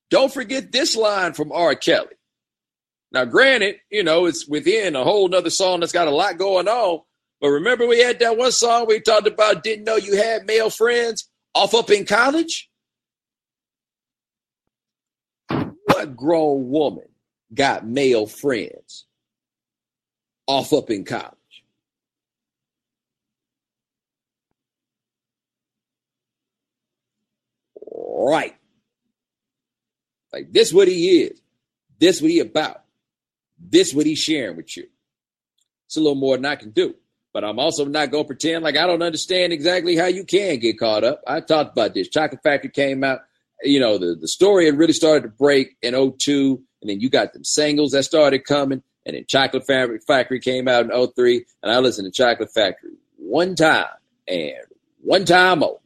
don't 0.10 0.34
forget 0.34 0.72
this 0.72 0.96
line 0.96 1.34
from 1.34 1.52
R. 1.52 1.76
Kelly. 1.76 2.16
Now, 3.12 3.26
granted, 3.26 3.76
you 3.92 4.04
know, 4.04 4.26
it's 4.26 4.48
within 4.48 4.96
a 4.96 5.04
whole 5.04 5.28
nother 5.28 5.52
song 5.52 5.80
that's 5.80 5.92
got 5.92 6.08
a 6.08 6.12
lot 6.12 6.38
going 6.38 6.68
on. 6.68 7.02
But 7.40 7.50
remember, 7.50 7.86
we 7.86 8.00
had 8.00 8.20
that 8.20 8.38
one 8.38 8.52
song 8.52 8.88
we 8.88 9.00
talked 9.00 9.28
about 9.28 9.64
didn't 9.64 9.86
know 9.86 9.98
you 9.98 10.16
had 10.18 10.48
male 10.48 10.70
friends 10.70 11.30
off 11.54 11.74
up 11.76 11.92
in 11.92 12.06
college? 12.06 12.70
What 15.50 16.16
grown 16.16 16.70
woman 16.70 17.13
got 17.54 17.86
male 17.86 18.28
friends 18.28 19.06
off 20.48 20.74
up 20.74 20.90
in 20.90 21.06
college. 21.06 21.34
Right. 27.96 28.56
Like 30.32 30.52
this 30.52 30.74
what 30.74 30.88
he 30.88 31.22
is. 31.22 31.40
This 32.00 32.22
what 32.22 32.32
he 32.32 32.40
about. 32.40 32.84
This 33.60 33.94
what 33.94 34.06
he's 34.06 34.20
sharing 34.20 34.58
with 34.58 34.76
you. 34.76 34.88
It's 35.86 35.96
a 35.96 36.00
little 36.00 36.16
more 36.16 36.36
than 36.36 36.46
I 36.46 36.56
can 36.56 36.72
do. 36.72 36.96
But 37.34 37.44
I'm 37.44 37.60
also 37.60 37.86
not 37.86 38.12
to 38.12 38.24
pretend 38.24 38.64
like 38.64 38.78
I 38.78 38.86
don't 38.86 39.02
understand 39.02 39.54
exactly 39.54 39.96
how 39.96 40.06
you 40.06 40.24
can 40.24 40.60
get 40.60 40.80
caught 40.80 41.04
up. 41.04 41.22
I 41.26 41.40
talked 41.42 41.72
about 41.72 41.94
this. 41.94 42.10
Chocolate 42.10 42.44
Factory 42.44 42.70
came 42.70 43.04
out. 43.04 43.22
You 43.64 43.80
know, 43.80 43.98
the, 43.98 44.16
the 44.20 44.28
story 44.28 44.66
had 44.66 44.78
really 44.78 44.94
started 44.94 45.24
to 45.24 45.30
break 45.30 45.78
in 45.82 45.94
02 46.18 46.62
and 46.84 46.90
then 46.90 47.00
you 47.00 47.10
got 47.10 47.32
them 47.32 47.46
singles 47.46 47.94
that 47.94 48.04
started 48.04 48.44
coming, 48.44 48.84
and 49.06 49.16
then 49.16 49.24
Chocolate 49.28 49.66
Factory 49.66 50.40
came 50.42 50.68
out 50.68 50.86
in 50.86 51.08
03, 51.16 51.46
and 51.64 51.72
I 51.72 51.80
listened 51.80 52.06
to 52.06 52.12
Chocolate 52.12 52.52
Factory 52.54 52.92
one 53.18 53.56
time 53.56 53.88
and 54.28 54.66
one 55.02 55.24
time 55.24 55.64
only. 55.64 55.78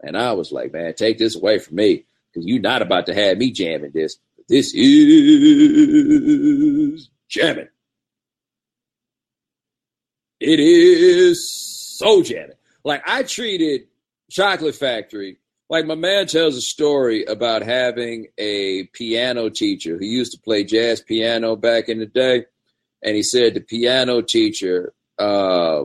And 0.00 0.16
I 0.16 0.32
was 0.32 0.52
like, 0.52 0.72
man, 0.72 0.94
take 0.94 1.18
this 1.18 1.36
away 1.36 1.58
from 1.58 1.74
me 1.76 2.06
because 2.32 2.46
you're 2.46 2.60
not 2.60 2.80
about 2.80 3.06
to 3.06 3.14
have 3.14 3.38
me 3.38 3.50
jamming 3.50 3.90
this. 3.92 4.18
This 4.48 4.72
is 4.72 5.88
jamming. 7.28 7.68
It 10.38 10.60
is 10.60 11.98
so 11.98 12.22
jamming. 12.22 12.56
Like 12.84 13.02
I 13.04 13.24
treated 13.24 13.88
Chocolate 14.30 14.76
Factory 14.76 15.38
like 15.70 15.86
my 15.86 15.94
man 15.94 16.26
tells 16.26 16.56
a 16.56 16.60
story 16.60 17.24
about 17.24 17.62
having 17.62 18.26
a 18.36 18.84
piano 18.92 19.48
teacher 19.48 19.96
who 19.96 20.04
used 20.04 20.32
to 20.32 20.40
play 20.40 20.64
jazz 20.64 21.00
piano 21.00 21.54
back 21.54 21.88
in 21.88 22.00
the 22.00 22.06
day, 22.06 22.44
and 23.02 23.14
he 23.14 23.22
said 23.22 23.54
the 23.54 23.60
piano 23.60 24.20
teacher 24.20 24.92
uh, 25.16 25.84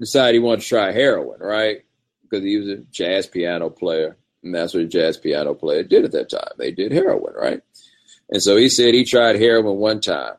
decided 0.00 0.32
he 0.32 0.38
wanted 0.38 0.62
to 0.62 0.66
try 0.66 0.92
heroin, 0.92 1.40
right? 1.40 1.82
Because 2.22 2.42
he 2.42 2.56
was 2.56 2.68
a 2.68 2.76
jazz 2.90 3.26
piano 3.26 3.68
player, 3.68 4.16
and 4.42 4.54
that's 4.54 4.72
what 4.72 4.84
a 4.84 4.86
jazz 4.86 5.18
piano 5.18 5.52
player 5.52 5.82
did 5.82 6.06
at 6.06 6.12
that 6.12 6.30
time. 6.30 6.52
They 6.56 6.72
did 6.72 6.90
heroin, 6.90 7.34
right? 7.34 7.60
And 8.30 8.42
so 8.42 8.56
he 8.56 8.70
said 8.70 8.94
he 8.94 9.04
tried 9.04 9.36
heroin 9.36 9.76
one 9.76 10.00
time. 10.00 10.34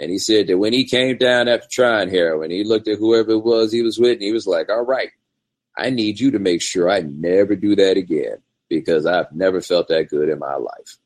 And 0.00 0.12
he 0.12 0.18
said 0.18 0.46
that 0.46 0.58
when 0.58 0.72
he 0.72 0.84
came 0.84 1.16
down 1.16 1.48
after 1.48 1.66
trying 1.68 2.08
heroin, 2.08 2.52
he 2.52 2.62
looked 2.62 2.86
at 2.86 2.98
whoever 2.98 3.32
it 3.32 3.42
was 3.42 3.72
he 3.72 3.82
was 3.82 3.98
with, 3.98 4.12
and 4.12 4.22
he 4.22 4.32
was 4.32 4.46
like, 4.46 4.68
all 4.68 4.84
right, 4.84 5.10
I 5.78 5.90
need 5.90 6.18
you 6.18 6.32
to 6.32 6.38
make 6.38 6.60
sure 6.60 6.90
I 6.90 7.00
never 7.00 7.54
do 7.54 7.76
that 7.76 7.96
again 7.96 8.38
because 8.68 9.06
I've 9.06 9.32
never 9.32 9.60
felt 9.60 9.88
that 9.88 10.08
good 10.10 10.28
in 10.28 10.38
my 10.38 10.56
life. 10.56 10.96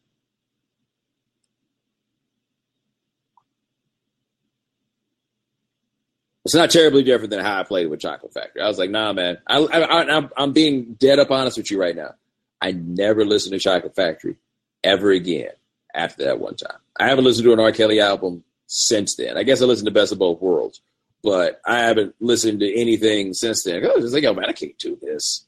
It's 6.45 6.55
not 6.55 6.71
terribly 6.71 7.05
different 7.05 7.31
than 7.31 7.45
how 7.45 7.61
I 7.61 7.63
played 7.63 7.87
with 7.87 8.01
Chocolate 8.01 8.35
Factory. 8.35 8.63
I 8.63 8.67
was 8.67 8.79
like, 8.79 8.91
nah, 8.91 9.13
man. 9.13 9.39
I, 9.47 9.59
I, 9.59 10.29
I'm 10.37 10.53
being 10.53 10.95
dead 10.95 11.21
up 11.21 11.31
honest 11.31 11.57
with 11.57 11.71
you 11.71 11.81
right 11.81 11.95
now. 11.95 12.15
I 12.61 12.73
never 12.73 13.25
listened 13.25 13.53
to 13.53 13.61
Chocolate 13.61 13.95
Factory 13.95 14.37
ever 14.83 15.13
again 15.13 15.53
after 15.95 16.25
that 16.25 16.41
one 16.41 16.57
time. 16.57 16.79
I 16.99 17.09
haven't 17.09 17.25
listened 17.25 17.45
to 17.45 17.53
an 17.53 17.61
R. 17.61 17.71
Kelly 17.73 18.01
album 18.01 18.43
since 18.67 19.15
then. 19.17 19.37
I 19.37 19.45
guess 19.45 19.63
I 19.63 19.67
listened 19.67 19.87
to 19.87 19.93
Best 19.93 20.13
of 20.13 20.19
Both 20.19 20.41
Worlds, 20.41 20.81
but 21.23 21.61
I 21.67 21.79
haven't 21.81 22.15
listened 22.21 22.61
to 22.61 22.75
anything 22.75 23.33
since 23.35 23.63
then. 23.63 23.85
I 23.85 23.95
was 23.97 24.13
like, 24.13 24.23
yo, 24.23 24.35
man, 24.35 24.47
I 24.47 24.53
can't 24.53 24.79
do 24.79 24.99
this. 25.01 25.47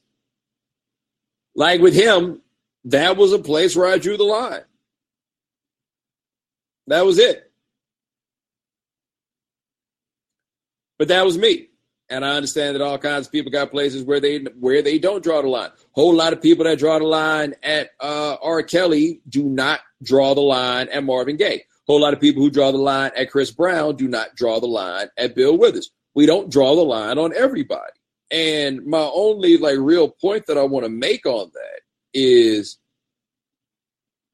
Like 1.55 1.81
with 1.81 1.95
him, 1.95 2.43
that 2.85 3.17
was 3.17 3.33
a 3.33 3.39
place 3.39 3.75
where 3.75 3.87
I 3.87 3.99
drew 3.99 4.17
the 4.17 4.25
line. 4.25 4.63
That 6.87 7.05
was 7.05 7.19
it. 7.19 7.51
But 10.99 11.09
that 11.09 11.25
was 11.25 11.39
me. 11.39 11.69
And 12.11 12.25
I 12.25 12.37
understand 12.37 12.75
that 12.75 12.83
all 12.83 12.99
kinds 12.99 13.27
of 13.27 13.33
people 13.33 13.51
got 13.51 13.71
places 13.71 14.05
where 14.05 14.21
they 14.21 14.41
where 14.61 14.83
they 14.83 14.99
don't 14.99 15.23
draw 15.23 15.41
the 15.41 15.49
line. 15.49 15.71
Whole 15.93 16.15
lot 16.15 16.33
of 16.35 16.43
people 16.43 16.65
that 16.65 16.79
draw 16.79 16.99
the 16.99 17.07
line 17.07 17.55
at 17.63 17.91
uh, 17.99 18.37
R. 18.43 18.63
Kelly 18.63 19.21
do 19.29 19.45
not 19.45 19.81
draw 20.03 20.35
the 20.35 20.43
line 20.43 20.89
at 20.91 21.03
Marvin 21.03 21.37
Gaye. 21.37 21.65
Whole 21.87 22.01
lot 22.01 22.15
of 22.15 22.21
people 22.21 22.43
who 22.43 22.51
draw 22.51 22.73
the 22.73 22.79
line 22.79 23.11
at 23.17 23.31
Chris 23.31 23.51
Brown 23.51 23.97
do 23.97 24.09
not 24.09 24.35
draw 24.35 24.59
the 24.59 24.67
line 24.67 25.09
at 25.19 25.35
Bill 25.35 25.57
Withers. 25.57 25.91
We 26.15 26.27
don't 26.27 26.51
draw 26.51 26.75
the 26.75 26.83
line 26.83 27.19
on 27.19 27.35
everybody. 27.37 27.93
And 28.31 28.87
my 28.87 29.11
only 29.15 29.59
like 29.59 29.77
real 29.79 30.09
point 30.09 30.47
that 30.47 30.57
I 30.57 30.63
want 30.63 30.85
to 30.85 30.91
make 30.91 31.27
on 31.27 31.51
that 31.53 31.81
is 32.15 32.79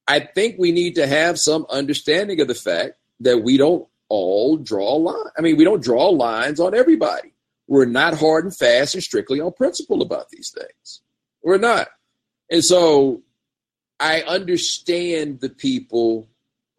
I 0.06 0.20
think 0.20 0.56
we 0.58 0.72
need 0.72 0.94
to 0.96 1.06
have 1.06 1.38
some 1.38 1.66
understanding 1.70 2.40
of 2.40 2.48
the 2.48 2.54
fact 2.54 2.94
that 3.20 3.42
we 3.42 3.56
don't 3.56 3.86
all 4.08 4.56
draw 4.56 4.96
a 4.96 4.98
line. 4.98 5.32
I 5.36 5.40
mean, 5.40 5.56
we 5.56 5.64
don't 5.64 5.82
draw 5.82 6.08
lines 6.08 6.60
on 6.60 6.74
everybody. 6.74 7.32
We're 7.68 7.84
not 7.84 8.18
hard 8.18 8.44
and 8.44 8.56
fast 8.56 8.94
and 8.94 9.02
strictly 9.02 9.40
on 9.40 9.52
principle 9.52 10.02
about 10.02 10.28
these 10.30 10.52
things. 10.56 11.02
We're 11.42 11.58
not. 11.58 11.88
And 12.50 12.64
so 12.64 13.22
I 14.00 14.22
understand 14.22 15.40
the 15.40 15.50
people 15.50 16.28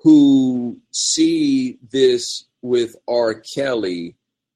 who 0.03 0.77
see 0.91 1.77
this 1.91 2.45
with 2.61 2.95
R. 3.07 3.35
Kelly 3.35 4.15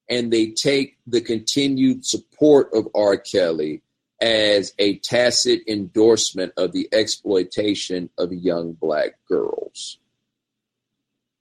and 0.09 0.31
they 0.31 0.47
take 0.47 0.97
the 1.07 1.21
continued 1.21 2.05
support 2.05 2.69
of 2.73 2.87
R. 2.95 3.17
Kelly 3.17 3.81
as 4.21 4.73
a 4.79 4.97
tacit 4.99 5.61
endorsement 5.67 6.53
of 6.57 6.71
the 6.71 6.87
exploitation 6.91 8.09
of 8.17 8.31
young 8.31 8.73
black 8.73 9.15
girls. 9.27 9.97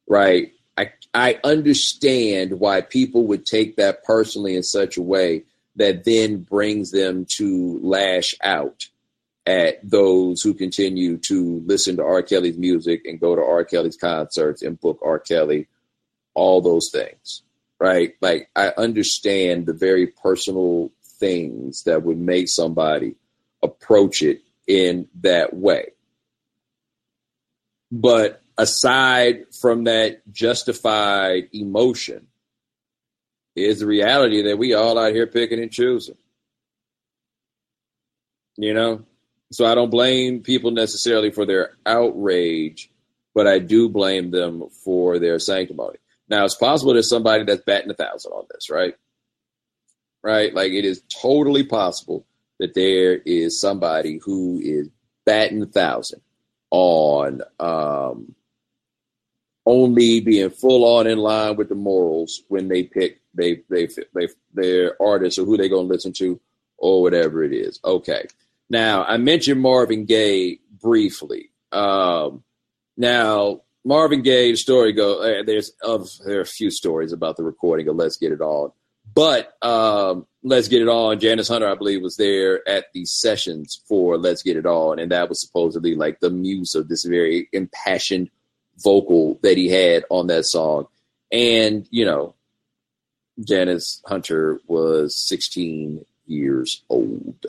Right? 0.09 0.53
I, 0.77 0.93
I 1.15 1.39
understand 1.45 2.59
why 2.59 2.81
people 2.81 3.27
would 3.29 3.47
take 3.47 3.77
that 3.77 4.05
personally 4.05 4.57
in 4.57 4.63
such 4.63 4.97
a 4.97 5.03
way 5.03 5.45
that 5.77 6.05
then 6.05 6.39
brings 6.39 6.91
them 6.91 7.27
to 7.37 7.79
lash 7.83 8.35
out 8.43 8.87
at 9.47 9.79
those 9.89 10.41
who 10.41 10.55
continue 10.55 11.19
to 11.19 11.63
listen 11.67 11.97
to 11.97 12.05
R. 12.05 12.23
Kelly's 12.23 12.57
music 12.57 13.05
and 13.05 13.21
go 13.21 13.37
to 13.37 13.43
R. 13.43 13.65
Kelly's 13.65 13.97
concerts 13.97 14.63
and 14.63 14.81
book 14.81 14.99
R. 15.05 15.19
Kelly, 15.19 15.69
all 16.35 16.61
those 16.61 16.91
things, 16.91 17.43
right? 17.79 18.15
Like, 18.21 18.49
I 18.57 18.73
understand 18.77 19.67
the 19.67 19.75
very 19.75 20.07
personal 20.07 20.91
things 21.19 21.83
that 21.85 22.03
would 22.03 22.19
make 22.19 22.49
somebody 22.49 23.17
approach 23.63 24.23
it 24.23 24.41
in 24.67 25.09
that 25.21 25.55
way. 25.55 25.89
But 27.93 28.43
aside 28.57 29.45
from 29.61 29.85
that 29.85 30.23
justified 30.33 31.49
emotion, 31.53 32.29
is 33.57 33.81
the 33.81 33.87
reality 33.87 34.43
that 34.43 34.59
we 34.59 34.75
all 34.75 34.99
out 34.99 35.13
here 35.13 35.27
picking 35.27 35.61
and 35.61 35.71
choosing. 35.71 36.17
You 38.57 38.75
know? 38.75 39.05
So 39.53 39.65
I 39.67 39.75
don't 39.75 39.91
blame 39.91 40.41
people 40.41 40.71
necessarily 40.71 41.31
for 41.31 41.47
their 41.47 41.77
outrage, 41.87 42.91
but 43.35 43.47
I 43.47 43.59
do 43.59 43.89
blame 43.89 44.31
them 44.31 44.65
for 44.85 45.19
their 45.19 45.39
sanctimony. 45.39 45.99
Now 46.29 46.45
it's 46.45 46.55
possible 46.55 46.93
there's 46.93 47.09
somebody 47.09 47.45
that's 47.45 47.63
batting 47.63 47.91
a 47.91 47.95
thousand 47.95 48.33
on 48.33 48.47
this, 48.51 48.71
right? 48.71 48.95
Right? 50.23 50.55
Like 50.55 50.73
it 50.73 50.85
is 50.85 51.03
totally 51.21 51.65
possible 51.65 52.27
that 52.59 52.75
there 52.75 53.17
is 53.17 53.61
somebody 53.61 54.19
who 54.25 54.61
is 54.63 54.89
batting 55.27 55.63
a 55.63 55.67
thousand 55.67 56.21
on 56.71 57.43
um, 57.61 58.35
only 59.67 60.21
being 60.21 60.51
full 60.51 60.85
on 60.99 61.07
in 61.07 61.19
line 61.19 61.57
with 61.57 61.69
the 61.69 61.75
morals 61.75 62.43
when 62.49 62.69
they 62.69 62.83
pick 62.83 63.21
they 63.35 63.63
they 63.69 63.89
they 64.15 64.29
their 64.53 65.01
artists 65.03 65.39
or 65.39 65.45
who 65.45 65.57
they 65.57 65.69
gonna 65.69 65.83
listen 65.83 66.13
to 66.13 66.41
or 66.79 67.03
whatever 67.03 67.43
it 67.43 67.53
is. 67.53 67.81
Okay. 67.85 68.27
Now, 68.71 69.05
I 69.05 69.17
mentioned 69.19 69.61
Marvin 69.61 70.05
Gaye 70.05 70.59
briefly. 70.81 71.51
Um, 71.73 72.45
now, 72.97 73.63
Marvin 73.85 74.23
Gaye's 74.23 74.61
story 74.61 74.93
go. 74.93 75.21
Uh, 75.21 75.43
there's 75.43 75.73
of 75.83 76.09
there 76.25 76.39
are 76.39 76.43
a 76.43 76.47
few 76.47 76.71
stories 76.71 77.13
about 77.13 77.37
the 77.37 77.43
recording 77.43 77.89
of 77.89 77.97
"Let's 77.97 78.17
Get 78.17 78.33
It 78.33 78.41
On," 78.41 78.73
but 79.15 79.53
um, 79.63 80.27
"Let's 80.43 80.69
Get 80.69 80.83
It 80.83 80.89
On." 80.89 81.19
Janice 81.21 81.49
Hunter, 81.49 81.69
I 81.69 81.75
believe, 81.75 82.03
was 82.03 82.17
there 82.17 82.67
at 82.69 82.87
the 82.95 83.05
sessions 83.05 83.83
for 83.87 84.17
"Let's 84.17 84.43
Get 84.43 84.57
It 84.57 84.67
On," 84.67 84.99
and 84.99 85.13
that 85.13 85.29
was 85.29 85.41
supposedly 85.41 85.95
like 85.95 86.21
the 86.21 86.31
muse 86.31 86.75
of 86.75 86.89
this 86.89 87.05
very 87.05 87.49
impassioned 87.53 88.31
vocal 88.79 89.39
that 89.43 89.59
he 89.59 89.69
had 89.69 90.05
on 90.11 90.29
that 90.29 90.47
song. 90.47 90.87
And 91.31 91.87
you 91.91 92.07
know, 92.07 92.35
Janice 93.45 94.01
Hunter 94.07 94.61
was 94.67 95.17
16 95.17 96.07
years 96.27 96.83
old. 96.89 97.45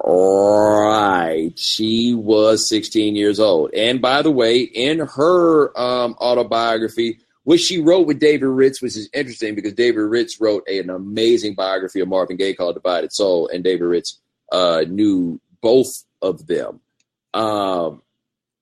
Right. 0.00 1.52
She 1.58 2.14
was 2.14 2.68
16 2.68 3.14
years 3.14 3.38
old. 3.38 3.74
And 3.74 4.00
by 4.00 4.22
the 4.22 4.30
way, 4.30 4.60
in 4.60 5.00
her 5.00 5.78
um, 5.78 6.14
autobiography, 6.20 7.18
which 7.44 7.60
she 7.60 7.80
wrote 7.80 8.06
with 8.06 8.20
David 8.20 8.46
Ritz, 8.46 8.80
which 8.80 8.96
is 8.96 9.08
interesting 9.12 9.54
because 9.54 9.74
David 9.74 10.00
Ritz 10.00 10.40
wrote 10.40 10.66
an 10.68 10.90
amazing 10.90 11.54
biography 11.54 12.00
of 12.00 12.08
Marvin 12.08 12.36
Gaye 12.36 12.54
called 12.54 12.74
Divided 12.74 13.12
Soul, 13.12 13.48
and 13.48 13.64
David 13.64 13.84
Ritz 13.84 14.20
uh, 14.50 14.84
knew 14.88 15.40
both 15.60 16.04
of 16.20 16.46
them. 16.46 16.80
Um, 17.34 18.02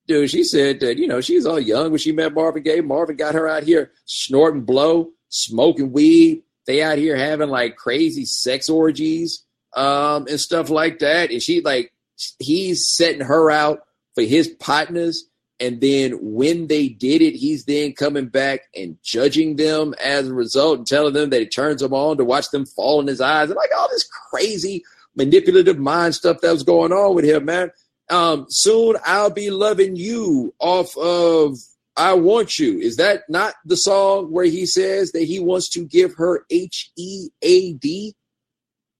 dude, 0.07 0.31
she 0.31 0.45
said 0.45 0.81
that, 0.81 0.99
you 0.99 1.07
know, 1.07 1.21
she 1.21 1.37
was 1.37 1.47
all 1.47 1.61
young 1.61 1.91
when 1.91 1.99
she 1.99 2.13
met 2.13 2.35
Marvin 2.35 2.63
Gaye. 2.63 2.81
Marvin 2.81 3.17
got 3.17 3.35
her 3.35 3.49
out 3.49 3.65
here 3.65 3.93
snorting 4.07 4.63
blow, 4.63 5.11
smoking 5.29 5.93
weed. 5.93 6.43
They 6.67 6.83
out 6.83 6.99
here 6.99 7.17
having 7.17 7.51
like 7.51 7.77
crazy 7.77 8.25
sex 8.25 8.69
orgies 8.69 9.45
um, 9.77 10.27
and 10.29 10.41
stuff 10.41 10.71
like 10.71 10.99
that. 11.01 11.31
And 11.31 11.43
she 11.43 11.61
like 11.61 11.93
he's 12.39 12.89
setting 12.95 13.23
her 13.23 13.51
out 13.51 13.81
for 14.15 14.23
his 14.23 14.49
partners. 14.49 15.25
And 15.59 15.81
then 15.81 16.13
when 16.21 16.69
they 16.69 16.89
did 16.89 17.21
it, 17.21 17.35
he's 17.35 17.67
then 17.67 17.93
coming 17.93 18.29
back 18.29 18.63
and 18.75 18.97
judging 19.03 19.57
them 19.57 19.95
as 20.03 20.29
a 20.29 20.35
result 20.35 20.79
and 20.79 20.87
telling 20.87 21.13
them 21.13 21.31
that 21.31 21.43
it 21.43 21.55
turns 21.55 21.83
them 21.83 21.93
on 21.93 22.17
to 22.17 22.25
watch 22.25 22.51
them 22.51 22.65
fall 22.65 23.01
in 23.01 23.07
his 23.07 23.21
eyes 23.21 23.51
and 23.51 23.57
like 23.57 23.71
all 23.77 23.89
this 23.91 24.09
crazy 24.31 24.83
manipulative 25.17 25.79
mind 25.79 26.15
stuff 26.15 26.41
that 26.41 26.53
was 26.53 26.63
going 26.63 26.93
on 26.93 27.15
with 27.15 27.27
him, 27.27 27.45
man. 27.45 27.71
Um, 28.09 28.47
soon 28.49 28.97
I'll 29.05 29.31
be 29.31 29.51
loving 29.51 29.97
you 29.97 30.55
off 30.59 30.97
of 30.97 31.59
I 31.97 32.15
Want 32.15 32.59
You. 32.59 32.79
Is 32.79 32.97
that 32.97 33.25
not 33.29 33.55
the 33.65 33.77
song 33.77 34.31
where 34.33 34.47
he 34.47 34.65
says 34.65 35.13
that 35.13 35.25
he 35.25 35.39
wants 35.39 35.69
to 35.71 35.85
give 35.85 36.15
her 36.15 36.47
H 36.51 36.91
E 36.97 37.29
A 37.43 37.75
D? 37.75 38.15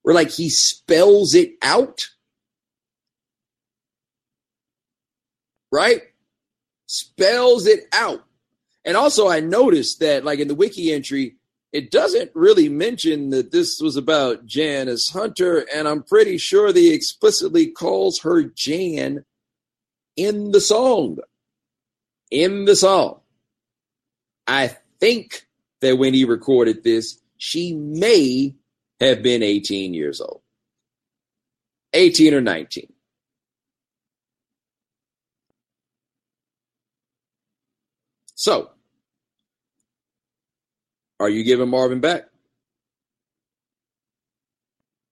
Where 0.03 0.15
like 0.15 0.31
he 0.31 0.49
spells 0.49 1.35
it 1.35 1.53
out. 1.63 2.01
Right? 5.73 6.03
Spells 6.87 7.67
it 7.67 7.85
out. 7.93 8.25
And 8.85 8.97
also, 8.97 9.29
I 9.29 9.41
noticed 9.41 10.01
that, 10.01 10.25
like 10.25 10.39
in 10.39 10.49
the 10.49 10.55
wiki 10.55 10.93
entry, 10.93 11.37
it 11.73 11.91
doesn't 11.91 12.31
really 12.35 12.69
mention 12.69 13.31
that 13.31 13.53
this 13.53 13.81
was 13.81 13.97
about 13.97 14.47
Janice 14.47 15.11
Hunter, 15.11 15.67
and 15.73 15.87
I'm 15.87 16.03
pretty 16.03 16.39
sure 16.39 16.73
they 16.73 16.89
explicitly 16.89 17.69
calls 17.69 18.21
her 18.21 18.43
Jan 18.43 19.25
in 20.17 20.51
the 20.51 20.61
song. 20.61 21.19
In 22.31 22.65
the 22.65 22.75
song. 22.75 23.21
I 24.47 24.77
think 24.99 25.47
that 25.81 25.99
when 25.99 26.15
he 26.15 26.25
recorded 26.25 26.83
this, 26.83 27.21
she 27.37 27.75
may 27.75 28.55
have 29.01 29.23
been 29.23 29.43
18 29.43 29.95
years 29.95 30.21
old. 30.21 30.43
18 31.93 32.35
or 32.35 32.41
19. 32.41 32.93
So, 38.35 38.71
are 41.19 41.29
you 41.29 41.45
giving 41.45 41.69
Marvin 41.69 42.01
back? 42.01 42.25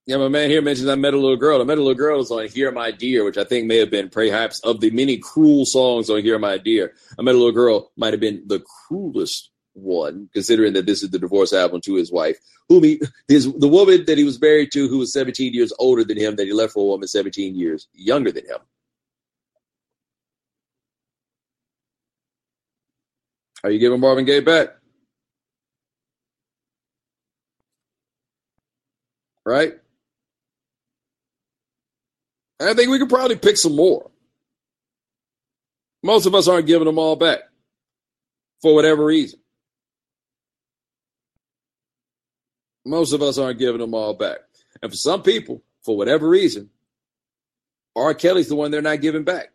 Yeah, 0.06 0.16
my 0.16 0.28
man 0.28 0.48
here 0.48 0.62
mentions 0.62 0.88
I 0.88 0.94
met 0.94 1.12
a 1.12 1.18
little 1.18 1.36
girl. 1.36 1.60
I 1.60 1.64
met 1.64 1.76
a 1.76 1.82
little 1.82 1.94
girl 1.94 2.16
was 2.16 2.30
on 2.30 2.48
Here, 2.48 2.72
My 2.72 2.90
Dear, 2.90 3.24
which 3.24 3.36
I 3.36 3.44
think 3.44 3.66
may 3.66 3.76
have 3.76 3.90
been 3.90 4.08
perhaps 4.08 4.58
of 4.60 4.80
the 4.80 4.88
many 4.90 5.18
cruel 5.18 5.66
songs 5.66 6.08
on 6.08 6.22
Here, 6.22 6.38
My 6.38 6.56
Dear. 6.56 6.94
I 7.18 7.22
met 7.22 7.34
a 7.34 7.38
little 7.38 7.52
girl, 7.52 7.92
might 7.94 8.14
have 8.14 8.20
been 8.20 8.42
the 8.46 8.60
cruelest 8.60 9.50
one, 9.78 10.28
considering 10.32 10.72
that 10.74 10.86
this 10.86 11.02
is 11.02 11.10
the 11.10 11.18
divorce 11.18 11.52
album 11.52 11.80
to 11.82 11.94
his 11.94 12.12
wife, 12.12 12.38
whom 12.68 12.84
he 12.84 13.00
his 13.28 13.52
the 13.54 13.68
woman 13.68 14.04
that 14.06 14.18
he 14.18 14.24
was 14.24 14.40
married 14.40 14.70
to, 14.72 14.88
who 14.88 14.98
was 14.98 15.12
17 15.12 15.54
years 15.54 15.72
older 15.78 16.04
than 16.04 16.18
him, 16.18 16.36
that 16.36 16.46
he 16.46 16.52
left 16.52 16.72
for 16.74 16.84
a 16.84 16.88
woman 16.88 17.08
17 17.08 17.56
years 17.56 17.88
younger 17.92 18.32
than 18.32 18.44
him. 18.44 18.58
Are 23.64 23.70
you 23.70 23.78
giving 23.78 24.00
Marvin 24.00 24.24
Gaye 24.24 24.40
back? 24.40 24.68
Right? 29.44 29.74
I 32.60 32.74
think 32.74 32.90
we 32.90 32.98
could 32.98 33.08
probably 33.08 33.36
pick 33.36 33.56
some 33.56 33.76
more. 33.76 34.10
Most 36.02 36.26
of 36.26 36.34
us 36.34 36.48
aren't 36.48 36.66
giving 36.66 36.86
them 36.86 36.98
all 36.98 37.16
back 37.16 37.40
for 38.60 38.74
whatever 38.74 39.04
reason. 39.04 39.40
Most 42.88 43.12
of 43.12 43.22
us 43.22 43.38
aren't 43.38 43.58
giving 43.58 43.80
them 43.80 43.94
all 43.94 44.14
back. 44.14 44.38
And 44.82 44.90
for 44.90 44.96
some 44.96 45.22
people, 45.22 45.62
for 45.82 45.96
whatever 45.96 46.28
reason, 46.28 46.70
R. 47.94 48.14
Kelly's 48.14 48.48
the 48.48 48.56
one 48.56 48.70
they're 48.70 48.82
not 48.82 49.00
giving 49.00 49.24
back. 49.24 49.52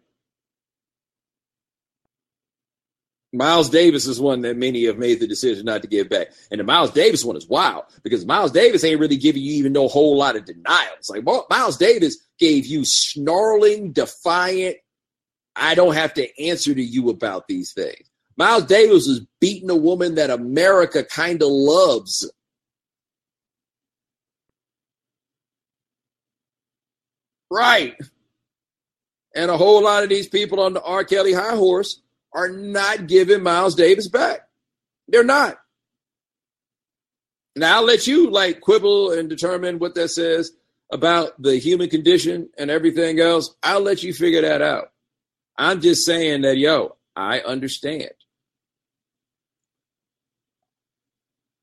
Miles 3.35 3.69
Davis 3.69 4.05
is 4.05 4.21
one 4.21 4.41
that 4.41 4.57
many 4.57 4.85
have 4.85 4.99
made 4.99 5.19
the 5.19 5.25
decision 5.25 5.65
not 5.65 5.81
to 5.81 5.87
give 5.87 6.07
back. 6.07 6.27
And 6.51 6.59
the 6.59 6.63
Miles 6.63 6.91
Davis 6.91 7.25
one 7.25 7.35
is 7.35 7.47
wild 7.47 7.85
because 8.03 8.27
Miles 8.27 8.51
Davis 8.51 8.83
ain't 8.83 8.99
really 8.99 9.17
giving 9.17 9.41
you 9.41 9.53
even 9.53 9.73
no 9.73 9.87
whole 9.87 10.15
lot 10.15 10.35
of 10.35 10.45
denials. 10.45 11.09
Like 11.09 11.23
Miles 11.49 11.77
Davis 11.77 12.17
gave 12.37 12.67
you 12.67 12.83
snarling, 12.85 13.91
defiant, 13.91 14.77
I 15.55 15.73
don't 15.73 15.95
have 15.95 16.13
to 16.15 16.43
answer 16.43 16.73
to 16.73 16.83
you 16.83 17.09
about 17.09 17.47
these 17.47 17.73
things. 17.73 18.07
Miles 18.37 18.65
Davis 18.65 19.07
is 19.07 19.25
beating 19.39 19.69
a 19.69 19.75
woman 19.75 20.15
that 20.15 20.29
America 20.29 21.03
kind 21.03 21.41
of 21.41 21.49
loves. 21.49 22.29
Right. 27.53 27.95
And 29.35 29.51
a 29.51 29.57
whole 29.57 29.83
lot 29.83 30.01
of 30.01 30.09
these 30.09 30.27
people 30.27 30.59
on 30.59 30.73
the 30.73 30.81
R. 30.81 31.03
Kelly 31.03 31.33
high 31.33 31.55
horse 31.55 32.01
are 32.33 32.49
not 32.49 33.05
giving 33.05 33.43
Miles 33.43 33.75
Davis 33.75 34.09
back. 34.09 34.47
They're 35.07 35.23
not. 35.23 35.59
Now 37.55 37.75
I'll 37.75 37.83
let 37.83 38.07
you 38.07 38.31
like 38.31 38.59
quibble 38.59 39.11
and 39.11 39.29
determine 39.29 39.77
what 39.77 39.93
that 39.93 40.07
says 40.09 40.51
about 40.91 41.39
the 41.39 41.59
human 41.59 41.91
condition 41.91 42.49
and 42.57 42.71
everything 42.71 43.19
else. 43.19 43.53
I'll 43.61 43.81
let 43.81 44.01
you 44.01 44.15
figure 44.15 44.41
that 44.41 44.63
out. 44.63 44.91
I'm 45.55 45.79
just 45.79 46.07
saying 46.07 46.41
that, 46.41 46.57
yo, 46.57 46.95
I 47.15 47.41
understand. 47.41 48.13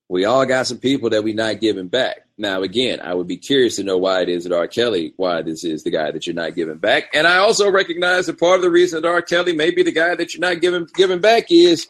We 0.09 0.25
all 0.25 0.47
got 0.47 0.69
some 0.69 0.79
people 0.79 1.11
that 1.11 1.25
we 1.25 1.33
not 1.33 1.61
giving 1.61 1.89
back. 1.89 2.29
Now, 2.41 2.63
again, 2.63 3.01
I 3.03 3.13
would 3.13 3.27
be 3.27 3.37
curious 3.37 3.77
to 3.77 3.85
know 3.85 3.99
why 3.99 4.23
it 4.23 4.31
is 4.31 4.45
that 4.45 4.57
R. 4.57 4.67
Kelly, 4.67 5.13
why 5.19 5.43
this 5.43 5.63
is 5.63 5.83
the 5.83 5.91
guy 5.91 6.11
that 6.11 6.27
you're 6.27 6.35
not 6.35 6.55
giving 6.55 6.79
back. 6.79 7.11
And 7.13 7.27
I 7.27 7.37
also 7.37 7.71
recognize 7.71 8.27
that 8.27 8.41
part 8.41 8.57
of 8.57 8.63
the 8.63 8.71
reason 8.71 9.03
that 9.03 9.09
R. 9.09 9.21
Kelly 9.21 9.53
may 9.53 9.71
be 9.71 9.83
the 9.83 9.93
guy 9.93 10.15
that 10.15 10.33
you're 10.33 10.41
not 10.41 10.63
giving 10.63 10.89
giving 10.95 11.21
back 11.21 11.53
is 11.53 11.87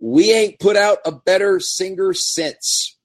we 0.00 0.32
ain't 0.32 0.58
put 0.58 0.76
out 0.76 0.98
a 1.04 1.12
better 1.12 1.60
singer 1.60 2.12
since. 2.12 2.96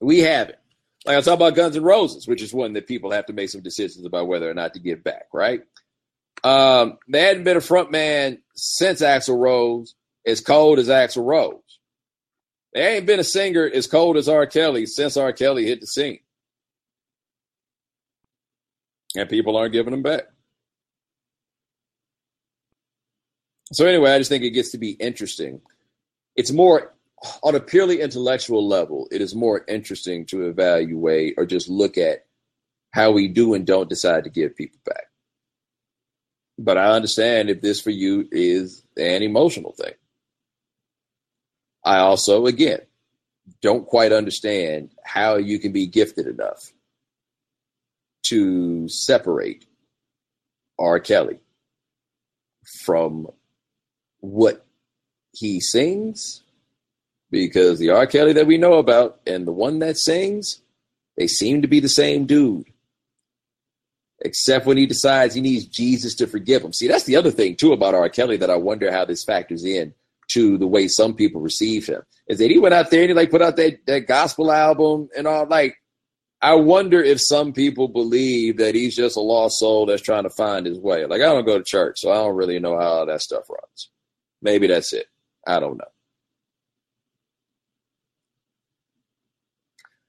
We 0.00 0.20
haven't. 0.20 0.56
Like 1.04 1.18
I 1.18 1.20
talk 1.20 1.34
about 1.34 1.54
Guns 1.54 1.76
N' 1.76 1.82
Roses, 1.82 2.26
which 2.26 2.40
is 2.40 2.54
one 2.54 2.72
that 2.72 2.86
people 2.86 3.10
have 3.10 3.26
to 3.26 3.34
make 3.34 3.50
some 3.50 3.60
decisions 3.60 4.06
about 4.06 4.28
whether 4.28 4.50
or 4.50 4.54
not 4.54 4.72
to 4.74 4.80
give 4.80 5.04
back, 5.04 5.26
right? 5.30 5.60
Um, 6.42 6.96
there 7.06 7.26
hadn't 7.26 7.44
been 7.44 7.58
a 7.58 7.60
front 7.60 7.90
man 7.90 8.38
since 8.54 9.02
Axl 9.02 9.38
Rose 9.38 9.94
as 10.24 10.40
cold 10.40 10.78
as 10.78 10.88
Axl 10.88 11.22
Rose. 11.22 11.67
There 12.78 12.94
ain't 12.94 13.06
been 13.06 13.18
a 13.18 13.24
singer 13.24 13.68
as 13.68 13.88
cold 13.88 14.16
as 14.16 14.28
R. 14.28 14.46
Kelly 14.46 14.86
since 14.86 15.16
R. 15.16 15.32
Kelly 15.32 15.66
hit 15.66 15.80
the 15.80 15.86
scene. 15.88 16.20
And 19.16 19.28
people 19.28 19.56
aren't 19.56 19.72
giving 19.72 19.90
them 19.90 20.04
back. 20.04 20.28
So, 23.72 23.84
anyway, 23.84 24.12
I 24.12 24.18
just 24.18 24.30
think 24.30 24.44
it 24.44 24.50
gets 24.50 24.70
to 24.70 24.78
be 24.78 24.92
interesting. 24.92 25.60
It's 26.36 26.52
more 26.52 26.94
on 27.42 27.56
a 27.56 27.60
purely 27.60 28.00
intellectual 28.00 28.64
level, 28.68 29.08
it 29.10 29.20
is 29.20 29.34
more 29.34 29.64
interesting 29.66 30.24
to 30.26 30.46
evaluate 30.46 31.34
or 31.36 31.46
just 31.46 31.68
look 31.68 31.98
at 31.98 32.26
how 32.92 33.10
we 33.10 33.26
do 33.26 33.54
and 33.54 33.66
don't 33.66 33.90
decide 33.90 34.22
to 34.22 34.30
give 34.30 34.54
people 34.54 34.78
back. 34.84 35.06
But 36.56 36.78
I 36.78 36.92
understand 36.92 37.50
if 37.50 37.60
this 37.60 37.80
for 37.80 37.90
you 37.90 38.28
is 38.30 38.84
an 38.96 39.24
emotional 39.24 39.72
thing. 39.72 39.94
I 41.84 41.98
also, 41.98 42.46
again, 42.46 42.80
don't 43.62 43.86
quite 43.86 44.12
understand 44.12 44.90
how 45.04 45.36
you 45.36 45.58
can 45.58 45.72
be 45.72 45.86
gifted 45.86 46.26
enough 46.26 46.72
to 48.26 48.88
separate 48.88 49.64
R. 50.78 51.00
Kelly 51.00 51.40
from 52.84 53.28
what 54.20 54.66
he 55.32 55.60
sings, 55.60 56.42
because 57.30 57.78
the 57.78 57.90
R. 57.90 58.06
Kelly 58.06 58.34
that 58.34 58.46
we 58.46 58.58
know 58.58 58.74
about 58.74 59.20
and 59.26 59.46
the 59.46 59.52
one 59.52 59.78
that 59.78 59.96
sings, 59.96 60.60
they 61.16 61.26
seem 61.26 61.62
to 61.62 61.68
be 61.68 61.80
the 61.80 61.88
same 61.88 62.26
dude. 62.26 62.66
Except 64.20 64.66
when 64.66 64.76
he 64.76 64.86
decides 64.86 65.34
he 65.34 65.40
needs 65.40 65.64
Jesus 65.64 66.16
to 66.16 66.26
forgive 66.26 66.62
him. 66.62 66.72
See, 66.72 66.88
that's 66.88 67.04
the 67.04 67.16
other 67.16 67.30
thing 67.30 67.54
too 67.54 67.72
about 67.72 67.94
R. 67.94 68.08
Kelly 68.08 68.36
that 68.38 68.50
I 68.50 68.56
wonder 68.56 68.90
how 68.90 69.04
this 69.04 69.22
factors 69.24 69.64
in 69.64 69.94
to 70.28 70.58
the 70.58 70.66
way 70.66 70.88
some 70.88 71.14
people 71.14 71.40
receive 71.40 71.86
him 71.86 72.02
is 72.28 72.38
that 72.38 72.50
he 72.50 72.58
went 72.58 72.74
out 72.74 72.90
there 72.90 73.02
and 73.02 73.10
he 73.10 73.14
like 73.14 73.30
put 73.30 73.42
out 73.42 73.56
that, 73.56 73.78
that 73.86 74.06
gospel 74.06 74.52
album 74.52 75.08
and 75.16 75.26
all 75.26 75.46
like 75.46 75.76
I 76.40 76.54
wonder 76.54 77.02
if 77.02 77.20
some 77.20 77.52
people 77.52 77.88
believe 77.88 78.58
that 78.58 78.74
he's 78.76 78.94
just 78.94 79.16
a 79.16 79.20
lost 79.20 79.58
soul 79.58 79.86
that's 79.86 80.02
trying 80.02 80.22
to 80.22 80.30
find 80.30 80.66
his 80.66 80.78
way. 80.78 81.04
Like 81.04 81.20
I 81.20 81.24
don't 81.24 81.44
go 81.44 81.58
to 81.58 81.64
church, 81.64 81.98
so 81.98 82.12
I 82.12 82.16
don't 82.16 82.36
really 82.36 82.60
know 82.60 82.78
how 82.78 83.04
that 83.06 83.22
stuff 83.22 83.50
runs. 83.50 83.90
Maybe 84.40 84.68
that's 84.68 84.92
it. 84.92 85.06
I 85.46 85.58
don't 85.58 85.78
know. 85.78 85.84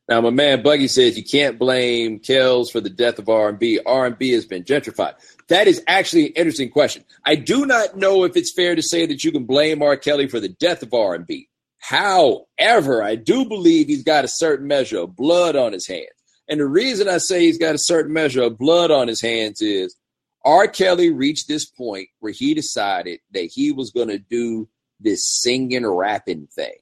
Now, 0.10 0.22
my 0.22 0.32
man 0.32 0.64
Buggy 0.64 0.88
says 0.88 1.16
you 1.16 1.24
can't 1.24 1.60
blame 1.60 2.18
Kells 2.18 2.72
for 2.72 2.82
the 2.82 2.90
death 2.90 3.20
of 3.20 3.30
R&B. 3.30 3.80
R&B 3.86 4.32
has 4.32 4.44
been 4.44 4.64
gentrified. 4.64 5.14
That 5.50 5.68
is 5.68 5.84
actually 5.88 6.28
an 6.28 6.34
interesting 6.34 6.72
question. 6.72 7.06
I 7.26 7.36
do 7.36 7.68
not 7.68 7.96
know 7.96 8.24
if 8.24 8.36
it's 8.36 8.52
fair 8.52 8.74
to 8.74 8.82
say 8.82 9.06
that 9.06 9.24
you 9.24 9.32
can 9.32 9.46
blame 9.46 9.84
R. 9.84 9.96
Kelly 9.96 10.28
for 10.28 10.40
the 10.40 10.50
death 10.50 10.82
of 10.82 10.96
R&B. 10.96 11.48
However, 11.78 13.04
I 13.04 13.16
do 13.16 13.46
believe 13.46 13.88
he's 13.88 14.04
got 14.04 14.26
a 14.26 14.28
certain 14.28 14.66
measure 14.66 14.98
of 14.98 15.16
blood 15.16 15.56
on 15.56 15.74
his 15.74 15.88
hands. 15.88 16.10
And 16.48 16.60
the 16.60 16.66
reason 16.66 17.08
I 17.08 17.20
say 17.20 17.42
he's 17.42 17.60
got 17.60 17.76
a 17.76 17.80
certain 17.80 18.12
measure 18.12 18.42
of 18.42 18.58
blood 18.58 18.90
on 18.90 19.08
his 19.08 19.22
hands 19.22 19.62
is 19.62 19.96
R. 20.44 20.68
Kelly 20.68 21.12
reached 21.12 21.48
this 21.48 21.66
point 21.66 22.10
where 22.20 22.32
he 22.32 22.56
decided 22.56 23.20
that 23.34 23.52
he 23.54 23.72
was 23.72 23.92
going 23.92 24.08
to 24.08 24.18
do 24.18 24.68
this 25.00 25.24
singing, 25.24 25.86
rapping 25.86 26.48
thing. 26.48 26.78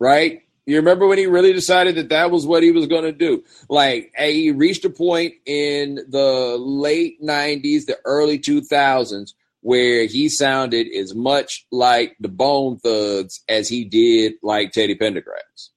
Right? 0.00 0.42
You 0.66 0.76
remember 0.76 1.06
when 1.06 1.18
he 1.18 1.26
really 1.26 1.52
decided 1.52 1.94
that 1.94 2.08
that 2.08 2.32
was 2.32 2.44
what 2.44 2.64
he 2.64 2.72
was 2.72 2.88
going 2.88 3.04
to 3.04 3.12
do? 3.12 3.44
Like, 3.68 4.12
he 4.18 4.50
reached 4.50 4.84
a 4.84 4.90
point 4.90 5.34
in 5.46 6.00
the 6.08 6.56
late 6.58 7.22
90s, 7.22 7.86
the 7.86 7.98
early 8.04 8.40
2000s, 8.40 9.32
where 9.60 10.06
he 10.06 10.28
sounded 10.28 10.88
as 10.92 11.14
much 11.14 11.66
like 11.70 12.16
the 12.18 12.28
Bone 12.28 12.78
Thugs 12.78 13.40
as 13.48 13.68
he 13.68 13.84
did 13.84 14.34
like 14.42 14.72
Teddy 14.72 14.96
Pendergrass. 14.96 15.70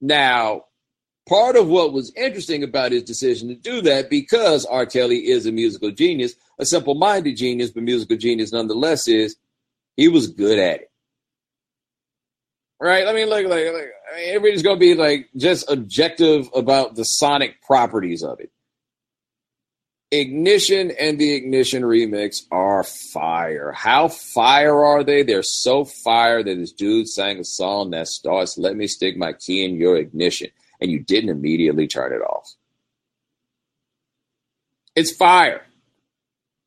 Now, 0.00 0.64
part 1.28 1.54
of 1.54 1.68
what 1.68 1.92
was 1.92 2.12
interesting 2.16 2.64
about 2.64 2.90
his 2.90 3.04
decision 3.04 3.46
to 3.48 3.54
do 3.54 3.80
that, 3.82 4.10
because 4.10 4.66
R. 4.66 4.86
Kelly 4.86 5.28
is 5.28 5.46
a 5.46 5.52
musical 5.52 5.92
genius, 5.92 6.34
a 6.58 6.66
simple 6.66 6.96
minded 6.96 7.36
genius, 7.36 7.70
but 7.70 7.84
musical 7.84 8.16
genius 8.16 8.52
nonetheless, 8.52 9.06
is 9.06 9.36
he 9.96 10.08
was 10.08 10.26
good 10.26 10.58
at 10.58 10.80
it 10.80 10.90
right? 12.80 13.06
I 13.06 13.12
mean, 13.12 13.28
like, 13.28 13.46
like, 13.46 13.66
like 13.72 13.92
I 14.12 14.16
mean, 14.16 14.34
everybody's 14.34 14.62
to 14.62 14.76
be 14.76 14.94
like 14.94 15.28
just 15.36 15.70
objective 15.70 16.48
about 16.54 16.94
the 16.94 17.04
sonic 17.04 17.62
properties 17.62 18.22
of 18.22 18.40
it. 18.40 18.50
Ignition 20.10 20.92
and 20.92 21.18
the 21.18 21.34
Ignition 21.34 21.82
remix 21.82 22.42
are 22.52 22.84
fire. 22.84 23.72
How 23.72 24.06
fire 24.06 24.84
are 24.84 25.02
they? 25.02 25.24
They're 25.24 25.42
so 25.42 25.84
fire 25.84 26.42
that 26.42 26.54
this 26.54 26.70
dude 26.70 27.08
sang 27.08 27.40
a 27.40 27.44
song 27.44 27.90
that 27.90 28.06
starts, 28.06 28.56
Let 28.56 28.76
me 28.76 28.86
stick 28.86 29.16
my 29.16 29.32
key 29.32 29.64
in 29.64 29.74
your 29.74 29.96
ignition, 29.96 30.50
and 30.80 30.90
you 30.90 31.00
didn't 31.00 31.30
immediately 31.30 31.88
turn 31.88 32.12
it 32.12 32.22
off. 32.22 32.54
It's 34.94 35.10
fire. 35.10 35.62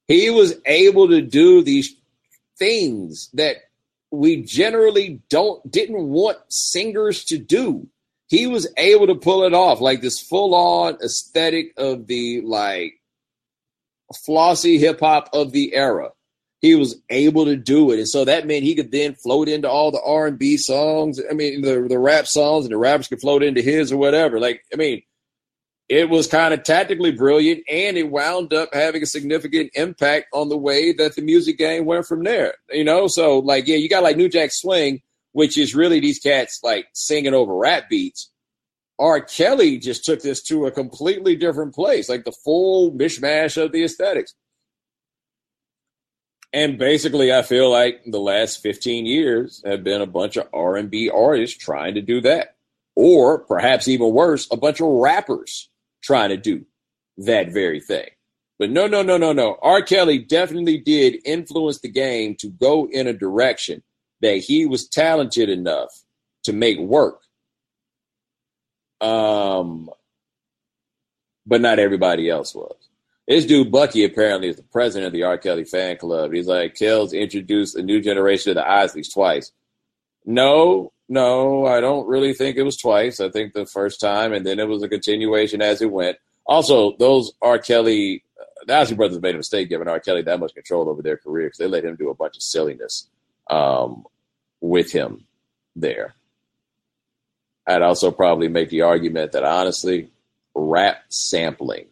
He 0.07 0.29
was 0.29 0.55
able 0.65 1.07
to 1.09 1.21
do 1.21 1.61
these 1.61 1.95
things 2.57 3.29
that 3.33 3.57
we 4.11 4.43
generally 4.43 5.21
don't 5.29 5.69
didn't 5.69 6.07
want 6.07 6.37
singers 6.49 7.25
to 7.25 7.37
do. 7.37 7.87
He 8.27 8.47
was 8.47 8.67
able 8.77 9.07
to 9.07 9.15
pull 9.15 9.43
it 9.43 9.53
off, 9.53 9.79
like 9.79 10.01
this 10.01 10.19
full 10.19 10.53
on 10.53 10.97
aesthetic 11.03 11.73
of 11.77 12.07
the 12.07 12.41
like 12.41 12.93
flossy 14.25 14.77
hip 14.77 14.99
hop 14.99 15.29
of 15.33 15.51
the 15.51 15.73
era. 15.73 16.11
He 16.59 16.73
was 16.73 16.99
able 17.09 17.45
to 17.45 17.55
do 17.55 17.91
it, 17.91 17.99
and 17.99 18.09
so 18.09 18.25
that 18.25 18.47
meant 18.47 18.63
he 18.63 18.75
could 18.75 18.91
then 18.91 19.13
float 19.13 19.47
into 19.47 19.69
all 19.69 19.91
the 19.91 20.01
R 20.01 20.27
and 20.27 20.39
B 20.39 20.57
songs. 20.57 21.21
I 21.29 21.33
mean, 21.33 21.61
the 21.61 21.85
the 21.87 21.99
rap 21.99 22.27
songs, 22.27 22.65
and 22.65 22.73
the 22.73 22.77
rappers 22.77 23.07
could 23.07 23.21
float 23.21 23.43
into 23.43 23.61
his 23.61 23.91
or 23.91 23.97
whatever. 23.97 24.39
Like, 24.39 24.63
I 24.73 24.77
mean, 24.77 25.03
it 25.89 26.09
was 26.09 26.27
kind 26.27 26.53
of 26.53 26.63
tactically 26.63 27.11
brilliant 27.11 27.63
and 27.69 27.97
it 27.97 28.09
wound 28.11 28.53
up 28.53 28.73
having 28.73 29.01
a 29.01 29.05
significant 29.05 29.71
impact 29.73 30.27
on 30.33 30.49
the 30.49 30.57
way 30.57 30.91
that 30.91 31.15
the 31.15 31.21
music 31.21 31.57
game 31.57 31.85
went 31.85 32.05
from 32.05 32.23
there. 32.23 32.55
You 32.69 32.83
know, 32.83 33.07
so 33.07 33.39
like, 33.39 33.67
yeah, 33.67 33.77
you 33.77 33.87
got 33.87 34.03
like 34.03 34.17
New 34.17 34.27
Jack 34.27 34.51
Swing, 34.51 35.01
which 35.31 35.57
is 35.57 35.75
really 35.75 35.99
these 35.99 36.19
cats 36.19 36.59
like 36.61 36.87
singing 36.93 37.33
over 37.33 37.55
rap 37.55 37.89
beats. 37.89 38.31
R. 38.99 39.21
Kelly 39.21 39.77
just 39.77 40.03
took 40.03 40.21
this 40.21 40.41
to 40.43 40.65
a 40.65 40.71
completely 40.71 41.35
different 41.35 41.75
place, 41.75 42.09
like 42.09 42.25
the 42.25 42.31
full 42.31 42.91
mishmash 42.91 43.61
of 43.61 43.71
the 43.71 43.83
aesthetics. 43.83 44.33
And 46.51 46.79
basically, 46.79 47.31
I 47.31 47.43
feel 47.43 47.69
like 47.69 48.01
the 48.05 48.19
last 48.19 48.63
15 48.63 49.05
years 49.05 49.61
have 49.65 49.83
been 49.83 50.01
a 50.01 50.07
bunch 50.07 50.37
of 50.37 50.47
R&B 50.51 51.09
artists 51.11 51.55
trying 51.55 51.95
to 51.95 52.01
do 52.01 52.21
that. 52.21 52.55
Or 52.95 53.39
perhaps 53.39 53.87
even 53.87 54.11
worse, 54.11 54.47
a 54.49 54.57
bunch 54.57 54.81
of 54.81 54.87
rappers 54.87 55.69
trying 56.07 56.29
to 56.29 56.37
do 56.37 56.65
that 57.17 57.51
very 57.51 57.81
thing. 57.81 58.09
But 58.57 58.71
no, 58.71 58.87
no, 58.87 59.03
no, 59.03 59.17
no, 59.17 59.33
no. 59.33 59.59
R. 59.61 59.81
Kelly 59.83 60.17
definitely 60.17 60.79
did 60.79 61.21
influence 61.25 61.79
the 61.79 61.89
game 61.89 62.35
to 62.39 62.49
go 62.49 62.87
in 62.91 63.05
a 63.05 63.13
direction 63.13 63.83
that 64.21 64.37
he 64.37 64.65
was 64.65 64.87
talented 64.87 65.49
enough 65.49 65.91
to 66.45 66.53
make 66.53 66.79
work. 66.79 67.21
Um, 68.99 69.91
but 71.45 71.61
not 71.61 71.77
everybody 71.77 72.29
else 72.29 72.55
was. 72.55 72.75
This 73.27 73.45
dude 73.45 73.71
Bucky 73.71 74.05
apparently 74.05 74.47
is 74.47 74.55
the 74.55 74.63
president 74.63 75.07
of 75.07 75.13
the 75.13 75.23
R. 75.23 75.37
Kelly 75.37 75.65
fan 75.65 75.97
club. 75.97 76.33
He's 76.33 76.47
like, 76.47 76.75
Kells 76.75 77.13
introduced 77.13 77.75
a 77.75 77.83
new 77.83 78.01
generation 78.01 78.51
of 78.51 78.55
the 78.55 78.61
Isleys 78.61 79.13
twice. 79.13 79.51
No, 80.25 80.93
no, 81.09 81.65
I 81.65 81.79
don't 81.79 82.07
really 82.07 82.33
think 82.33 82.57
it 82.57 82.63
was 82.63 82.77
twice. 82.77 83.19
I 83.19 83.29
think 83.29 83.53
the 83.53 83.65
first 83.65 83.99
time, 83.99 84.33
and 84.33 84.45
then 84.45 84.59
it 84.59 84.67
was 84.67 84.83
a 84.83 84.89
continuation 84.89 85.61
as 85.61 85.81
it 85.81 85.91
went. 85.91 86.17
Also, 86.45 86.95
those 86.97 87.31
R. 87.41 87.59
Kelly, 87.59 88.23
the 88.65 88.75
Isley 88.75 88.95
brothers 88.95 89.21
made 89.21 89.35
a 89.35 89.37
mistake 89.37 89.69
giving 89.69 89.87
R. 89.87 89.99
Kelly 89.99 90.21
that 90.23 90.39
much 90.39 90.53
control 90.53 90.89
over 90.89 91.01
their 91.01 91.17
career 91.17 91.47
because 91.47 91.59
they 91.59 91.67
let 91.67 91.85
him 91.85 91.95
do 91.95 92.09
a 92.09 92.15
bunch 92.15 92.35
of 92.35 92.43
silliness 92.43 93.07
um, 93.49 94.05
with 94.61 94.91
him 94.91 95.25
there. 95.75 96.15
I'd 97.65 97.81
also 97.81 98.11
probably 98.11 98.47
make 98.47 98.69
the 98.69 98.81
argument 98.81 99.33
that 99.33 99.43
honestly, 99.43 100.09
rap 100.55 101.03
sampling 101.09 101.87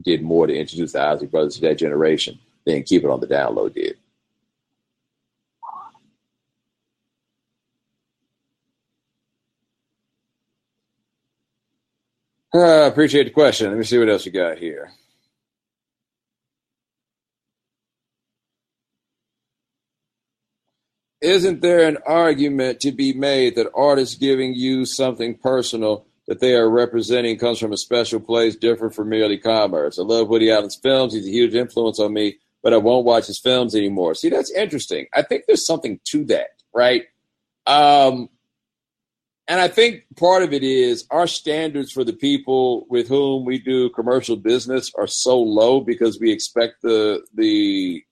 did 0.00 0.22
more 0.22 0.46
to 0.46 0.54
introduce 0.54 0.92
the 0.92 1.02
Isley 1.02 1.26
brothers 1.26 1.56
to 1.56 1.60
that 1.62 1.78
generation 1.78 2.38
than 2.64 2.82
Keep 2.82 3.04
It 3.04 3.10
on 3.10 3.20
the 3.20 3.26
Download 3.26 3.74
did. 3.74 3.96
Uh, 12.54 12.86
appreciate 12.86 13.24
the 13.24 13.30
question. 13.30 13.68
Let 13.68 13.78
me 13.78 13.84
see 13.84 13.98
what 13.98 14.08
else 14.08 14.26
you 14.26 14.32
got 14.32 14.58
here. 14.58 14.92
Isn't 21.20 21.62
there 21.62 21.88
an 21.88 21.98
argument 22.06 22.80
to 22.80 22.92
be 22.92 23.12
made 23.12 23.56
that 23.56 23.70
artists 23.74 24.14
giving 24.16 24.54
you 24.54 24.84
something 24.84 25.36
personal 25.36 26.06
that 26.28 26.40
they 26.40 26.54
are 26.54 26.70
representing 26.70 27.38
comes 27.38 27.58
from 27.58 27.72
a 27.72 27.76
special 27.76 28.20
place 28.20 28.56
different 28.56 28.94
from 28.94 29.08
merely 29.08 29.38
commerce? 29.38 29.98
I 29.98 30.02
love 30.02 30.28
Woody 30.28 30.50
Allen's 30.50 30.76
films. 30.76 31.14
He's 31.14 31.26
a 31.26 31.30
huge 31.30 31.54
influence 31.54 31.98
on 31.98 32.12
me, 32.12 32.38
but 32.62 32.74
I 32.74 32.76
won't 32.76 33.06
watch 33.06 33.26
his 33.26 33.40
films 33.40 33.74
anymore. 33.74 34.14
See, 34.14 34.28
that's 34.28 34.52
interesting. 34.52 35.06
I 35.14 35.22
think 35.22 35.44
there's 35.46 35.66
something 35.66 35.98
to 36.10 36.24
that, 36.26 36.48
right? 36.74 37.04
Um, 37.66 38.28
and 39.46 39.60
I 39.60 39.68
think 39.68 40.04
part 40.16 40.42
of 40.42 40.52
it 40.52 40.62
is 40.62 41.06
our 41.10 41.26
standards 41.26 41.92
for 41.92 42.02
the 42.02 42.14
people 42.14 42.86
with 42.88 43.08
whom 43.08 43.44
we 43.44 43.58
do 43.58 43.90
commercial 43.90 44.36
business 44.36 44.90
are 44.96 45.06
so 45.06 45.38
low 45.38 45.80
because 45.80 46.18
we 46.18 46.32
expect 46.32 46.80
the 46.82 47.22
the 47.34 48.02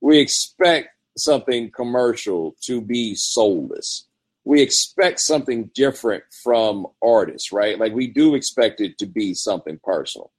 we 0.00 0.18
expect 0.18 0.88
something 1.18 1.70
commercial 1.70 2.56
to 2.62 2.80
be 2.80 3.14
soulless. 3.14 4.06
We 4.44 4.62
expect 4.62 5.20
something 5.20 5.70
different 5.74 6.24
from 6.42 6.86
artists, 7.02 7.52
right? 7.52 7.78
Like 7.78 7.92
we 7.92 8.06
do 8.06 8.34
expect 8.34 8.80
it 8.80 8.96
to 8.98 9.06
be 9.06 9.34
something 9.34 9.78
personal. 9.84 10.32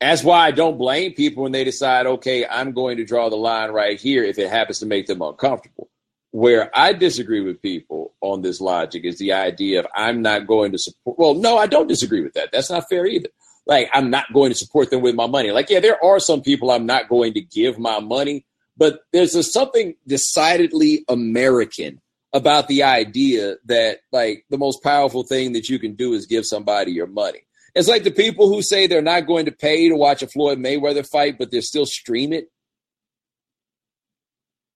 That's 0.00 0.24
why 0.24 0.46
I 0.46 0.52
don't 0.52 0.78
blame 0.78 1.12
people 1.12 1.42
when 1.42 1.52
they 1.52 1.64
decide, 1.64 2.06
okay, 2.06 2.46
I'm 2.46 2.72
going 2.72 2.96
to 2.96 3.04
draw 3.04 3.28
the 3.28 3.36
line 3.36 3.70
right 3.72 4.00
here 4.00 4.24
if 4.24 4.38
it 4.38 4.50
happens 4.50 4.78
to 4.78 4.86
make 4.86 5.06
them 5.06 5.20
uncomfortable 5.20 5.90
where 6.36 6.70
I 6.74 6.92
disagree 6.92 7.40
with 7.40 7.62
people 7.62 8.12
on 8.20 8.42
this 8.42 8.60
logic 8.60 9.06
is 9.06 9.16
the 9.16 9.32
idea 9.32 9.80
of 9.80 9.86
I'm 9.94 10.20
not 10.20 10.46
going 10.46 10.70
to 10.72 10.78
support. 10.78 11.18
Well, 11.18 11.32
no, 11.32 11.56
I 11.56 11.66
don't 11.66 11.86
disagree 11.88 12.20
with 12.20 12.34
that. 12.34 12.50
That's 12.52 12.68
not 12.68 12.90
fair 12.90 13.06
either. 13.06 13.30
Like, 13.64 13.88
I'm 13.94 14.10
not 14.10 14.30
going 14.34 14.50
to 14.50 14.54
support 14.54 14.90
them 14.90 15.00
with 15.00 15.14
my 15.14 15.26
money. 15.26 15.50
Like, 15.50 15.70
yeah, 15.70 15.80
there 15.80 15.96
are 16.04 16.20
some 16.20 16.42
people 16.42 16.70
I'm 16.70 16.84
not 16.84 17.08
going 17.08 17.32
to 17.32 17.40
give 17.40 17.78
my 17.78 18.00
money, 18.00 18.44
but 18.76 19.00
there's 19.14 19.34
a, 19.34 19.42
something 19.42 19.94
decidedly 20.06 21.06
American 21.08 22.02
about 22.34 22.68
the 22.68 22.82
idea 22.82 23.54
that, 23.64 24.00
like, 24.12 24.44
the 24.50 24.58
most 24.58 24.82
powerful 24.82 25.22
thing 25.22 25.54
that 25.54 25.70
you 25.70 25.78
can 25.78 25.94
do 25.94 26.12
is 26.12 26.26
give 26.26 26.44
somebody 26.44 26.92
your 26.92 27.06
money. 27.06 27.46
It's 27.74 27.88
like 27.88 28.04
the 28.04 28.10
people 28.10 28.50
who 28.50 28.60
say 28.60 28.86
they're 28.86 29.00
not 29.00 29.26
going 29.26 29.46
to 29.46 29.52
pay 29.52 29.88
to 29.88 29.96
watch 29.96 30.22
a 30.22 30.26
Floyd 30.26 30.58
Mayweather 30.58 31.08
fight, 31.08 31.38
but 31.38 31.50
they're 31.50 31.62
still 31.62 31.86
stream 31.86 32.34
it. 32.34 32.50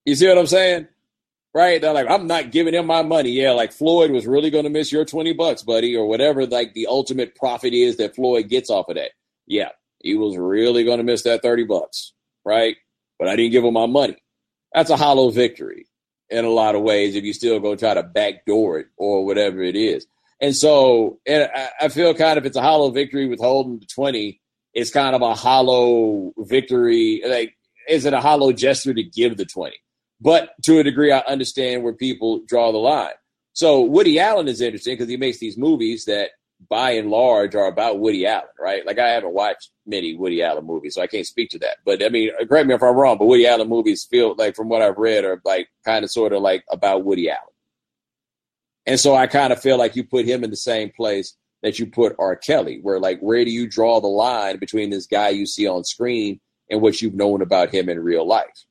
You 0.07 0.15
see 0.15 0.27
what 0.27 0.39
I'm 0.39 0.47
saying? 0.47 0.89
Right? 1.55 1.81
They're 1.81 1.93
like, 1.93 2.09
I'm 2.09 2.27
not 2.27 2.51
giving 2.51 2.75
him 2.75 2.87
my 2.87 3.03
money. 3.03 3.31
Yeah, 3.31 3.53
like 3.53 3.73
Floyd 3.73 4.11
was 4.11 4.27
really 4.27 4.51
going 4.51 4.65
to 4.65 4.71
miss 4.71 4.93
your 4.93 5.05
20 5.05 5.33
bucks, 5.33 5.63
buddy, 5.63 5.97
or 5.97 6.07
whatever 6.07 6.47
like 6.47 6.75
the 6.75 6.87
ultimate 6.87 7.35
profit 7.35 7.75
is 7.75 7.97
that 7.97 8.15
Floyd 8.15 8.49
gets 8.49 8.71
off 8.71 8.89
of 8.89 8.97
that. 8.97 9.11
Yeah, 9.47 9.71
he 10.01 10.15
was 10.15 10.37
really 10.37 10.85
going 10.85 10.99
to 10.99 11.05
miss 11.05 11.23
that 11.25 11.43
30 11.43 11.65
bucks, 11.65 12.13
right? 12.45 12.77
But 13.19 13.29
I 13.29 13.37
didn't 13.37 13.53
give 13.53 13.65
him 13.65 13.75
my 13.75 13.87
money. 13.87 14.17
That's 14.73 14.91
a 14.91 14.97
hollow 14.97 15.31
victory 15.31 15.87
in 16.31 16.45
a 16.45 16.51
lot 16.51 16.77
of 16.77 16.83
ways 16.83 17.17
if 17.17 17.25
you 17.25 17.33
still 17.33 17.59
go 17.59 17.75
try 17.75 17.95
to 17.95 18.03
backdoor 18.03 18.79
it 18.79 18.87
or 18.97 19.27
whatever 19.27 19.63
it 19.63 19.75
is. 19.75 20.07
And 20.41 20.57
so 20.57 21.19
and 21.27 21.51
I 21.81 21.89
feel 21.89 22.15
kind 22.15 22.39
of 22.39 22.47
it's 22.47 22.57
a 22.57 22.63
hollow 22.63 22.91
victory 22.91 23.27
with 23.29 23.41
holding 23.41 23.81
the 23.81 23.87
20. 23.87 24.41
It's 24.73 24.91
kind 24.91 25.17
of 25.17 25.23
a 25.23 25.35
hollow 25.35 26.33
victory. 26.39 27.21
Like, 27.27 27.57
is 27.89 28.07
it 28.07 28.15
a 28.15 28.21
hollow 28.21 28.53
gesture 28.53 28.95
to 28.95 29.03
give 29.03 29.37
the 29.37 29.45
20? 29.45 29.77
But 30.21 30.51
to 30.65 30.79
a 30.79 30.85
degree, 30.85 31.13
I 31.13 31.21
understand 31.21 31.83
where 31.83 31.95
people 31.95 32.41
draw 32.47 32.73
the 32.73 32.79
line. 32.79 33.13
So 33.53 33.81
Woody 33.81 34.19
Allen 34.19 34.49
is 34.49 34.61
interesting 34.61 34.95
because 34.95 35.09
he 35.09 35.17
makes 35.17 35.39
these 35.39 35.57
movies 35.57 36.05
that, 36.05 36.31
by 36.69 36.91
and 36.93 37.11
large, 37.11 37.55
are 37.55 37.67
about 37.67 38.01
Woody 38.01 38.27
Allen, 38.27 38.45
right? 38.59 38.85
Like 38.85 38.99
I 38.99 39.09
haven't 39.09 39.33
watched 39.33 39.71
many 39.87 40.15
Woody 40.15 40.43
Allen 40.43 40.67
movies, 40.67 40.95
so 40.95 41.03
I 41.03 41.07
can't 41.07 41.27
speak 41.27 41.51
to 41.51 41.59
that. 41.61 41.79
But 41.85 42.05
I 42.05 42.11
mean, 42.11 42.31
correct 42.47 42.69
me 42.69 42.75
if 42.75 42.83
I'm 42.83 42.95
wrong, 42.95 43.17
but 43.19 43.27
Woody 43.27 43.47
Allen 43.47 43.69
movies 43.69 44.07
feel 44.11 44.35
like, 44.37 44.55
from 44.55 44.69
what 44.69 44.83
I've 44.83 44.99
read, 44.99 45.25
are 45.25 45.41
like 45.45 45.69
kind 45.85 46.05
of 46.05 46.11
sort 46.11 46.33
of 46.33 46.43
like 46.43 46.65
about 46.71 47.05
Woody 47.05 47.31
Allen. 47.31 47.43
And 48.87 49.01
so 49.01 49.15
I 49.15 49.27
kind 49.27 49.53
of 49.53 49.61
feel 49.61 49.79
like 49.79 49.97
you 49.97 50.05
put 50.05 50.27
him 50.27 50.45
in 50.45 50.51
the 50.51 50.57
same 50.57 50.91
place 50.91 51.37
that 51.63 51.79
you 51.79 51.87
put 51.87 52.17
R. 52.19 52.37
Kelly, 52.37 52.79
where 52.83 52.99
like, 52.99 53.21
where 53.21 53.45
do 53.45 53.51
you 53.51 53.69
draw 53.69 54.01
the 54.01 54.07
line 54.07 54.59
between 54.59 54.91
this 54.91 55.07
guy 55.07 55.29
you 55.31 55.47
see 55.47 55.67
on 55.67 55.85
screen 55.85 56.41
and 56.71 56.81
what 56.81 57.01
you've 57.01 57.15
known 57.15 57.43
about 57.43 57.71
him 57.71 57.89
in 57.89 58.01
real 58.01 58.27
life? 58.27 58.65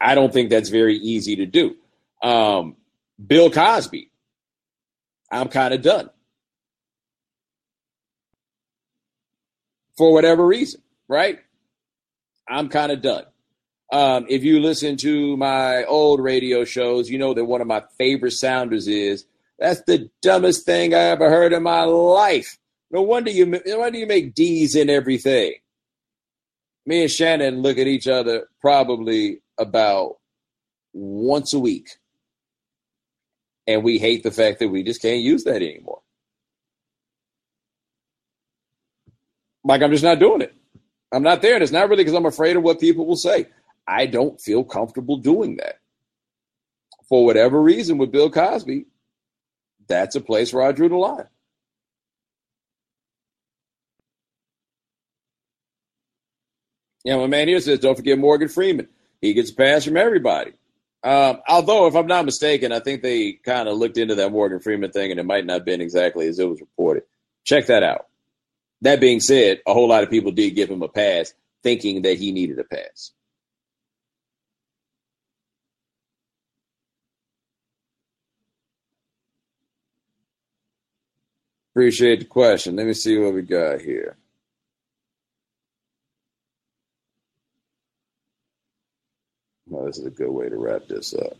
I 0.00 0.14
don't 0.14 0.32
think 0.32 0.50
that's 0.50 0.68
very 0.68 0.96
easy 0.96 1.36
to 1.36 1.46
do. 1.46 1.76
Um, 2.22 2.76
Bill 3.24 3.50
Cosby, 3.50 4.10
I'm 5.30 5.48
kind 5.48 5.74
of 5.74 5.82
done 5.82 6.10
for 9.96 10.12
whatever 10.12 10.46
reason, 10.46 10.80
right? 11.08 11.40
I'm 12.48 12.68
kind 12.68 12.92
of 12.92 13.02
done. 13.02 13.24
Um, 13.92 14.26
if 14.28 14.44
you 14.44 14.60
listen 14.60 14.96
to 14.98 15.36
my 15.36 15.84
old 15.84 16.20
radio 16.20 16.64
shows, 16.64 17.10
you 17.10 17.18
know 17.18 17.34
that 17.34 17.44
one 17.44 17.60
of 17.60 17.66
my 17.66 17.82
favorite 17.98 18.32
sounders 18.32 18.86
is 18.86 19.24
that's 19.58 19.82
the 19.82 20.10
dumbest 20.22 20.64
thing 20.64 20.94
I 20.94 20.98
ever 20.98 21.28
heard 21.28 21.52
in 21.52 21.62
my 21.62 21.82
life. 21.82 22.58
No 22.90 23.02
wonder 23.02 23.30
you 23.30 23.46
no 23.46 23.78
wonder 23.78 23.98
you 23.98 24.06
make 24.06 24.34
D's 24.34 24.76
in 24.76 24.88
everything. 24.88 25.54
Me 26.86 27.02
and 27.02 27.10
Shannon 27.10 27.60
look 27.60 27.76
at 27.78 27.86
each 27.86 28.06
other 28.06 28.48
probably 28.60 29.40
about 29.58 30.16
once 30.92 31.52
a 31.52 31.58
week. 31.58 31.88
And 33.66 33.84
we 33.84 33.98
hate 33.98 34.22
the 34.22 34.30
fact 34.30 34.60
that 34.60 34.68
we 34.68 34.82
just 34.82 35.02
can't 35.02 35.20
use 35.20 35.44
that 35.44 35.56
anymore. 35.56 36.00
Like, 39.64 39.82
I'm 39.82 39.90
just 39.90 40.04
not 40.04 40.18
doing 40.18 40.40
it. 40.40 40.54
I'm 41.12 41.22
not 41.22 41.42
there. 41.42 41.54
And 41.54 41.62
it's 41.62 41.72
not 41.72 41.88
really 41.88 42.04
because 42.04 42.16
I'm 42.16 42.26
afraid 42.26 42.56
of 42.56 42.62
what 42.62 42.80
people 42.80 43.06
will 43.06 43.16
say. 43.16 43.46
I 43.86 44.06
don't 44.06 44.40
feel 44.40 44.64
comfortable 44.64 45.18
doing 45.18 45.56
that. 45.56 45.80
For 47.08 47.24
whatever 47.24 47.60
reason, 47.60 47.98
with 47.98 48.12
Bill 48.12 48.30
Cosby, 48.30 48.86
that's 49.86 50.14
a 50.14 50.20
place 50.20 50.52
where 50.52 50.62
I 50.62 50.72
drew 50.72 50.88
the 50.88 50.96
line. 50.96 51.28
Yeah, 57.04 57.16
my 57.16 57.26
man 57.26 57.48
here 57.48 57.60
says, 57.60 57.78
don't 57.78 57.96
forget 57.96 58.18
Morgan 58.18 58.48
Freeman. 58.48 58.88
He 59.20 59.34
gets 59.34 59.50
a 59.50 59.54
pass 59.54 59.84
from 59.84 59.96
everybody. 59.96 60.52
Um, 61.02 61.38
although, 61.48 61.86
if 61.86 61.94
I'm 61.94 62.06
not 62.06 62.24
mistaken, 62.24 62.72
I 62.72 62.80
think 62.80 63.02
they 63.02 63.32
kind 63.32 63.68
of 63.68 63.76
looked 63.78 63.98
into 63.98 64.16
that 64.16 64.32
Morgan 64.32 64.60
Freeman 64.60 64.90
thing, 64.90 65.10
and 65.10 65.20
it 65.20 65.26
might 65.26 65.46
not 65.46 65.54
have 65.54 65.64
been 65.64 65.80
exactly 65.80 66.26
as 66.26 66.38
it 66.38 66.48
was 66.48 66.60
reported. 66.60 67.04
Check 67.44 67.66
that 67.66 67.82
out. 67.82 68.06
That 68.82 69.00
being 69.00 69.20
said, 69.20 69.60
a 69.66 69.74
whole 69.74 69.88
lot 69.88 70.02
of 70.04 70.10
people 70.10 70.32
did 70.32 70.54
give 70.54 70.70
him 70.70 70.82
a 70.82 70.88
pass, 70.88 71.34
thinking 71.62 72.02
that 72.02 72.18
he 72.18 72.32
needed 72.32 72.58
a 72.58 72.64
pass. 72.64 73.12
Appreciate 81.72 82.20
the 82.20 82.24
question. 82.26 82.76
Let 82.76 82.86
me 82.86 82.94
see 82.94 83.18
what 83.18 83.34
we 83.34 83.42
got 83.42 83.80
here. 83.80 84.16
Well, 89.68 89.84
this 89.84 89.98
is 89.98 90.06
a 90.06 90.10
good 90.10 90.30
way 90.30 90.48
to 90.48 90.56
wrap 90.56 90.86
this 90.88 91.14
up. 91.14 91.36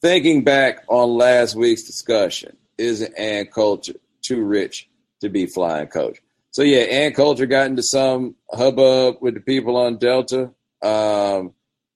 Thinking 0.00 0.44
back 0.44 0.84
on 0.88 1.10
last 1.10 1.54
week's 1.54 1.82
discussion, 1.82 2.56
isn't 2.78 3.18
Ann 3.18 3.46
Coulter 3.46 3.94
too 4.22 4.44
rich 4.44 4.88
to 5.20 5.28
be 5.28 5.46
flying 5.46 5.88
coach? 5.88 6.18
So 6.50 6.62
yeah, 6.62 6.80
Ann 6.80 7.12
Coulter 7.12 7.46
got 7.46 7.66
into 7.66 7.82
some 7.82 8.36
hubbub 8.50 9.16
with 9.20 9.34
the 9.34 9.40
people 9.40 9.76
on 9.76 9.98
Delta. 9.98 10.50
Um, 10.82 11.52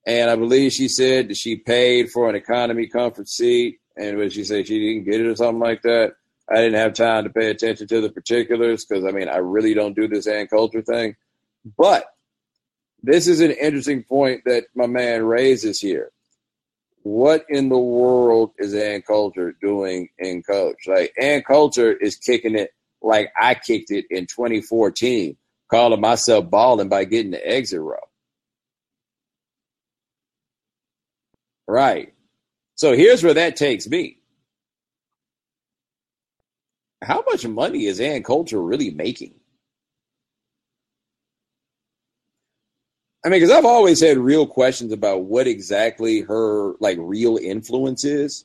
and 0.06 0.30
I 0.30 0.36
believe 0.36 0.72
she 0.72 0.88
said 0.88 1.28
that 1.28 1.36
she 1.36 1.56
paid 1.56 2.10
for 2.10 2.28
an 2.28 2.34
economy 2.34 2.86
comfort 2.86 3.28
seat. 3.28 3.78
And 3.96 4.18
when 4.18 4.30
she 4.30 4.44
said 4.44 4.66
she 4.66 4.78
didn't 4.78 5.10
get 5.10 5.20
it 5.20 5.26
or 5.26 5.36
something 5.36 5.60
like 5.60 5.82
that, 5.82 6.14
I 6.50 6.56
didn't 6.56 6.80
have 6.80 6.94
time 6.94 7.24
to 7.24 7.30
pay 7.30 7.48
attention 7.48 7.86
to 7.86 8.00
the 8.00 8.10
particulars 8.10 8.84
because 8.84 9.04
I 9.04 9.12
mean 9.12 9.28
I 9.28 9.36
really 9.36 9.72
don't 9.72 9.94
do 9.94 10.08
this 10.08 10.26
Ann 10.26 10.48
Coulter 10.48 10.82
thing. 10.82 11.16
But 11.64 12.06
this 13.02 13.26
is 13.26 13.40
an 13.40 13.52
interesting 13.52 14.02
point 14.04 14.42
that 14.44 14.64
my 14.74 14.86
man 14.86 15.24
raises 15.24 15.80
here. 15.80 16.10
What 17.02 17.46
in 17.48 17.70
the 17.70 17.78
world 17.78 18.52
is 18.58 18.74
Ann 18.74 19.02
Coulter 19.02 19.54
doing 19.60 20.08
in 20.18 20.42
coach? 20.42 20.86
Like 20.86 21.12
Ann 21.18 21.42
Coulter 21.42 21.92
is 21.92 22.16
kicking 22.16 22.54
it 22.54 22.70
like 23.02 23.32
I 23.40 23.54
kicked 23.54 23.90
it 23.90 24.04
in 24.10 24.26
2014, 24.26 25.36
calling 25.70 26.00
myself 26.00 26.50
balling 26.50 26.88
by 26.88 27.04
getting 27.04 27.30
the 27.30 27.46
exit 27.46 27.80
row. 27.80 27.96
Right. 31.66 32.12
So 32.74 32.94
here's 32.94 33.22
where 33.22 33.34
that 33.34 33.56
takes 33.56 33.88
me. 33.88 34.18
How 37.02 37.24
much 37.26 37.46
money 37.46 37.86
is 37.86 38.00
Ann 38.00 38.22
Coulter 38.22 38.60
really 38.60 38.90
making? 38.90 39.39
I 43.24 43.28
mean, 43.28 43.40
because 43.40 43.54
I've 43.54 43.66
always 43.66 44.02
had 44.02 44.18
real 44.18 44.46
questions 44.46 44.92
about 44.92 45.24
what 45.24 45.46
exactly 45.46 46.20
her 46.22 46.74
like 46.80 46.96
real 47.00 47.36
influence 47.36 48.04
is. 48.04 48.44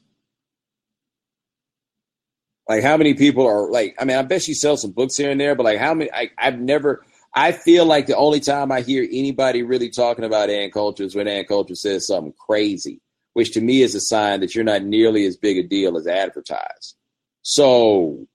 Like 2.68 2.84
how 2.84 2.98
many 2.98 3.14
people 3.14 3.46
are 3.46 3.70
like? 3.70 3.96
I 4.00 4.06
mean, 4.06 4.18
I 4.18 4.22
bet 4.24 4.42
she 4.42 4.54
sells 4.54 4.82
some 4.82 4.92
books 4.92 5.16
here 5.16 5.32
and 5.32 5.40
there, 5.40 5.56
but 5.56 5.64
like 5.64 5.80
how 5.80 5.94
many? 5.94 6.12
I, 6.12 6.32
I've 6.38 6.60
never. 6.60 7.06
I 7.34 7.52
feel 7.52 7.86
like 7.86 8.08
the 8.08 8.16
only 8.16 8.40
time 8.40 8.72
I 8.72 8.82
hear 8.82 9.04
anybody 9.04 9.62
really 9.64 9.90
talking 9.90 10.24
about 10.24 10.50
Ann 10.50 10.72
Coulter 10.72 11.04
is 11.04 11.16
when 11.16 11.28
Ann 11.28 11.46
Coulter 11.46 11.76
says 11.76 12.08
something 12.08 12.34
crazy 12.38 13.02
which 13.36 13.52
to 13.52 13.60
me 13.60 13.82
is 13.82 13.94
a 13.94 14.00
sign 14.00 14.40
that 14.40 14.56
you're 14.56 14.64
not 14.64 14.84
nearly 14.84 15.26
as 15.26 15.36
big 15.36 15.58
a 15.58 15.64
deal 15.64 15.98
as 15.98 16.08
advertised. 16.08 16.96
So, 17.42 18.28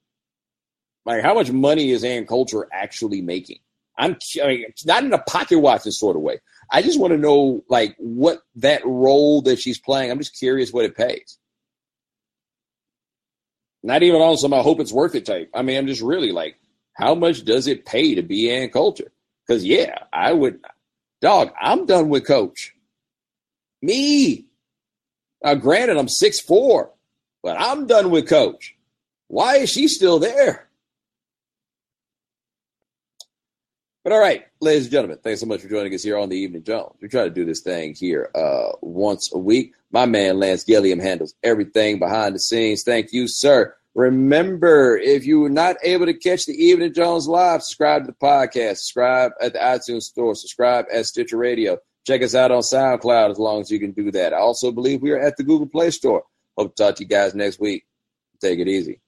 like, 1.07 1.23
how 1.23 1.33
much 1.33 1.51
money 1.51 1.91
is 1.91 2.05
Ann 2.05 2.27
Coulter 2.27 2.69
actually 2.71 3.23
making? 3.23 3.61
I'm 4.01 4.17
I 4.43 4.47
mean, 4.47 4.65
not 4.85 5.05
in 5.05 5.13
a 5.13 5.19
pocket 5.19 5.59
watching 5.61 5.93
sort 5.93 6.17
of 6.17 6.23
way. 6.23 6.41
I 6.73 6.83
just 6.83 6.99
want 6.99 7.13
to 7.13 7.19
know, 7.19 7.65
like, 7.69 7.97
what 7.99 8.43
that 8.57 8.85
role 8.85 9.43
that 9.43 9.59
she's 9.59 9.79
playing. 9.79 10.11
I'm 10.11 10.19
just 10.19 10.39
curious 10.39 10.73
what 10.73 10.85
it 10.85 10.97
pays. 10.97 11.39
Not 13.83 14.03
even 14.03 14.21
on 14.21 14.37
some 14.37 14.55
I 14.55 14.61
hope 14.61 14.81
it's 14.81 14.93
worth 14.93 15.15
it 15.15 15.27
type. 15.27 15.51
I 15.55 15.63
mean, 15.63 15.79
I'm 15.79 15.87
just 15.87 16.03
really 16.03 16.33
like, 16.33 16.57
how 16.95 17.15
much 17.15 17.45
does 17.45 17.67
it 17.67 17.87
pay 17.87 18.15
to 18.15 18.23
be 18.23 18.51
Ann 18.51 18.69
Coulter? 18.71 19.11
Because 19.47 19.65
yeah, 19.65 19.97
I 20.13 20.33
would. 20.33 20.61
Dog, 21.21 21.53
I'm 21.61 21.87
done 21.87 22.09
with 22.09 22.27
Coach. 22.27 22.75
Me, 23.83 24.47
now, 25.43 25.55
granted, 25.55 25.97
I'm 25.97 26.09
six 26.09 26.41
four, 26.41 26.91
but 27.43 27.57
I'm 27.59 27.87
done 27.87 28.11
with 28.11 28.29
coach. 28.29 28.77
Why 29.29 29.57
is 29.57 29.71
she 29.71 29.89
still 29.89 30.19
there? 30.19 30.69
But 34.03 34.15
all 34.15 34.21
right, 34.21 34.47
ladies 34.63 34.85
and 34.85 34.93
gentlemen, 34.93 35.19
thanks 35.23 35.41
so 35.41 35.47
much 35.47 35.61
for 35.61 35.69
joining 35.69 35.93
us 35.95 36.03
here 36.03 36.17
on 36.17 36.31
the 36.31 36.39
Evening 36.39 36.63
Jones. 36.63 36.97
We 37.03 37.09
try 37.09 37.25
to 37.25 37.31
do 37.31 37.45
this 37.45 37.61
thing 37.61 37.95
here 37.95 38.31
uh, 38.35 38.73
once 38.81 39.31
a 39.35 39.39
week. 39.39 39.75
My 39.93 40.07
man 40.07 40.39
Lance 40.39 40.65
Gilliam 40.65 40.99
handles 40.99 41.35
everything 41.43 41.99
behind 41.99 42.35
the 42.35 42.39
scenes. 42.39 42.83
Thank 42.83 43.13
you, 43.13 43.29
sir. 43.29 43.75
Remember, 43.95 44.97
if 44.97 45.27
you 45.27 45.41
were 45.41 45.51
not 45.51 45.77
able 45.83 46.07
to 46.07 46.15
catch 46.15 46.47
the 46.47 46.55
Evening 46.55 46.95
Jones 46.95 47.29
live, 47.29 47.63
subscribe 47.63 48.07
to 48.07 48.07
the 48.07 48.27
podcast, 48.27 48.79
subscribe 48.79 49.33
at 49.39 49.53
the 49.53 49.59
iTunes 49.59 50.05
Store, 50.05 50.35
subscribe 50.35 50.87
at 50.91 51.05
Stitcher 51.05 51.37
Radio. 51.37 51.77
Check 52.07 52.23
us 52.23 52.35
out 52.35 52.53
on 52.53 52.63
SoundCloud 52.63 53.33
as 53.33 53.39
long 53.39 53.61
as 53.61 53.71
you 53.71 53.79
can 53.79 53.93
do 53.93 54.11
that. 54.13 54.33
I 54.33 54.39
also 54.39 54.73
believe 54.73 55.03
we 55.03 55.11
are 55.11 55.21
at 55.21 55.37
the 55.37 55.43
Google 55.43 55.67
Play 55.67 55.91
Store. 55.91 56.23
Hope 56.57 56.75
to 56.75 56.83
talk 56.83 56.95
to 56.97 57.03
you 57.03 57.09
guys 57.09 57.35
next 57.35 57.61
week. 57.61 57.85
Take 58.41 58.61
it 58.61 58.69
easy. 58.69 59.01